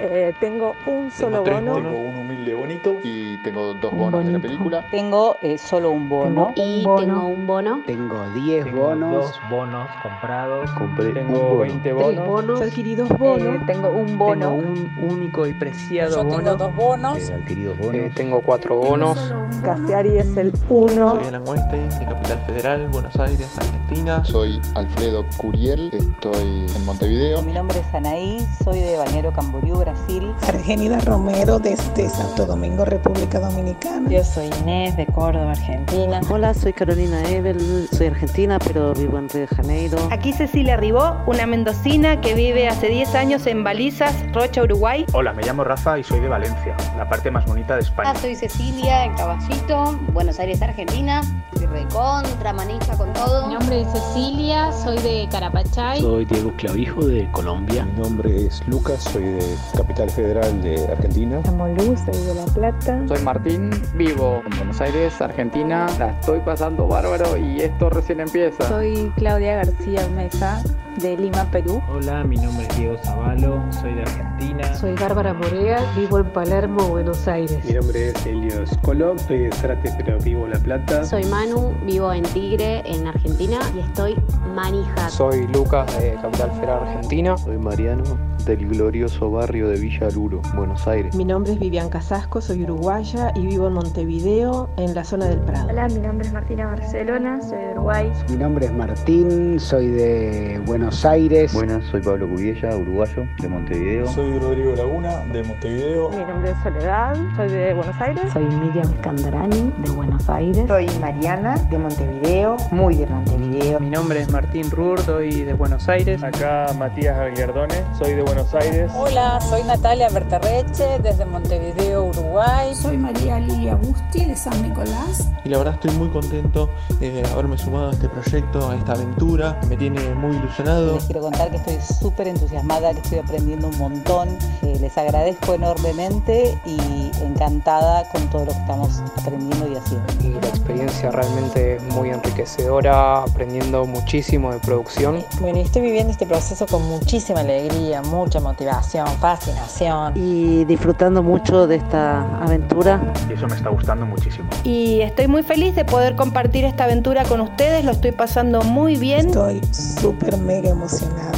Eh, 0.00 0.34
tengo 0.40 0.74
un 0.86 1.10
solo 1.10 1.44
bono. 1.44 1.74
Tengo 1.76 1.98
un 1.98 2.16
humilde 2.16 2.54
bonito 2.54 2.96
y 3.04 3.36
tengo 3.38 3.74
dos 3.74 3.92
bonos 3.96 4.24
de 4.24 4.32
la 4.32 4.38
película. 4.40 4.84
Tengo 4.90 5.36
eh, 5.40 5.56
solo 5.56 5.92
un 5.92 6.08
bono. 6.08 6.52
y 6.56 6.82
tengo 6.82 7.26
un 7.26 7.46
bono. 7.46 7.82
Tengo 7.86 8.28
10 8.30 8.72
bonos. 8.72 9.12
Dos 9.12 9.40
bonos 9.48 9.88
comprados. 10.02 10.70
Compré 10.72 11.12
tengo 11.12 11.58
20 11.58 11.92
bonos. 11.92 12.26
bonos. 12.26 12.60
Adquiridos 12.60 13.08
bonos. 13.10 13.54
Eh, 13.54 13.60
tengo 13.66 13.90
un 13.90 14.18
bono. 14.18 14.50
Tengo 14.50 14.68
un 14.68 14.98
único 15.10 15.46
y 15.46 15.54
preciado 15.54 16.16
Yo 16.16 16.24
bono. 16.24 16.36
Tengo 16.38 16.56
dos 16.56 16.74
bonos. 16.74 17.30
adquiridos 17.30 17.78
bonos. 17.78 18.14
tengo 18.14 18.40
cuatro 18.40 18.76
bonos. 18.76 19.32
Castiari 19.62 20.18
es 20.18 20.36
el 20.36 20.52
uno. 20.68 21.14
Soy 21.14 21.24
Alan 21.28 21.42
Weinstein, 21.46 21.88
de 21.88 22.06
Capital 22.06 22.38
Federal, 22.46 22.88
Buenos 22.88 23.16
Aires, 23.16 23.58
Argentina. 23.58 24.24
Soy 24.24 24.60
Alfredo 24.74 25.24
Curiel, 25.36 25.90
estoy 25.92 26.66
en 26.74 26.84
Montevideo. 26.84 27.42
Mi 27.42 27.52
nombre 27.52 27.78
es 27.78 27.94
Anaí, 27.94 28.46
soy 28.62 28.80
de 28.80 28.98
Bañero 28.98 29.32
Camboriú, 29.32 29.73
Brasil. 29.78 30.34
Argenida 30.46 30.98
Romero 31.00 31.58
desde 31.58 32.08
Santo 32.08 32.46
Domingo, 32.46 32.84
República 32.84 33.40
Dominicana. 33.40 34.08
Yo 34.10 34.24
soy 34.24 34.50
Inés 34.60 34.96
de 34.96 35.06
Córdoba, 35.06 35.52
Argentina. 35.52 36.20
Hola, 36.28 36.54
soy 36.54 36.72
Carolina 36.72 37.22
Evel, 37.30 37.88
soy 37.92 38.08
argentina, 38.08 38.58
pero 38.58 38.94
vivo 38.94 39.18
en 39.18 39.28
Río 39.28 39.42
de 39.42 39.48
Janeiro. 39.48 39.98
Aquí 40.10 40.32
Cecilia 40.32 40.76
Ribó, 40.76 41.16
una 41.26 41.46
mendocina 41.46 42.20
que 42.20 42.34
vive 42.34 42.68
hace 42.68 42.88
10 42.88 43.14
años 43.14 43.46
en 43.46 43.64
Balizas, 43.64 44.14
Rocha, 44.32 44.62
Uruguay. 44.62 45.06
Hola, 45.12 45.32
me 45.32 45.42
llamo 45.42 45.64
Rafa 45.64 45.98
y 45.98 46.04
soy 46.04 46.20
de 46.20 46.28
Valencia, 46.28 46.76
la 46.96 47.08
parte 47.08 47.30
más 47.30 47.46
bonita 47.46 47.74
de 47.74 47.82
España. 47.82 48.12
Ah, 48.14 48.18
soy 48.18 48.34
Cecilia, 48.34 49.04
en 49.04 49.14
Caballito, 49.14 49.98
Buenos 50.12 50.38
Aires, 50.38 50.60
Argentina. 50.62 51.22
Soy 51.54 51.66
recontra, 51.66 52.52
manija 52.52 52.96
con 52.96 53.12
todo. 53.12 53.48
Mi 53.48 53.54
nombre 53.54 53.82
es 53.82 53.88
Cecilia, 53.92 54.72
soy 54.72 54.98
de 54.98 55.28
Carapachay. 55.30 56.00
Soy 56.00 56.24
Diego 56.24 56.52
Clavijo 56.56 57.04
de 57.04 57.30
Colombia. 57.30 57.84
Mi 57.84 58.02
nombre 58.02 58.46
es 58.46 58.66
Lucas, 58.66 59.02
soy 59.04 59.24
de 59.24 59.56
Capital 59.76 60.10
Federal 60.10 60.62
de 60.62 60.86
Argentina. 60.86 61.40
Soy 61.44 62.24
de 62.26 62.34
La 62.34 62.44
Plata. 62.46 63.02
Soy 63.06 63.22
Martín, 63.22 63.70
vivo 63.94 64.42
en 64.44 64.56
Buenos 64.56 64.80
Aires, 64.80 65.20
Argentina. 65.20 65.86
La 65.98 66.10
estoy 66.10 66.40
pasando 66.40 66.86
bárbaro 66.86 67.36
y 67.36 67.60
esto 67.60 67.90
recién 67.90 68.20
empieza. 68.20 68.68
Soy 68.68 69.12
Claudia 69.16 69.56
García 69.56 70.06
Mesa, 70.08 70.62
de 71.00 71.16
Lima, 71.16 71.44
Perú. 71.50 71.82
Hola, 71.88 72.24
mi 72.24 72.36
nombre 72.36 72.66
es 72.66 72.76
Diego 72.76 72.96
Zavalo, 73.02 73.62
soy 73.80 73.94
de 73.94 74.02
Argentina. 74.02 74.74
Soy 74.76 74.94
Bárbara 74.94 75.34
Morea, 75.34 75.80
vivo 75.96 76.18
en 76.18 76.26
Palermo, 76.32 76.88
Buenos 76.88 77.26
Aires. 77.26 77.64
Mi 77.64 77.72
nombre 77.72 78.10
es 78.10 78.26
Elio 78.26 78.66
Scolo, 78.66 79.18
soy 79.18 79.38
de 79.38 79.52
Zárate, 79.52 79.92
pero 79.96 80.18
vivo 80.20 80.44
en 80.44 80.52
La 80.52 80.58
Plata. 80.58 81.04
Soy 81.04 81.24
Manu, 81.24 81.72
vivo 81.84 82.12
en 82.12 82.22
Tigre, 82.22 82.82
en 82.86 83.06
Argentina 83.06 83.58
y 83.74 83.80
estoy 83.80 84.14
manija. 84.54 85.08
Soy 85.10 85.46
Lucas, 85.48 85.98
de 85.98 86.14
Capital 86.14 86.50
Federal, 86.52 86.82
Argentina. 86.88 87.36
Soy 87.36 87.58
Mariano, 87.58 88.04
del 88.44 88.68
glorioso 88.68 89.30
barrio 89.30 89.68
de 89.68 89.78
Villa 89.78 90.08
Luro, 90.10 90.40
Buenos 90.54 90.86
Aires. 90.86 91.14
Mi 91.14 91.24
nombre 91.24 91.52
es 91.52 91.58
Vivian 91.58 91.88
Casasco, 91.88 92.40
soy 92.40 92.62
uruguaya 92.62 93.32
y 93.34 93.46
vivo 93.46 93.66
en 93.66 93.74
Montevideo, 93.74 94.70
en 94.76 94.94
la 94.94 95.04
zona 95.04 95.26
del 95.26 95.40
Prado. 95.40 95.68
Hola, 95.70 95.88
mi 95.88 95.98
nombre 95.98 96.26
es 96.26 96.32
Martina 96.32 96.66
Barcelona, 96.66 97.40
soy 97.42 97.58
de 97.58 97.72
Uruguay. 97.72 98.12
Mi 98.28 98.36
nombre 98.36 98.66
es 98.66 98.72
Martín, 98.72 99.58
soy 99.58 99.88
de 99.88 100.62
Buenos 100.66 100.83
Aires. 101.04 101.52
Buenas, 101.54 101.82
soy 101.86 102.02
Pablo 102.02 102.28
Cubiella, 102.28 102.76
uruguayo, 102.76 103.26
de 103.40 103.48
Montevideo. 103.48 104.06
Soy 104.08 104.38
Rodrigo 104.38 104.74
Laguna, 104.76 105.24
de 105.32 105.42
Montevideo. 105.42 106.10
Mi 106.10 106.24
nombre 106.24 106.50
es 106.50 106.56
Soledad, 106.62 107.16
soy 107.36 107.48
de 107.48 107.72
Buenos 107.72 108.00
Aires. 108.00 108.32
Soy 108.32 108.44
Miriam 108.44 108.86
Scandarani, 108.98 109.72
de 109.78 109.90
Buenos 109.90 110.28
Aires. 110.28 110.64
Soy 110.68 110.86
Mariana, 111.00 111.54
de 111.70 111.78
Montevideo, 111.78 112.56
muy 112.70 112.96
de 112.96 113.06
Montevideo. 113.06 113.80
Mi 113.80 113.90
nombre 113.90 114.20
es 114.20 114.30
Martín 114.30 114.70
Rur, 114.70 115.00
soy 115.00 115.44
de 115.44 115.54
Buenos 115.54 115.88
Aires. 115.88 116.22
Acá 116.22 116.66
Matías 116.78 117.18
Aguiardone, 117.18 117.82
soy 117.98 118.12
de 118.12 118.22
Buenos 118.22 118.54
Aires. 118.54 118.92
Hola, 118.94 119.40
soy 119.40 119.62
Natalia 119.62 120.08
Berterreche, 120.10 120.98
desde 121.02 121.24
Montevideo, 121.24 122.04
Uruguay. 122.04 122.74
Soy 122.74 122.98
María 122.98 123.40
Lilia 123.40 123.74
Busti, 123.76 124.26
de 124.26 124.36
San 124.36 124.60
Nicolás. 124.62 125.30
Y 125.44 125.48
la 125.48 125.58
verdad 125.58 125.74
estoy 125.74 125.96
muy 125.96 126.08
contento 126.10 126.68
de 127.00 127.22
haberme 127.32 127.56
sumado 127.56 127.88
a 127.88 127.92
este 127.92 128.08
proyecto, 128.08 128.70
a 128.70 128.76
esta 128.76 128.92
aventura. 128.92 129.58
Me 129.68 129.76
tiene 129.76 130.00
muy 130.14 130.36
ilusionado. 130.36 130.73
Les 130.80 131.04
quiero 131.04 131.20
contar 131.20 131.50
que 131.50 131.56
estoy 131.56 131.78
súper 131.80 132.28
entusiasmada, 132.28 132.92
que 132.92 133.00
estoy 133.00 133.18
aprendiendo 133.18 133.68
un 133.68 133.78
montón. 133.78 134.36
les 134.62 134.98
agradezco 134.98 135.54
enormemente 135.54 136.58
y 136.66 137.10
encantada 137.22 138.08
con 138.10 138.28
todo 138.30 138.44
lo 138.44 138.52
que 138.52 138.58
estamos 138.58 139.02
aprendiendo 139.18 139.68
y 139.68 139.76
haciendo. 139.76 140.06
Y 140.22 140.40
la 140.40 140.48
experiencia 140.48 141.10
realmente 141.10 141.78
muy 141.90 142.10
enriquecedora, 142.10 143.22
aprendiendo 143.22 143.86
muchísimo 143.86 144.52
de 144.52 144.58
producción. 144.58 145.24
Bueno, 145.40 145.58
estoy 145.58 145.82
viviendo 145.82 146.12
este 146.12 146.26
proceso 146.26 146.66
con 146.66 146.82
muchísima 146.88 147.40
alegría, 147.40 148.02
mucha 148.02 148.40
motivación, 148.40 149.06
fascinación. 149.20 150.12
Y 150.16 150.64
disfrutando 150.64 151.22
mucho 151.22 151.66
de 151.66 151.76
esta 151.76 152.42
aventura. 152.42 153.00
Y 153.28 153.34
eso 153.34 153.46
me 153.46 153.56
está 153.56 153.70
gustando 153.70 154.06
muchísimo. 154.06 154.48
Y 154.64 155.00
estoy 155.00 155.28
muy 155.28 155.42
feliz 155.42 155.74
de 155.74 155.84
poder 155.84 156.16
compartir 156.16 156.64
esta 156.64 156.84
aventura 156.84 157.24
con 157.24 157.40
ustedes, 157.40 157.84
lo 157.84 157.92
estoy 157.92 158.12
pasando 158.12 158.62
muy 158.62 158.96
bien. 158.96 159.26
Estoy 159.26 159.60
súper 159.72 160.36
mega 160.64 160.70
emocionada 160.70 161.32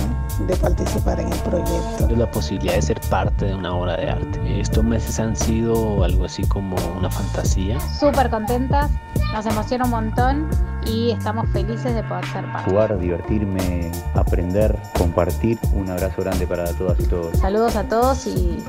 de 0.47 0.57
participar 0.57 1.19
en 1.21 1.33
el 1.33 1.39
proyecto. 1.41 2.09
La 2.17 2.31
posibilidad 2.31 2.75
de 2.75 2.83
ser 2.83 3.01
parte 3.09 3.47
de 3.47 3.55
una 3.55 3.75
obra 3.75 3.97
de 3.97 4.11
arte. 4.11 4.61
Estos 4.61 4.85
meses 4.85 5.19
han 5.19 5.35
sido 5.35 6.05
algo 6.05 6.27
así 6.27 6.45
como 6.45 6.77
una 6.97 7.11
fantasía. 7.11 7.81
Súper 7.81 8.31
contentas, 8.31 8.91
nos 9.33 9.47
emociona 9.47 9.85
un 9.85 9.91
montón 9.91 10.51
y 10.87 11.11
estamos 11.11 11.49
felices 11.51 11.95
de 11.95 12.03
poder 12.03 12.27
ser 12.27 12.45
parte. 12.53 12.71
Jugar, 12.71 12.99
divertirme, 12.99 13.91
aprender, 14.15 14.79
compartir. 14.99 15.59
Un 15.73 15.91
abrazo 15.91 16.23
grande 16.23 16.47
para 16.47 16.67
todas 16.75 17.01
y 17.01 17.05
todos. 17.05 17.39
Saludos 17.39 17.77
a 17.77 17.85
todos 17.85 18.27
y 18.27 18.63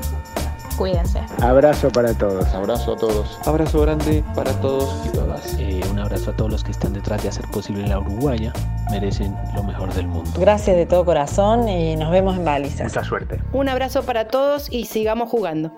cuídense. 0.78 1.20
Abrazo 1.42 1.90
para 1.90 2.14
todos. 2.14 2.46
Abrazo 2.54 2.94
a 2.94 2.96
todos. 2.96 3.38
Abrazo 3.44 3.82
grande 3.82 4.24
para 4.34 4.52
todos 4.60 4.88
y 5.06 5.08
todas. 5.10 5.54
Eh, 5.58 5.80
un 5.90 5.98
abrazo 5.98 6.30
a 6.30 6.36
todos 6.36 6.50
los 6.50 6.64
que 6.64 6.70
están 6.70 6.92
detrás 6.92 7.22
de 7.22 7.28
hacer 7.28 7.44
posible 7.50 7.86
la 7.86 7.98
Uruguaya. 7.98 8.52
Merecen 8.90 9.36
lo 9.54 9.62
mejor 9.64 9.92
del 9.92 10.06
mundo. 10.06 10.30
Gracias 10.38 10.76
de 10.76 10.86
todo 10.86 11.04
corazón 11.04 11.68
y 11.68 11.96
nos 11.96 12.10
vemos 12.10 12.36
en 12.36 12.44
Balizas. 12.44 12.94
Mucha 12.94 13.04
suerte. 13.04 13.40
Un 13.52 13.68
abrazo 13.68 14.04
para 14.04 14.28
todos 14.28 14.72
y 14.72 14.86
sigamos 14.86 15.28
jugando. 15.28 15.72